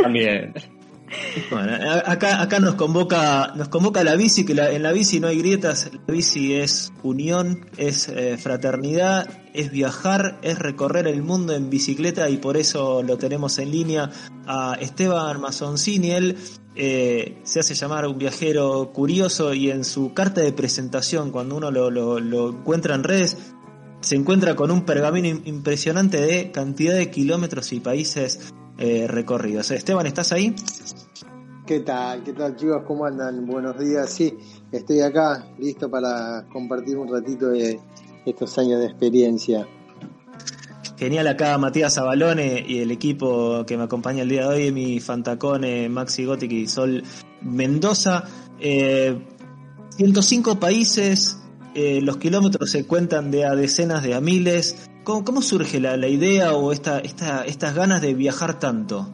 [0.00, 0.54] También.
[1.50, 1.72] Bueno,
[2.04, 5.90] acá, acá nos convoca, nos convoca la bici, que en la bici no hay grietas,
[6.06, 12.28] la bici es unión, es eh, fraternidad, es viajar, es recorrer el mundo en bicicleta
[12.28, 14.10] y por eso lo tenemos en línea
[14.46, 16.10] a Esteban Mazoncini.
[16.10, 16.36] Él
[16.74, 21.70] eh, se hace llamar un viajero curioso y en su carta de presentación, cuando uno
[21.70, 23.36] lo, lo- lo encuentra en redes,
[24.00, 29.70] se encuentra con un pergamino im- impresionante de cantidad de kilómetros y países eh, recorridos.
[29.70, 30.54] Esteban, ¿estás ahí?
[31.66, 32.22] ¿Qué tal?
[32.22, 32.82] ¿Qué tal chicos?
[32.86, 33.44] ¿Cómo andan?
[33.46, 34.10] Buenos días.
[34.10, 34.36] Sí,
[34.70, 37.80] estoy acá listo para compartir un ratito de
[38.24, 39.66] estos años de experiencia.
[40.96, 44.98] Genial acá Matías Abalone y el equipo que me acompaña el día de hoy, mi
[45.00, 47.02] Fantacone, Maxi Gothic y Sol
[47.42, 48.24] Mendoza.
[48.60, 49.18] Eh,
[49.96, 51.38] 105 países,
[51.74, 54.85] eh, los kilómetros se cuentan de a decenas de a miles.
[55.06, 59.06] ¿Cómo, cómo surge la, la idea o esta, esta, estas ganas de viajar tanto?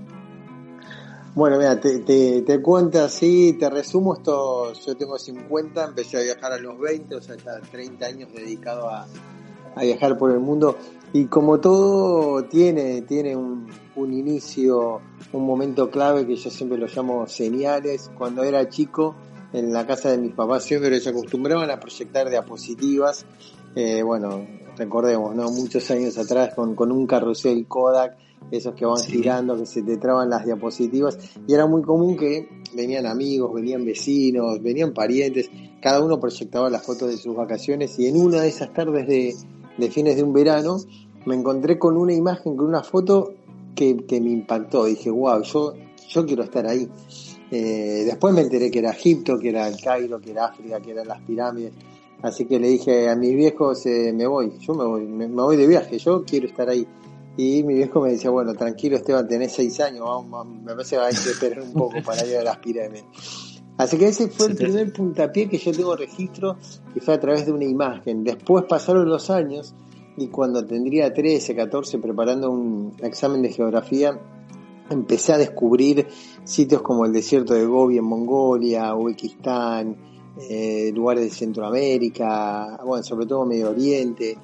[1.35, 6.53] Bueno, mira, te, te, cuento así, te resumo esto, yo tengo 50, empecé a viajar
[6.55, 9.07] a los 20, o sea, ya 30 años dedicado a,
[9.77, 10.79] a viajar por el mundo
[11.13, 15.03] y como todo tiene, tiene un, un inicio,
[15.35, 18.11] un momento clave que yo siempre lo llamo señales.
[18.17, 19.15] Cuando era chico,
[19.53, 23.27] en la casa de mis papás siempre se acostumbraban a proyectar diapositivas,
[23.75, 24.47] eh, bueno,
[24.77, 25.51] recordemos, ¿no?
[25.51, 28.17] Muchos años atrás con, con un carrusel Kodak,
[28.51, 32.49] esos que van girando, que se te traban las diapositivas, y era muy común que
[32.75, 35.51] venían amigos, venían vecinos, venían parientes,
[35.81, 39.35] cada uno proyectaba las fotos de sus vacaciones, y en una de esas tardes de,
[39.79, 40.79] de fines de un verano,
[41.25, 43.35] me encontré con una imagen, con una foto
[43.75, 45.75] que, que me impactó, dije, wow, yo,
[46.09, 46.89] yo quiero estar ahí.
[47.51, 50.91] Eh, después me enteré que era Egipto, que era el Cairo, que era África, que
[50.91, 51.73] eran las pirámides.
[52.23, 55.43] Así que le dije a mis viejos, eh, me voy, yo me voy, me, me
[55.43, 56.87] voy de viaje, yo quiero estar ahí.
[57.37, 61.03] Y mi viejo me decía, bueno, tranquilo Esteban, tenés seis años, vamos, me parece que
[61.03, 63.05] hay que esperar un poco para ir a las pirámides.
[63.79, 66.57] Así que ese fue el primer puntapié que yo tengo registro
[66.95, 68.23] y fue a través de una imagen.
[68.23, 69.75] Después pasaron los años
[70.17, 74.21] y cuando tendría 13, 14 preparando un examen de geografía,
[74.91, 76.07] empecé a descubrir
[76.45, 79.97] sitios como el desierto de Gobi en Mongolia, Uzbekistán,
[80.39, 84.39] eh, lugares de Centroamérica, bueno, sobre todo Medio Oriente,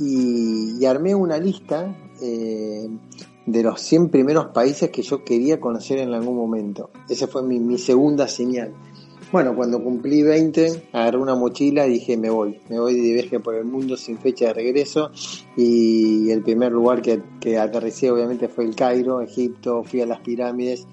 [0.00, 2.88] y, armé una lista eh,
[3.46, 6.90] de los 100 primeros países que yo quería conocer en algún momento.
[7.08, 8.72] Esa fue mi, mi segunda señal.
[9.32, 13.40] Bueno, cuando cumplí 20, agarré una mochila y dije, me voy, me voy de viaje
[13.40, 15.10] por el mundo sin fecha de regreso
[15.56, 20.20] y el primer lugar que, que aterricé obviamente fue el Cairo, Egipto, fui a las
[20.20, 20.86] pirámides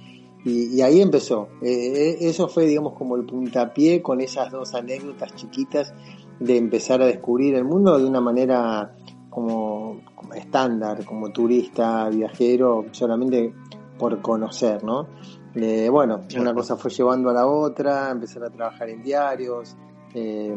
[0.45, 1.49] y, y ahí empezó.
[1.61, 5.93] Eh, eso fue, digamos, como el puntapié con esas dos anécdotas chiquitas
[6.39, 8.95] de empezar a descubrir el mundo de una manera
[9.29, 13.53] como, como estándar, como turista, viajero, solamente
[13.97, 15.07] por conocer, ¿no?
[15.55, 19.77] Eh, bueno, una cosa fue llevando a la otra, empezar a trabajar en diarios,
[20.13, 20.53] eh,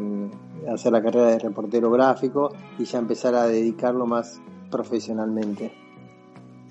[0.71, 5.86] hacer la carrera de reportero gráfico y ya empezar a dedicarlo más profesionalmente.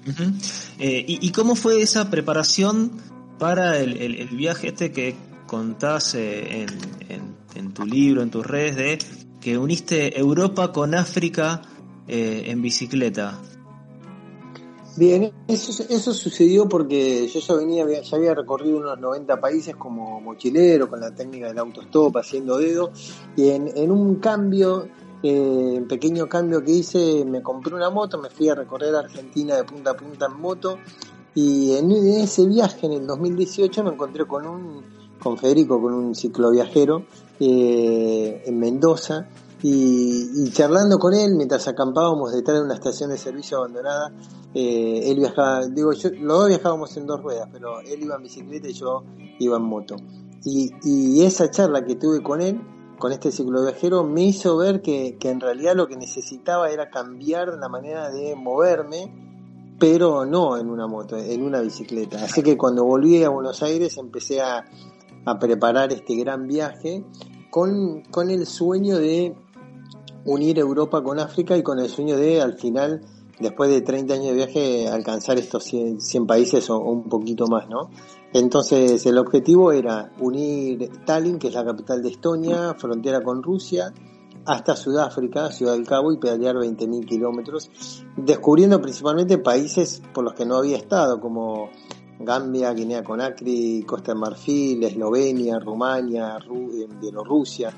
[0.06, 0.12] Uh
[0.78, 2.92] ¿y, ¿y, cómo fue esa preparación
[3.38, 5.16] para el, viaje este que
[5.46, 6.68] contás eh, en,
[7.08, 8.98] en, en, tu libro, en tus redes, de
[9.40, 11.62] que uniste Europa con África
[12.06, 13.40] eh, en bicicleta?
[14.96, 20.20] Bien, eso, eso sucedió porque yo ya venía, ya había recorrido unos 90 países como
[20.20, 22.92] mochilero, con la técnica del autostop, haciendo dedo,
[23.36, 24.88] y en un cambio,
[25.22, 29.64] eh, pequeño cambio que hice, me compré una moto, me fui a recorrer Argentina de
[29.64, 30.78] punta a punta en moto,
[31.34, 34.82] y en, ese viaje, en el 2018, me encontré con un,
[35.20, 37.04] con Federico, con un cicloviajero,
[37.40, 39.28] eh, en Mendoza,
[39.62, 44.12] y, charlando con él mientras acampábamos detrás de una estación de servicio abandonada,
[44.54, 48.68] eh, él viajaba, digo, los dos viajábamos en dos ruedas, pero él iba en bicicleta
[48.68, 49.02] y yo
[49.38, 49.96] iba en moto.
[50.44, 52.60] Y, y esa charla que tuve con él,
[52.98, 56.90] con este ciclo viajero, me hizo ver que, que en realidad lo que necesitaba era
[56.90, 59.12] cambiar la manera de moverme,
[59.78, 62.24] pero no en una moto, en una bicicleta.
[62.24, 64.64] Así que cuando volví a Buenos Aires empecé a,
[65.24, 67.04] a preparar este gran viaje
[67.50, 69.34] con, con el sueño de
[70.26, 73.02] unir Europa con África y con el sueño de al final,
[73.38, 77.90] después de 30 años de viaje, alcanzar estos 100, países o, un poquito más, ¿no?
[78.38, 83.94] Entonces el objetivo era unir Tallinn, que es la capital de Estonia, frontera con Rusia,
[84.44, 87.70] hasta Sudáfrica, Ciudad del Cabo, y pedalear 20.000 kilómetros,
[88.14, 91.70] descubriendo principalmente países por los que no había estado, como
[92.20, 97.74] Gambia, Guinea Conakry, Costa de Marfil, Eslovenia, Rumania, eh, Bielorrusia.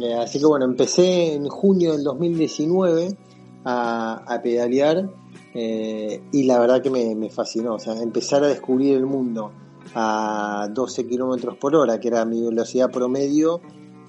[0.00, 3.18] Eh, así que bueno, empecé en junio del 2019
[3.66, 5.10] a, pedalear
[5.52, 7.74] eh, y la verdad que me, fascinó.
[7.74, 9.52] O sea, empezar a descubrir el mundo
[9.94, 13.60] a 12 kilómetros por hora, que era mi velocidad promedio,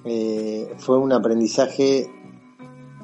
[0.04, 2.10] eh, fue un aprendizaje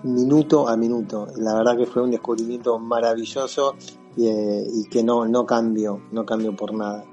[0.02, 1.28] minuto a minuto.
[1.36, 3.76] La verdad que fue un descubrimiento maravilloso
[4.16, 7.04] y, que no, no cambio, no cambio por nada.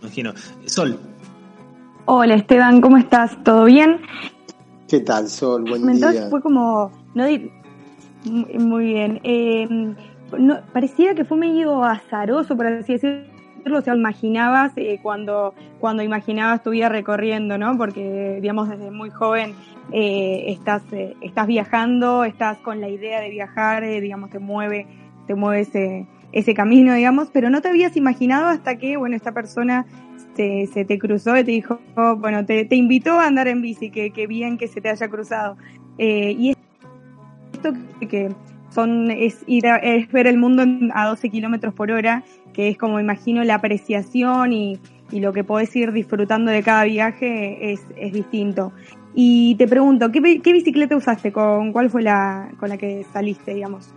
[0.00, 0.32] Imagino.
[0.66, 0.98] Sol.
[2.04, 3.42] Hola Esteban, ¿cómo estás?
[3.44, 4.00] ¿Todo bien?
[4.88, 5.64] ¿Qué tal, Sol?
[5.68, 7.24] Buen Entonces fue como, no
[8.24, 9.20] muy bien.
[9.24, 9.94] Eh,
[10.38, 13.37] no, parecía que fue medio azaroso, por así decirlo,
[13.72, 17.76] o sea, imaginabas eh, cuando, cuando imaginabas tu vida recorriendo, ¿no?
[17.76, 19.54] Porque, digamos, desde muy joven
[19.92, 20.82] eh, estás,
[21.20, 24.86] estás viajando, estás con la idea de viajar, digamos, te mueve,
[25.26, 29.32] te mueve ese, ese camino, digamos, pero no te habías imaginado hasta que, bueno, esta
[29.32, 29.86] persona
[30.36, 31.80] se te cruzó y te dijo,
[32.18, 35.08] bueno, te, te, invitó a andar en bici, que, que bien que se te haya
[35.08, 35.56] cruzado.
[35.98, 36.54] Eh, y
[37.52, 37.72] esto
[38.08, 38.30] que
[38.70, 40.64] son, es, ir es ver el mundo
[40.94, 42.22] a 12 kilómetros por hora,
[42.58, 44.80] que es como imagino la apreciación y,
[45.12, 48.72] y lo que podés ir disfrutando de cada viaje es, es distinto.
[49.14, 51.30] Y te pregunto, ¿qué, ¿qué, bicicleta usaste?
[51.30, 53.90] ¿Con cuál fue la con la que saliste, digamos?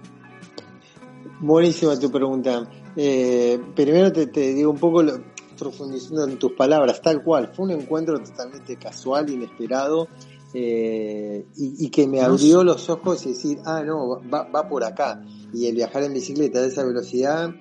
[1.40, 2.70] Buenísima tu pregunta.
[2.96, 5.14] Eh, primero te, te, digo un poco lo,
[5.58, 7.50] profundizando en tus palabras, tal cual.
[7.56, 10.08] Fue un encuentro totalmente casual, inesperado,
[10.54, 15.24] eh, y, que me abrió los ojos y decir, ah, no, va, por acá.
[15.54, 17.52] Y el viajar en bicicleta de esa velocidad,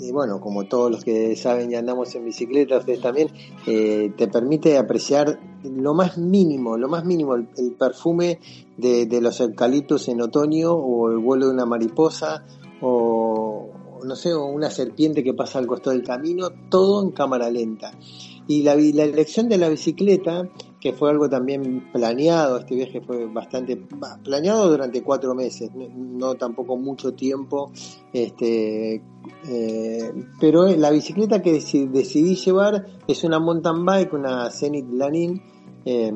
[0.00, 3.28] y bueno, como todos los que saben y andamos en bicicleta, ustedes también,
[3.66, 8.38] eh, te permite apreciar lo más mínimo, lo más mínimo, el, perfume
[8.76, 12.44] de, los eucaliptos en otoño o el vuelo de una mariposa
[12.80, 13.68] o,
[14.04, 17.90] no sé, una serpiente que pasa al costado del camino, todo en cámara lenta.
[18.46, 20.48] Y la, la elección de la bicicleta,
[20.80, 23.76] que fue algo también planeado, este viaje fue bastante
[24.22, 27.72] planeado durante cuatro meses, no, tampoco mucho tiempo,
[28.12, 29.02] este,
[29.48, 35.42] eh, pero la bicicleta que decidí, llevar es una mountain bike, una Zenith Lanin,
[35.84, 36.12] eh,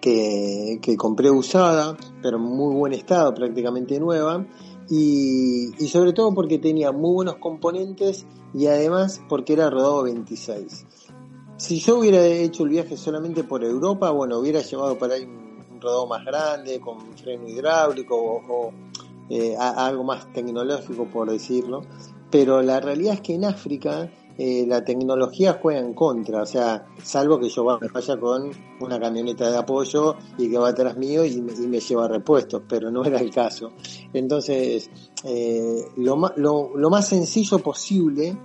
[0.00, 4.46] que, que compré usada, pero en muy buen estado, prácticamente nueva
[4.90, 10.86] y, sobre todo porque tenía muy buenos componentes y además porque era rodado 26.
[11.56, 15.80] Si yo hubiera hecho el viaje solamente por Europa, bueno, hubiera llevado para ahí un,
[15.80, 18.72] rodado más grande, con freno hidráulico o,
[19.28, 21.82] eh, algo más tecnológico, por decirlo.
[22.30, 26.86] Pero la realidad es que en África eh, la tecnología juega en contra, o sea,
[27.00, 28.50] salvo que yo vaya con
[28.80, 33.04] una camioneta de apoyo y que va atrás mío y me, lleva repuestos, pero no
[33.04, 33.72] era el caso.
[34.12, 34.90] Entonces,
[35.22, 38.36] eh, lo, lo, más sencillo posible,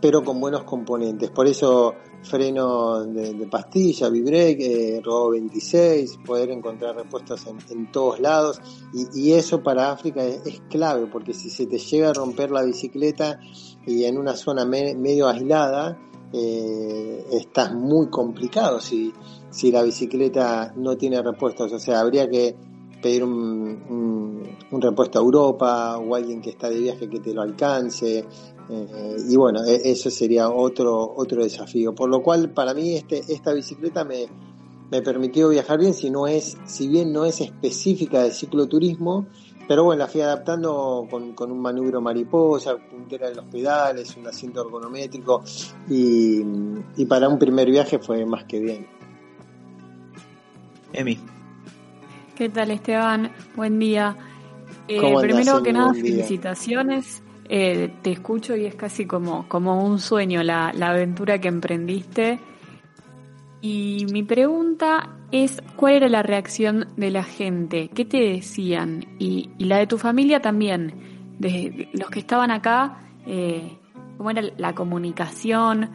[0.00, 1.30] pero con buenos componentes.
[1.30, 8.60] Por eso freno de, pastilla, vibrake, eh, Robo 26, poder encontrar repuestos en, todos lados.
[9.14, 13.40] Y, eso para África es, clave, porque si se te llega a romper la bicicleta
[13.86, 15.98] y en una zona medio aislada,
[16.32, 19.12] eh, estás muy complicado si,
[19.50, 21.72] si la bicicleta no tiene repuestos.
[21.72, 22.56] O sea, habría que
[23.00, 27.42] pedir un, un, repuesto a Europa o alguien que está de viaje que te lo
[27.42, 28.24] alcance.
[28.70, 31.94] Eh, y bueno, e, eso sería otro, otro desafío.
[31.94, 34.26] Por lo cual, para mí, este, esta bicicleta me,
[34.90, 39.26] me permitió viajar bien, si, no es, si bien no es específica de cicloturismo,
[39.66, 44.26] pero bueno, la fui adaptando con, con un manubrio mariposa, puntera en los pedales, un
[44.26, 45.42] asiento ergonométrico
[45.90, 46.42] y,
[46.96, 48.86] y para un primer viaje fue más que bien.
[50.94, 51.37] Emi.
[52.38, 53.32] ¿Qué tal Esteban?
[53.56, 54.16] Buen día.
[54.86, 57.20] Eh, primero que nada, felicitaciones.
[57.48, 62.38] Eh, te escucho y es casi como, como un sueño la, la aventura que emprendiste.
[63.60, 67.88] Y mi pregunta es, ¿cuál era la reacción de la gente?
[67.92, 69.04] ¿Qué te decían?
[69.18, 70.94] Y, la de tu familia también,
[71.40, 73.78] de los que estaban acá, eh,
[74.16, 75.90] ¿cómo era la comunicación?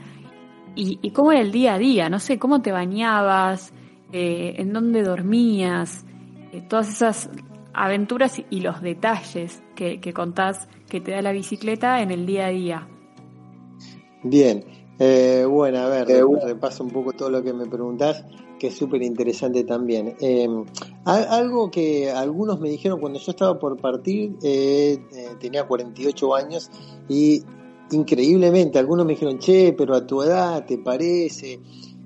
[0.76, 2.10] Y, cómo era el día a día?
[2.10, 3.74] No sé, ¿cómo te bañabas?
[4.12, 6.06] Eh, ¿En dónde dormías?
[6.54, 7.30] Eh, todas esas
[7.74, 12.46] aventuras y los detalles que, que contás que te da la bicicleta en el día
[12.46, 12.88] a día.
[14.24, 14.64] Bien,
[15.00, 18.24] eh, bueno, a ver, eh, repaso un poco todo lo que me preguntás,
[18.60, 20.16] que es súper interesante también.
[20.22, 20.48] Eh,
[21.06, 24.38] algo que algunos me dijeron cuando yo estaba por partir,
[25.40, 26.70] tenía 48 años
[27.10, 27.44] y
[27.92, 31.60] increíblemente algunos me dijeron, che, pero a tu edad te parece.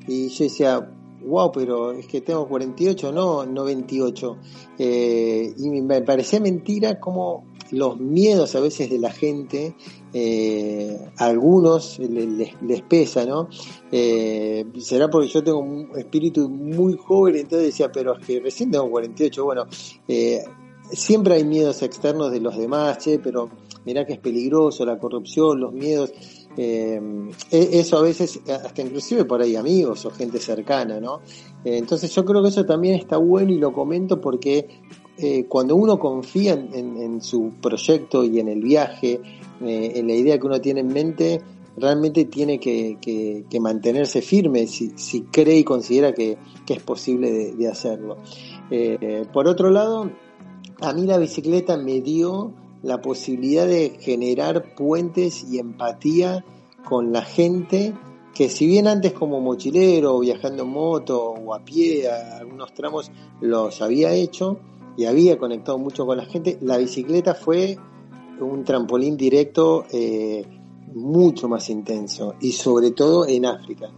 [0.07, 0.90] Y yo decía,
[1.26, 4.38] wow, pero es que tengo 48, no, no 28.
[4.77, 9.76] y me parecía mentira cómo los miedos a veces de la gente,
[10.14, 13.49] eh, algunos les, les, pesa, ¿no?
[13.91, 18.72] Eh, será porque yo tengo un espíritu muy joven, entonces decía, pero es que recién
[18.72, 19.65] tengo 48, bueno,
[20.07, 20.44] eh,
[20.91, 23.49] siempre hay miedos externos de los demás, che, pero
[23.85, 26.11] mirá que es peligroso la corrupción, los miedos.
[26.58, 27.00] E,
[27.52, 31.22] eso a veces, hasta inclusive por ahí amigos o gente cercana, ¿no?
[31.64, 34.68] entonces yo creo que eso también está bueno y lo comento porque
[35.20, 39.20] eh, cuando uno confía en, su proyecto y en el viaje,
[39.62, 41.42] eh, en la idea que uno tiene en mente,
[41.76, 48.18] realmente tiene que, mantenerse firme si, cree y considera que, es posible de, hacerlo.
[48.70, 50.12] Eh, por otro lado,
[50.82, 52.54] a mí la bicicleta me dio
[52.88, 56.45] la posibilidad de generar puentes y empatía
[56.88, 57.93] con la gente
[58.34, 63.11] que si bien antes como mochilero, viajando en moto o a pie, a algunos tramos
[63.41, 64.59] los había hecho,
[64.95, 67.77] y había conectado mucho con la gente, la bicicleta fue
[68.39, 70.45] un trampolín directo eh,
[70.93, 73.89] mucho más intenso y sobre todo en África.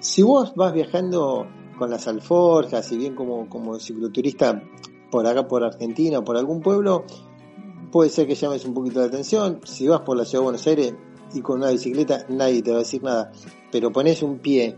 [0.00, 1.46] Si vos vas viajando
[1.78, 4.62] con las alforjas, y bien como, como cicloturista
[5.10, 7.04] por acá, por Argentina o por algún pueblo,
[7.90, 9.60] puede ser que llames un poquito la atención.
[9.64, 10.94] Si vas por la ciudad de Buenos Aires
[11.34, 13.32] y con una bicicleta, nadie te va a decir nada.
[13.70, 14.76] Pero pones un pie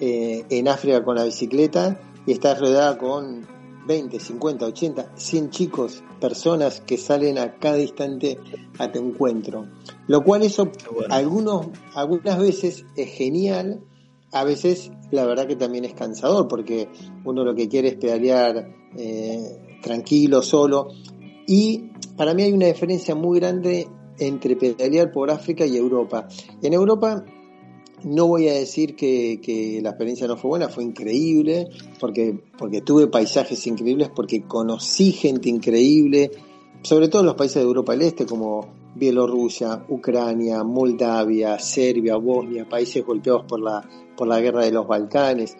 [0.00, 3.46] eh, en África con la bicicleta y estás rodeada con
[3.86, 8.38] 20, 50, 80, 100 chicos, personas que salen a cada instante
[8.78, 9.66] a tu encuentro.
[10.06, 10.70] Lo cual eso
[11.08, 13.80] algunos, algunas veces es genial,
[14.30, 16.90] a veces la verdad que también es cansador porque
[17.24, 20.88] uno lo que quiere es pedalear eh, tranquilo, solo.
[21.48, 23.88] Y para mí hay una diferencia muy grande
[24.18, 26.28] entre pedalear por África y Europa.
[26.60, 27.24] En Europa
[28.04, 31.68] no voy a decir que, la experiencia no fue buena, fue increíble,
[31.98, 36.30] porque, porque tuve paisajes increíbles, porque conocí gente increíble,
[36.82, 42.68] sobre todo en los países de Europa del Este, como Bielorrusia, Ucrania, Moldavia, Serbia, Bosnia,
[42.68, 45.56] países golpeados por la, por la guerra de los Balcanes.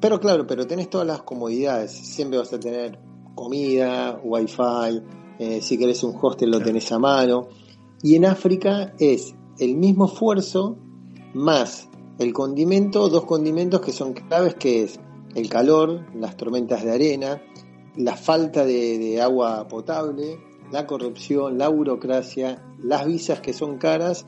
[0.00, 5.02] Pero claro, pero tenés todas las comodidades, siempre vas a tener comida, wifi,
[5.38, 7.48] eh, si querés un hostel lo tenés a mano.
[8.02, 10.76] Y en África es el mismo esfuerzo,
[11.34, 11.88] más
[12.18, 15.00] el condimento, dos condimentos que son claves, que es
[15.34, 17.42] el calor, las tormentas de arena,
[17.96, 20.38] la falta de, agua potable,
[20.70, 24.26] la corrupción, la burocracia, las visas que son caras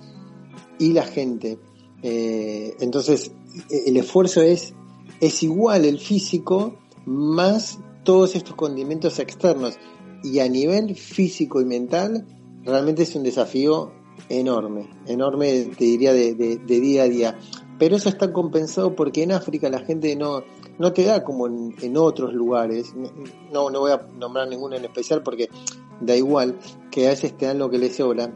[0.79, 1.59] y la gente.
[2.03, 3.33] Eh, entonces,
[3.71, 4.75] e, el esfuerzo es,
[5.21, 6.77] es igual el físico
[7.07, 9.79] más todos estos condimentos externos.
[10.23, 12.27] Y a nivel físico y mental,
[12.63, 13.93] realmente es un desafío
[14.29, 17.39] enorme, enorme, te diría, de, día a día.
[17.79, 20.45] Pero eso está compensado porque en África la gente no,
[20.79, 22.95] no te da como en, otros lugares.
[23.53, 25.51] No, no voy a nombrar ninguno en especial porque
[26.01, 26.59] da igual,
[26.91, 28.33] que a veces te dan lo que les sobra.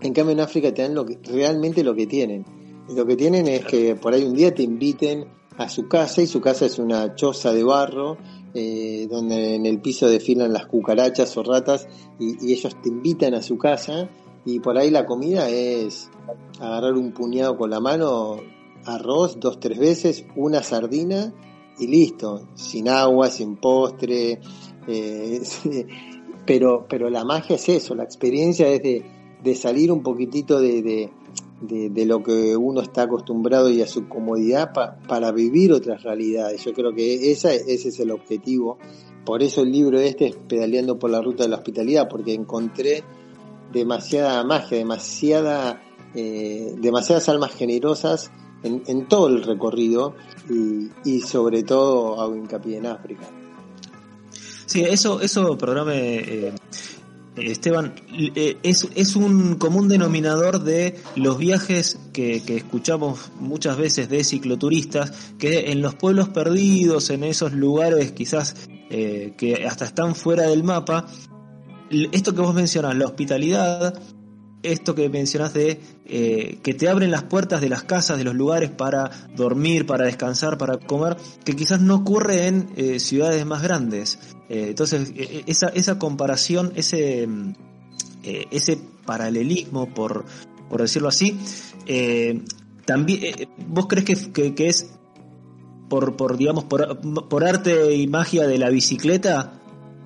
[0.00, 2.44] En cambio en África te dan lo que, realmente lo que tienen.
[2.88, 6.26] Lo que tienen es que por ahí un día te inviten a su casa y
[6.26, 8.18] su casa es una choza de barro
[8.54, 13.42] eh, donde en el piso desfilan las cucarachas o ratas y, ellos te invitan a
[13.42, 14.08] su casa
[14.44, 16.10] y por ahí la comida es
[16.60, 18.36] agarrar un puñado con la mano,
[18.84, 21.34] arroz dos, tres veces, una sardina
[21.78, 24.40] y listo, sin agua, sin postre.
[24.86, 25.42] Eh,
[26.46, 31.10] pero, pero la magia es eso, la experiencia es de, salir un poquitito de, de,
[31.60, 34.72] lo que uno está acostumbrado y a su comodidad
[35.06, 36.64] para vivir otras realidades.
[36.64, 38.78] Yo creo que esa, ese es el objetivo.
[39.24, 43.02] Por eso el libro este es Pedaleando por la Ruta de la Hospitalidad, porque encontré
[43.72, 45.82] demasiada magia, demasiada,
[46.14, 48.30] eh, demasiadas almas generosas
[48.62, 50.14] en, todo el recorrido
[51.04, 53.28] y, sobre todo hago hincapié en África.
[54.66, 56.52] Sí, eso, eso, perdóname, eh,
[57.36, 57.94] Esteban,
[58.34, 64.24] eh, es, es un común denominador de los viajes que, que, escuchamos muchas veces de
[64.24, 68.56] cicloturistas, que en los pueblos perdidos, en esos lugares quizás
[68.88, 71.06] eh, que hasta están fuera del mapa,
[71.90, 74.00] esto que vos mencionas, la hospitalidad,
[74.72, 78.34] esto que mencionas de eh, que te abren las puertas de las casas, de los
[78.34, 83.62] lugares para dormir, para descansar, para comer, que quizás no ocurre en eh, ciudades más
[83.62, 84.18] grandes.
[84.48, 87.28] Eh, entonces, e, e, esa, esa comparación, ese,
[88.22, 90.24] ese paralelismo, por,
[90.68, 91.38] por decirlo así,
[92.84, 94.90] también, ¿vos crees que, que, es
[95.88, 96.98] por, por digamos, por,
[97.28, 99.60] por, arte y magia de la bicicleta?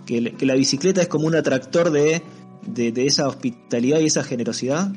[0.06, 2.22] Que, que la bicicleta es como un atractor de
[2.66, 4.92] de, esa hospitalidad y esa generosidad?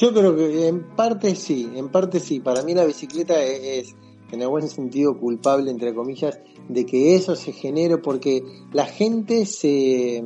[0.00, 2.40] Yo creo que en parte sí, en parte sí.
[2.40, 3.94] Para mí la bicicleta es,
[4.30, 6.38] en el sentido, culpable, entre comillas,
[6.68, 8.42] de que eso se genere porque
[8.72, 10.22] la gente se,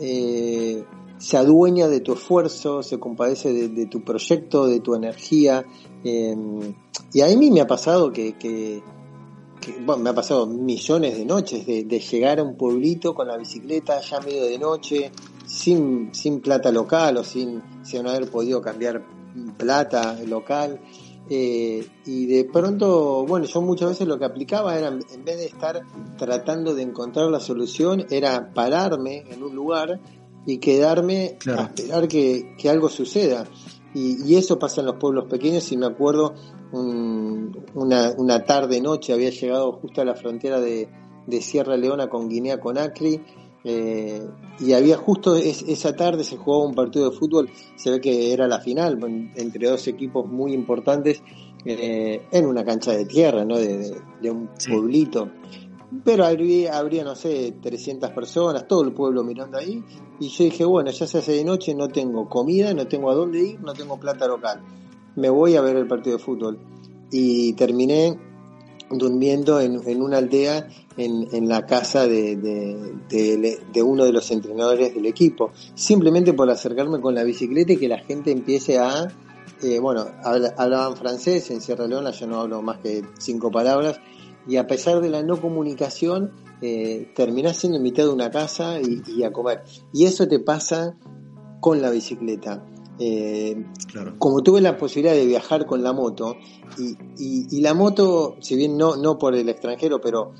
[0.00, 0.84] eh,
[1.18, 5.64] se adueña de tu esfuerzo, se compadece de, tu proyecto, de tu energía.
[6.02, 6.34] Eh,
[7.12, 8.34] y a mí me ha pasado que
[9.80, 14.00] bueno, me ha pasado millones de noches de, llegar a un pueblito con la bicicleta
[14.00, 15.10] ya medio de noche,
[15.46, 19.04] sin, sin plata local o sin, sin haber podido cambiar
[19.56, 20.80] plata local.
[21.28, 25.46] Eh, y de pronto, bueno, yo muchas veces lo que aplicaba era, en vez de
[25.46, 25.82] estar
[26.16, 30.00] tratando de encontrar la solución, era pararme en un lugar
[30.46, 33.44] y quedarme a esperar que, que algo suceda.
[33.96, 36.34] Y, y, eso pasa en los pueblos pequeños y me acuerdo
[36.70, 40.86] una, una tarde-noche, había llegado justo a la frontera de,
[41.40, 43.22] Sierra Leona con Guinea Conakry.
[43.64, 44.20] Eh,
[44.60, 48.46] y había justo esa tarde se jugaba un partido de fútbol, se ve que era
[48.46, 48.98] la final
[49.34, 51.20] entre dos equipos muy importantes
[51.64, 53.56] eh, en una cancha de tierra, ¿no?
[53.58, 53.96] de,
[54.30, 55.30] un pueblito.
[56.04, 59.82] Pero habría, habría, no sé, 300 personas, todo el pueblo mirando ahí.
[60.20, 63.14] Y yo dije, bueno, ya se hace de noche, no tengo comida, no tengo a
[63.14, 64.62] dónde ir, no tengo plata local
[65.16, 66.58] me voy a ver el partido de fútbol.
[67.10, 68.18] Y terminé
[68.90, 75.50] durmiendo en, una aldea en, la casa de, de, uno de los entrenadores del equipo,
[75.74, 79.08] simplemente por acercarme con la bicicleta y que la gente empiece a,
[79.62, 83.98] eh, bueno, hablaban francés, en Sierra Leona yo no hablo más que cinco palabras,
[84.46, 86.32] y a pesar de la no comunicación,
[86.62, 89.62] eh, terminás siendo en mitad de una casa y a comer.
[89.92, 90.96] Y eso te pasa
[91.60, 92.64] con la bicicleta.
[92.98, 93.62] Eh,
[94.18, 96.36] como tuve la posibilidad de viajar con la moto,
[96.78, 100.32] y, la moto, si bien no, no por el extranjero, pero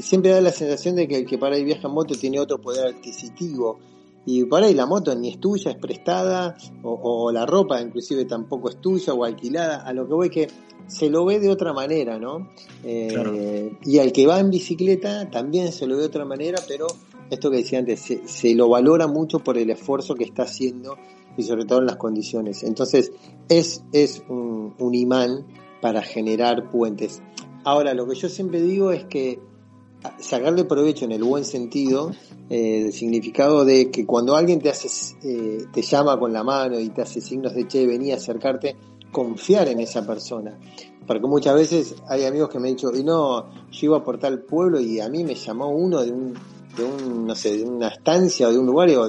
[0.00, 2.60] siempre da la sensación de que el que para ahí viaja en moto tiene otro
[2.60, 3.78] poder adquisitivo.
[4.26, 8.70] Y para ahí la moto ni es tuya, es prestada, o, la ropa inclusive tampoco
[8.70, 9.82] es tuya o alquilada.
[9.82, 10.48] A lo que voy que
[10.86, 12.50] se lo ve de otra manera, ¿no?
[12.82, 16.86] Eh, y al que va en bicicleta también se lo ve de otra manera, pero
[17.30, 20.96] esto que decía antes, se, se lo valora mucho por el esfuerzo que está haciendo
[21.36, 22.62] y sobre todo en las condiciones.
[22.62, 23.12] Entonces
[23.48, 25.46] es, es un, imán
[25.80, 27.22] para generar puentes.
[27.64, 29.40] Ahora, lo que yo siempre digo es que
[30.18, 32.10] sacarle provecho en el buen sentido,
[32.50, 34.88] eh, el significado de que cuando alguien te hace,
[35.22, 38.76] eh, te llama con la mano y te hace signos de che, vení a acercarte,
[39.10, 40.58] confiar en esa persona.
[41.06, 44.42] Porque muchas veces hay amigos que me han dicho, y no, yo iba por tal
[44.42, 46.34] pueblo y a mí me llamó uno de un,
[46.76, 49.08] de un, no sé, de una estancia o de un lugar y digo,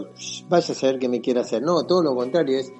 [0.49, 1.61] vaya a saber qué me quiere hacer.
[1.61, 2.71] No, todo lo contrario es,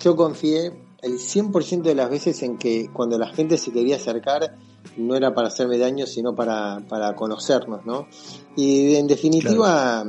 [0.00, 0.72] yo confié
[1.02, 4.56] el 100% de las veces en que cuando la gente se quería acercar
[4.96, 8.08] no era para hacerme daño, sino para, para conocernos, ¿no?
[8.56, 10.04] Y en definitiva,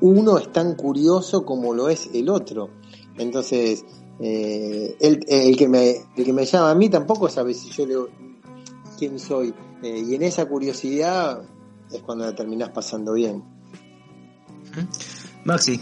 [0.00, 2.70] uno es tan curioso como lo es el otro.
[3.16, 3.84] Entonces,
[4.20, 7.86] eh, el, el, que me, el que me llama a mí tampoco sabe si yo
[7.86, 7.96] le
[8.98, 9.54] quién soy.
[9.82, 11.42] Eh, y en esa curiosidad
[11.90, 13.42] es cuando la terminás pasando bien.
[15.44, 15.80] Maxi.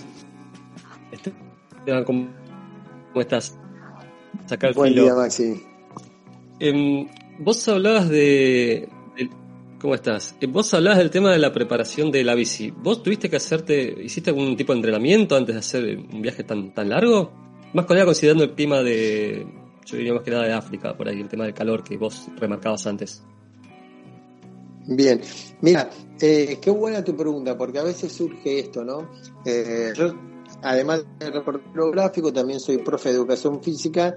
[2.04, 2.28] ¿cómo,
[3.14, 3.56] estás?
[4.46, 5.62] Saca el Buen día, Maxi.
[6.58, 7.08] Em,
[7.38, 8.88] vos hablabas de,
[9.80, 10.34] ¿Cómo estás?
[10.40, 12.70] Eh, vos hablabas del tema de la preparación de la bici.
[12.70, 16.72] ¿Vos tuviste que hacerte, hiciste algún tipo de entrenamiento antes de hacer un viaje tan,
[16.72, 17.30] tan largo?
[17.74, 19.46] Más con considerando el clima de,
[19.84, 22.26] yo diría más que nada de África, por ahí, el tema del calor que vos
[22.36, 23.22] remarcabas antes.
[24.86, 25.20] Bien,
[25.60, 25.90] mira,
[26.20, 29.10] eh, qué buena tu pregunta, porque a veces surge esto, ¿no?
[29.44, 30.14] Eh, yo,
[30.62, 34.16] además de reportero gráfico, también soy profe de educación física,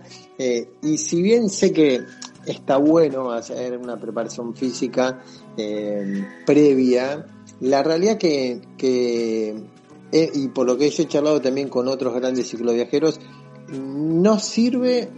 [0.81, 2.05] y si bien sé que
[2.51, 5.23] está bueno hacer una preparación física
[6.45, 7.25] previa,
[7.59, 9.55] la realidad que, que
[10.11, 13.19] y por lo que yo he charlado también con otros grandes cicloviajeros,
[13.71, 15.09] no sirve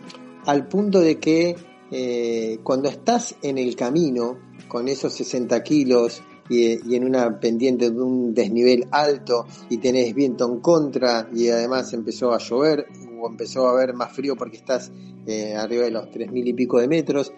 [0.46, 1.56] al punto de que
[2.64, 4.38] cuando estás en el camino,
[4.68, 6.22] con esos 60 kilos
[6.52, 11.94] y, en una pendiente de un desnivel alto y tenés viento en contra y además
[11.94, 12.88] empezó a llover
[13.20, 14.92] o empezó a haber más frío porque estás
[15.26, 17.32] eh, arriba de los tres mil y pico de metros.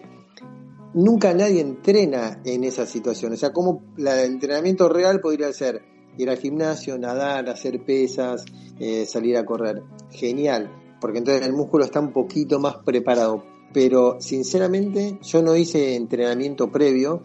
[0.94, 3.32] Nunca nadie entrena en esa situación.
[3.32, 5.82] O sea, como el entrenamiento real podría ser
[6.16, 8.44] ir al gimnasio, nadar, hacer pesas,
[8.78, 9.82] eh, salir a correr.
[10.10, 10.70] Genial,
[11.00, 13.44] porque entonces el músculo está un poquito más preparado.
[13.72, 17.22] Pero sinceramente yo no hice entrenamiento previo.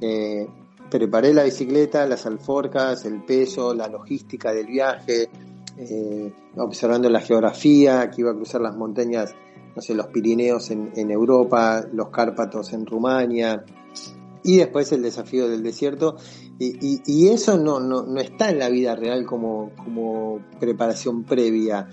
[0.00, 0.46] Eh,
[0.90, 5.30] preparé la bicicleta, las alforcas, el peso, la logística del viaje,
[5.78, 9.34] eh, observando la geografía, que iba a cruzar las montañas,
[9.74, 13.64] no sé, los Pirineos en, Europa, los Cárpatos en Rumania,
[14.42, 16.16] y después el desafío del desierto.
[16.58, 21.88] Y, eso no, no, está en la vida real como, como preparación previa.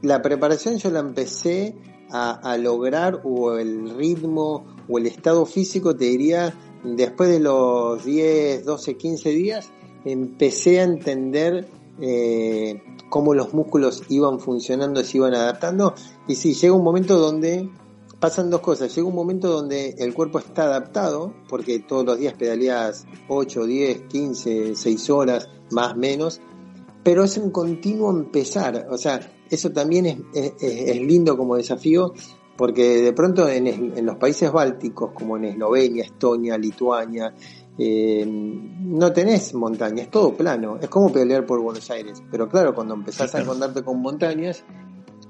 [0.00, 1.76] La preparación yo la empecé
[2.10, 6.54] a, a lograr, o el ritmo, o el estado físico, te diría,
[6.84, 9.70] después de los 10, 12, 15 días,
[10.04, 11.68] empecé a entender
[12.00, 15.94] eh, cómo los músculos iban funcionando, se iban adaptando.
[16.28, 17.68] Y sí, llega un momento donde
[18.20, 18.94] pasan dos cosas.
[18.94, 24.02] Llega un momento donde el cuerpo está adaptado, porque todos los días pedaleas 8, 10,
[24.08, 26.40] 15, 6 horas, más menos,
[27.02, 28.86] pero es un continuo empezar.
[28.90, 29.20] O sea,
[29.50, 32.12] eso también es, es lindo como desafío
[32.56, 37.34] porque de pronto en, los países bálticos, como en Eslovenia, Estonia, Lituania,
[37.78, 42.22] eh, no tenés montaña, es todo plano, es como pelear por Buenos Aires.
[42.30, 44.64] Pero claro, cuando empezás a encontrarte con montañas,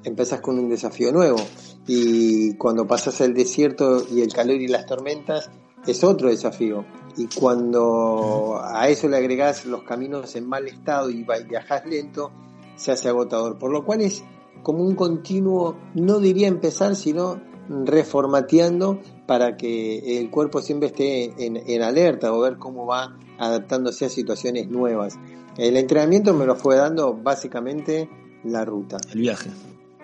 [0.04, 1.38] empezás con un desafío nuevo.
[1.86, 5.50] Y cuando pasas el desierto y el calor y las tormentas,
[5.86, 6.84] es otro desafío.
[7.16, 12.30] Y cuando a eso le agregás los caminos en mal estado y viajas lento,
[12.76, 13.58] se hace agotador.
[13.58, 14.22] Por lo cual es
[14.66, 21.82] como un continuo, no diría empezar, sino reformateando para que el cuerpo siempre esté en,
[21.82, 25.14] alerta o ver cómo va adaptándose a situaciones nuevas.
[25.56, 28.10] El entrenamiento me lo fue dando básicamente
[28.42, 28.96] la ruta.
[29.12, 29.50] El viaje.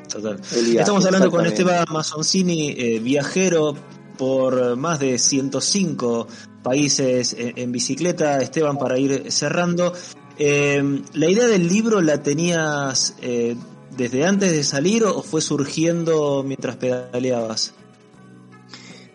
[0.09, 0.40] Total.
[0.40, 3.74] Estamos hablando con Esteban Mazzoncini, eh, viajero
[4.16, 6.28] por más de 105
[6.62, 8.40] países en, bicicleta.
[8.40, 9.93] Esteban, para ir cerrando,
[10.39, 13.56] eh, la idea del libro la tenías eh,
[13.97, 17.74] desde antes de salir o fue surgiendo mientras pedaleabas?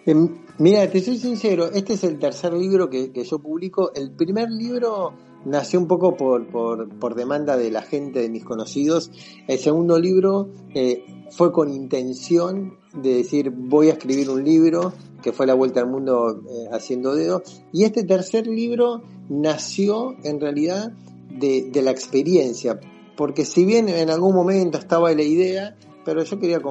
[0.05, 3.91] Em, mira, te soy sincero, este es el tercer libro que, yo publico.
[3.93, 5.13] El primer libro
[5.45, 9.11] nació un poco por, por, demanda de la gente, de mis conocidos.
[9.47, 15.33] El segundo libro eh, fue con intención de decir voy a escribir un libro, que
[15.33, 17.43] fue La Vuelta al Mundo eh, haciendo dedo.
[17.73, 20.93] Y este tercer libro nació en realidad
[21.29, 22.79] de, de la experiencia,
[23.17, 25.75] porque si bien en algún momento estaba la idea,
[26.05, 26.61] pero yo quería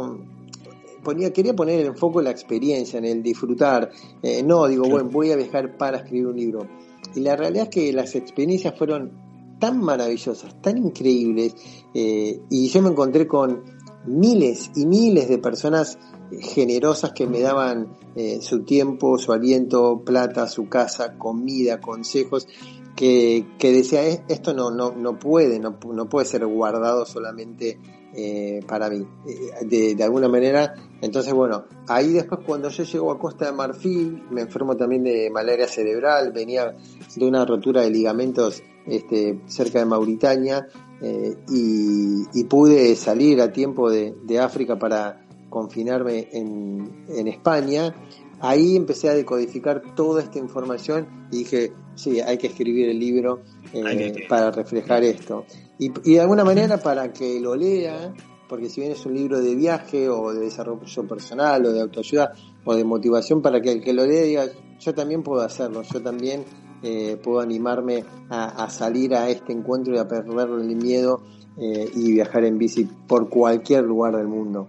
[1.02, 3.90] ponía, quería poner en foco la experiencia, en el disfrutar.
[4.22, 6.68] Eh, no, digo, bueno, voy a viajar para escribir un libro.
[7.14, 9.12] Y la realidad es que las experiencias fueron
[9.60, 11.54] tan maravillosas, tan increíbles,
[11.94, 13.62] eh, y yo me encontré con
[14.06, 15.98] miles y miles de personas
[16.40, 22.48] generosas que me daban eh, su tiempo, su aliento, plata, su casa, comida, consejos,
[22.96, 27.78] que, decía, esto no, no, no puede, no, no puede ser guardado solamente
[28.14, 30.74] eh, para mí, eh, de, alguna manera.
[31.02, 35.28] Entonces, bueno, ahí después cuando yo llego a Costa de Marfil, me enfermo también de
[35.30, 36.74] malaria cerebral, venía
[37.14, 40.66] de una rotura de ligamentos este, cerca de Mauritania
[41.02, 47.94] eh, y, pude salir a tiempo de, de África para confinarme en, en España
[48.40, 53.40] ahí empecé a decodificar toda esta información y dije, sí, hay que escribir el libro
[53.72, 55.44] eh, para reflejar esto.
[55.78, 58.12] Y, de alguna manera para que lo lea,
[58.48, 62.32] porque si bien es un libro de viaje o de desarrollo personal o de autoayuda
[62.64, 64.46] o de motivación, para que el que lo lea diga,
[64.78, 66.44] yo también puedo hacerlo, yo también
[66.82, 71.22] eh, puedo animarme a, salir a este encuentro y a perder el miedo
[71.58, 74.68] eh, y viajar en bici por cualquier lugar del mundo.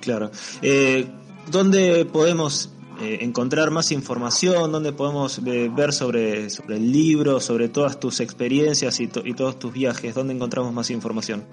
[0.00, 0.30] Claro.
[1.50, 4.72] ¿Dónde podemos eh, encontrar más información?
[4.72, 9.58] ¿Dónde podemos eh, ver sobre, sobre el libro, sobre todas tus experiencias y, y todos
[9.58, 10.14] tus viajes?
[10.14, 11.44] ¿Dónde encontramos más información?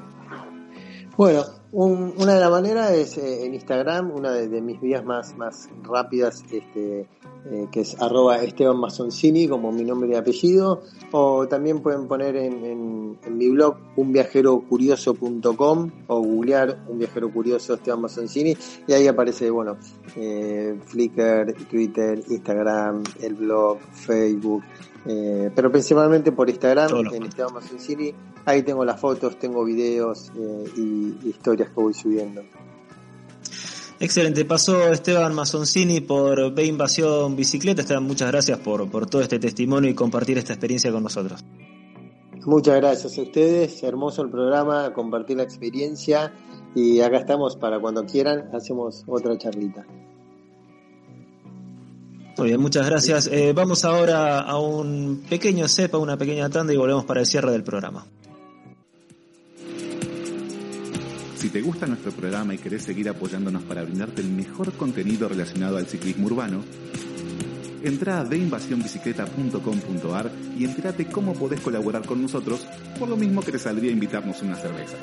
[1.18, 5.70] Bueno, una de las maneras es eh, en Instagram, una de, mis vías más, más
[5.84, 7.08] rápidas, este,
[7.46, 10.82] eh, que es arroba Esteban Mazzoncini, como mi nombre y apellido,
[11.12, 18.56] o también pueden poner en, mi blog unviajerocurioso.com o googlear un viajero curioso Esteban Mazzoncini
[18.88, 19.78] y ahí aparece, bueno,
[20.16, 24.64] eh, Flickr, Twitter, Instagram, el blog, Facebook,
[25.06, 28.14] eh, pero principalmente por Instagram, en Esteban Mazzoncini,
[28.46, 30.32] ahí tengo las fotos, tengo videos
[30.78, 32.41] y historias que voy subiendo.
[33.99, 37.81] Excelente, pasó Esteban Mazoncini por B Invasión Bicicleta.
[37.81, 41.44] Esteban, muchas gracias por, por todo este testimonio y compartir esta experiencia con nosotros.
[42.45, 46.34] Muchas gracias a ustedes, hermoso el programa, compartir la experiencia
[46.73, 49.86] y acá estamos para cuando quieran, hacemos otra charlita.
[52.38, 53.27] Muy bien, muchas gracias.
[53.27, 57.52] Eh, vamos ahora a un pequeño cepa, una pequeña tanda y volvemos para el cierre
[57.52, 58.06] del programa.
[61.40, 65.78] Si te gusta nuestro programa y querés seguir apoyándonos para brindarte el mejor contenido relacionado
[65.78, 66.61] al ciclismo urbano,
[67.82, 72.68] entra a deinvasionbicicleta.com.ar y entérate cómo podés colaborar con nosotros,
[72.99, 74.98] por lo mismo que te saldría invitarnos una cerveza.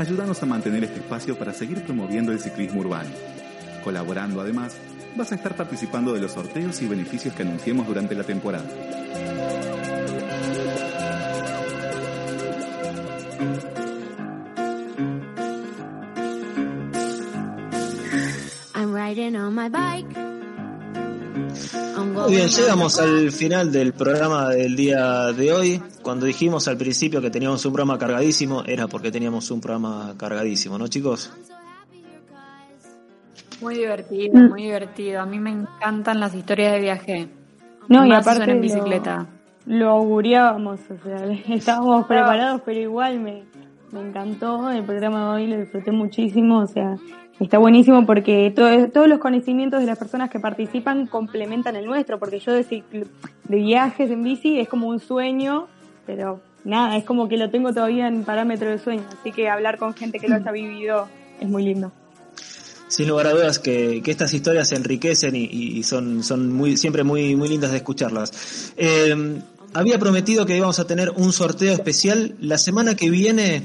[0.00, 3.10] Ayúdanos a mantener este espacio para seguir promoviendo el ciclismo urbano.
[3.84, 4.74] Colaborando además,
[5.16, 9.61] vas a estar participando de los sorteos y beneficios que anunciemos durante la temporada.
[22.22, 25.82] Muy bien, llegamos al final del programa del día de hoy.
[26.02, 30.78] Cuando dijimos al principio que teníamos un programa cargadísimo, era porque teníamos un programa cargadísimo,
[30.78, 31.32] ¿no, chicos?
[33.60, 35.20] Muy divertido, muy divertido.
[35.20, 37.28] A mí me encantan las historias de viaje.
[37.88, 39.18] No, y aparte en bicicleta.
[39.18, 39.41] Lo,
[39.90, 41.24] auguriábamos, o sea,
[41.54, 43.42] estábamos preparados, pero igual me,
[43.92, 46.96] me encantó el programa de hoy, lo disfruté muchísimo, o sea,
[47.40, 52.18] está buenísimo porque todo- todos los conocimientos de las personas que participan complementan el nuestro,
[52.18, 52.64] porque yo de,
[53.44, 55.66] de viajes en bici es como un sueño,
[56.06, 59.78] pero nada, es como que lo tengo todavía en parámetro de sueño, así que hablar
[59.78, 61.06] con gente que lo haya vivido
[61.40, 61.92] es muy lindo.
[62.92, 66.76] Sin lugar a dudas que, que estas historias se enriquecen y, y son, son muy,
[66.76, 68.74] siempre muy, muy lindas de escucharlas.
[68.76, 69.40] Eh,
[69.72, 73.62] había prometido que íbamos a tener un sorteo especial la semana que viene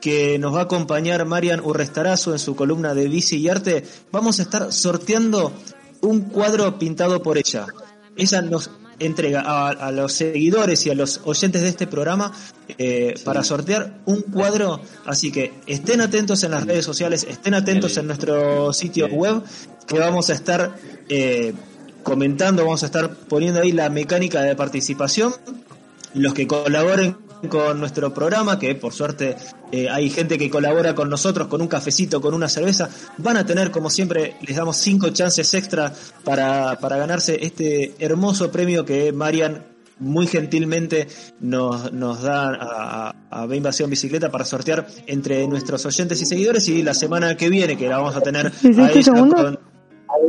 [0.00, 3.84] que nos va a acompañar Marian Urrestarazo en su columna de bici y arte.
[4.12, 5.52] Vamos a estar sorteando
[6.00, 7.66] un cuadro pintado por ella.
[8.16, 8.70] Ella nos
[9.00, 12.32] entrega a, a los seguidores y a los oyentes de este programa
[12.78, 14.80] eh, para sortear un cuadro.
[15.06, 19.42] Así que estén atentos en las redes sociales, estén atentos en nuestro sitio web,
[19.86, 20.76] que vamos a estar
[21.08, 21.52] eh,
[22.02, 25.34] comentando, vamos a estar poniendo ahí la mecánica de participación.
[26.14, 27.16] Los que colaboren
[27.48, 29.36] con nuestro programa, que por suerte
[29.72, 32.88] eh, hay gente que colabora con nosotros con un cafecito, con una cerveza,
[33.18, 35.92] van a tener, como siempre, les damos cinco chances extra
[36.24, 39.64] para, para ganarse este hermoso premio que Marian
[40.00, 41.08] muy gentilmente
[41.40, 46.68] nos, nos da a, a B Invasión Bicicleta para sortear entre nuestros oyentes y seguidores.
[46.68, 48.50] Y la semana que viene, que la vamos a tener
[49.04, 49.58] con,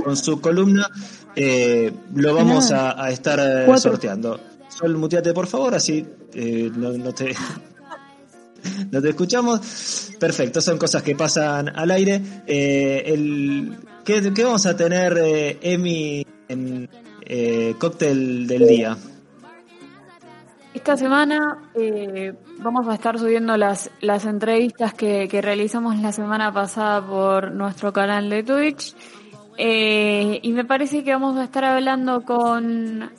[0.04, 0.90] con su columna,
[1.36, 4.40] eh, lo vamos a, a estar eh, sorteando.
[4.72, 7.36] Sol, muteate por favor, así eh, no, te
[8.92, 10.12] no te escuchamos.
[10.20, 12.22] Perfecto, son cosas que pasan al aire.
[12.48, 16.90] Eh, el, ¿qué, qué vamos a tener, eh, Emi, en
[17.26, 18.98] eh, cóctel del día?
[20.74, 26.54] Esta semana eh, vamos a estar subiendo las, las entrevistas que, que realizamos la semana
[26.54, 28.96] pasada por nuestro canal de Twitch.
[29.58, 33.12] Eh, y me parece que vamos a estar hablando con,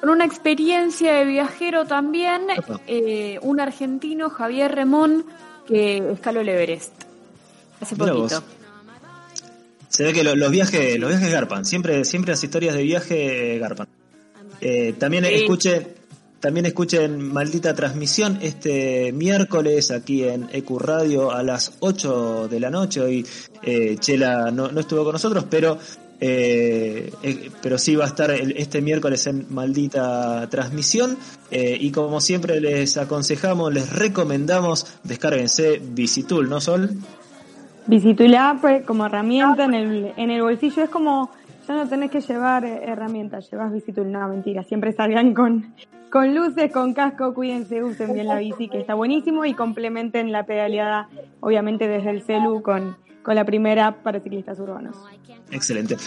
[0.00, 2.42] con una experiencia de viajero también,
[2.86, 5.24] eh, un argentino, Javier Remón,
[5.66, 6.92] que escaló el Everest
[7.80, 8.40] hace Mira poquito.
[8.40, 8.42] vos.
[9.88, 13.58] Se ve que lo- los viajes, los viajes garpan, siempre, siempre las historias de viaje
[13.58, 13.88] garpan.
[14.60, 15.34] Eh, también Sí.
[15.34, 15.88] escuchen,
[16.40, 22.70] también escuchen maldita transmisión este miércoles aquí en EQ Radio a las 8 de la
[22.70, 23.00] noche.
[23.00, 23.26] Hoy
[23.62, 25.78] eh, Chela no, no estuvo con nosotros, pero
[26.20, 31.16] eh, eh, pero sí va a estar este miércoles en maldita transmisión.
[31.50, 36.90] Eh, y como siempre les aconsejamos, les recomendamos, descárguense Visitool, ¿no Sol?
[37.86, 41.30] Visitul App como herramienta en el, en el bolsillo es como,
[41.66, 45.72] ya no tenés que llevar herramientas, llevas Visitul, no, mentira, siempre salgan con,
[46.10, 50.44] con luces, con casco, cuídense, usen bien la bici, que está buenísimo, y complementen la
[50.44, 51.08] pedaleada,
[51.40, 52.96] obviamente desde el celu, con,
[53.28, 54.96] con la primera para ciclistas urbanos.
[55.50, 55.98] Excelente.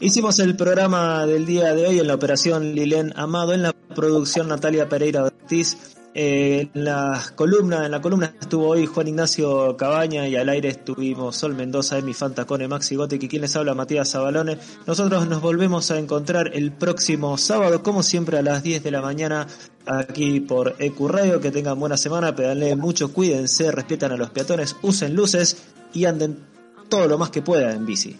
[0.00, 4.48] Hicimos el programa del día de hoy en la operación Lilén Amado, en la producción
[4.48, 5.76] Natalia Pereira Ortiz,
[6.14, 10.70] eh, en la columna, en la columna estuvo hoy Juan Ignacio Cabaña y al aire
[10.70, 14.56] estuvimos Sol Mendoza, Emi Fantacone, Maxi Gote, y quien les habla Matías Zabalone.
[14.86, 19.02] Nosotros nos volvemos a encontrar el próximo sábado, como siempre a las 10 de la
[19.02, 19.46] mañana,
[19.84, 21.42] aquí por EQ.
[21.42, 25.58] Que tengan buena semana, pedaleen mucho, cuídense, respetan a los peatones, usen luces
[25.92, 26.53] y anden
[26.94, 28.16] todo lo más que pueda en bici.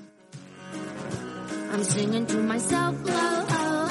[1.71, 3.89] Oh, oh, oh.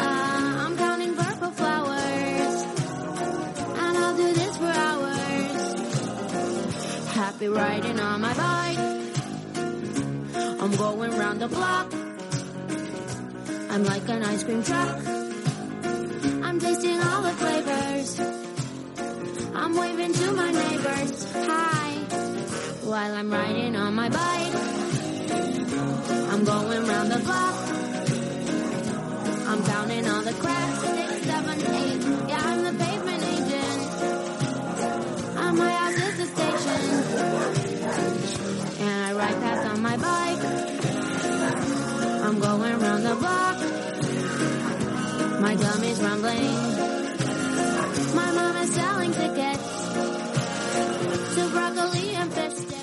[10.60, 11.93] I'm going round the block.
[13.69, 14.99] I'm like an ice cream truck.
[16.43, 18.19] I'm tasting all the flavors.
[19.55, 21.31] I'm waving to my neighbors.
[21.34, 21.89] Hi.
[22.84, 24.72] While I'm riding on my bike.
[25.84, 27.55] I'm going round the block.
[29.49, 30.80] I'm counting all the cracks.
[30.80, 32.01] Six, seven, eight.
[32.30, 33.81] Yeah, I'm the pavement agent.
[35.43, 36.81] And my house is the station.
[38.85, 40.43] And I ride past on my bike.
[42.26, 43.57] I'm going round the block.
[45.41, 46.55] My tummy's rumbling.
[48.15, 49.68] My mom is selling tickets
[51.35, 52.82] to broccoli and fish sticks.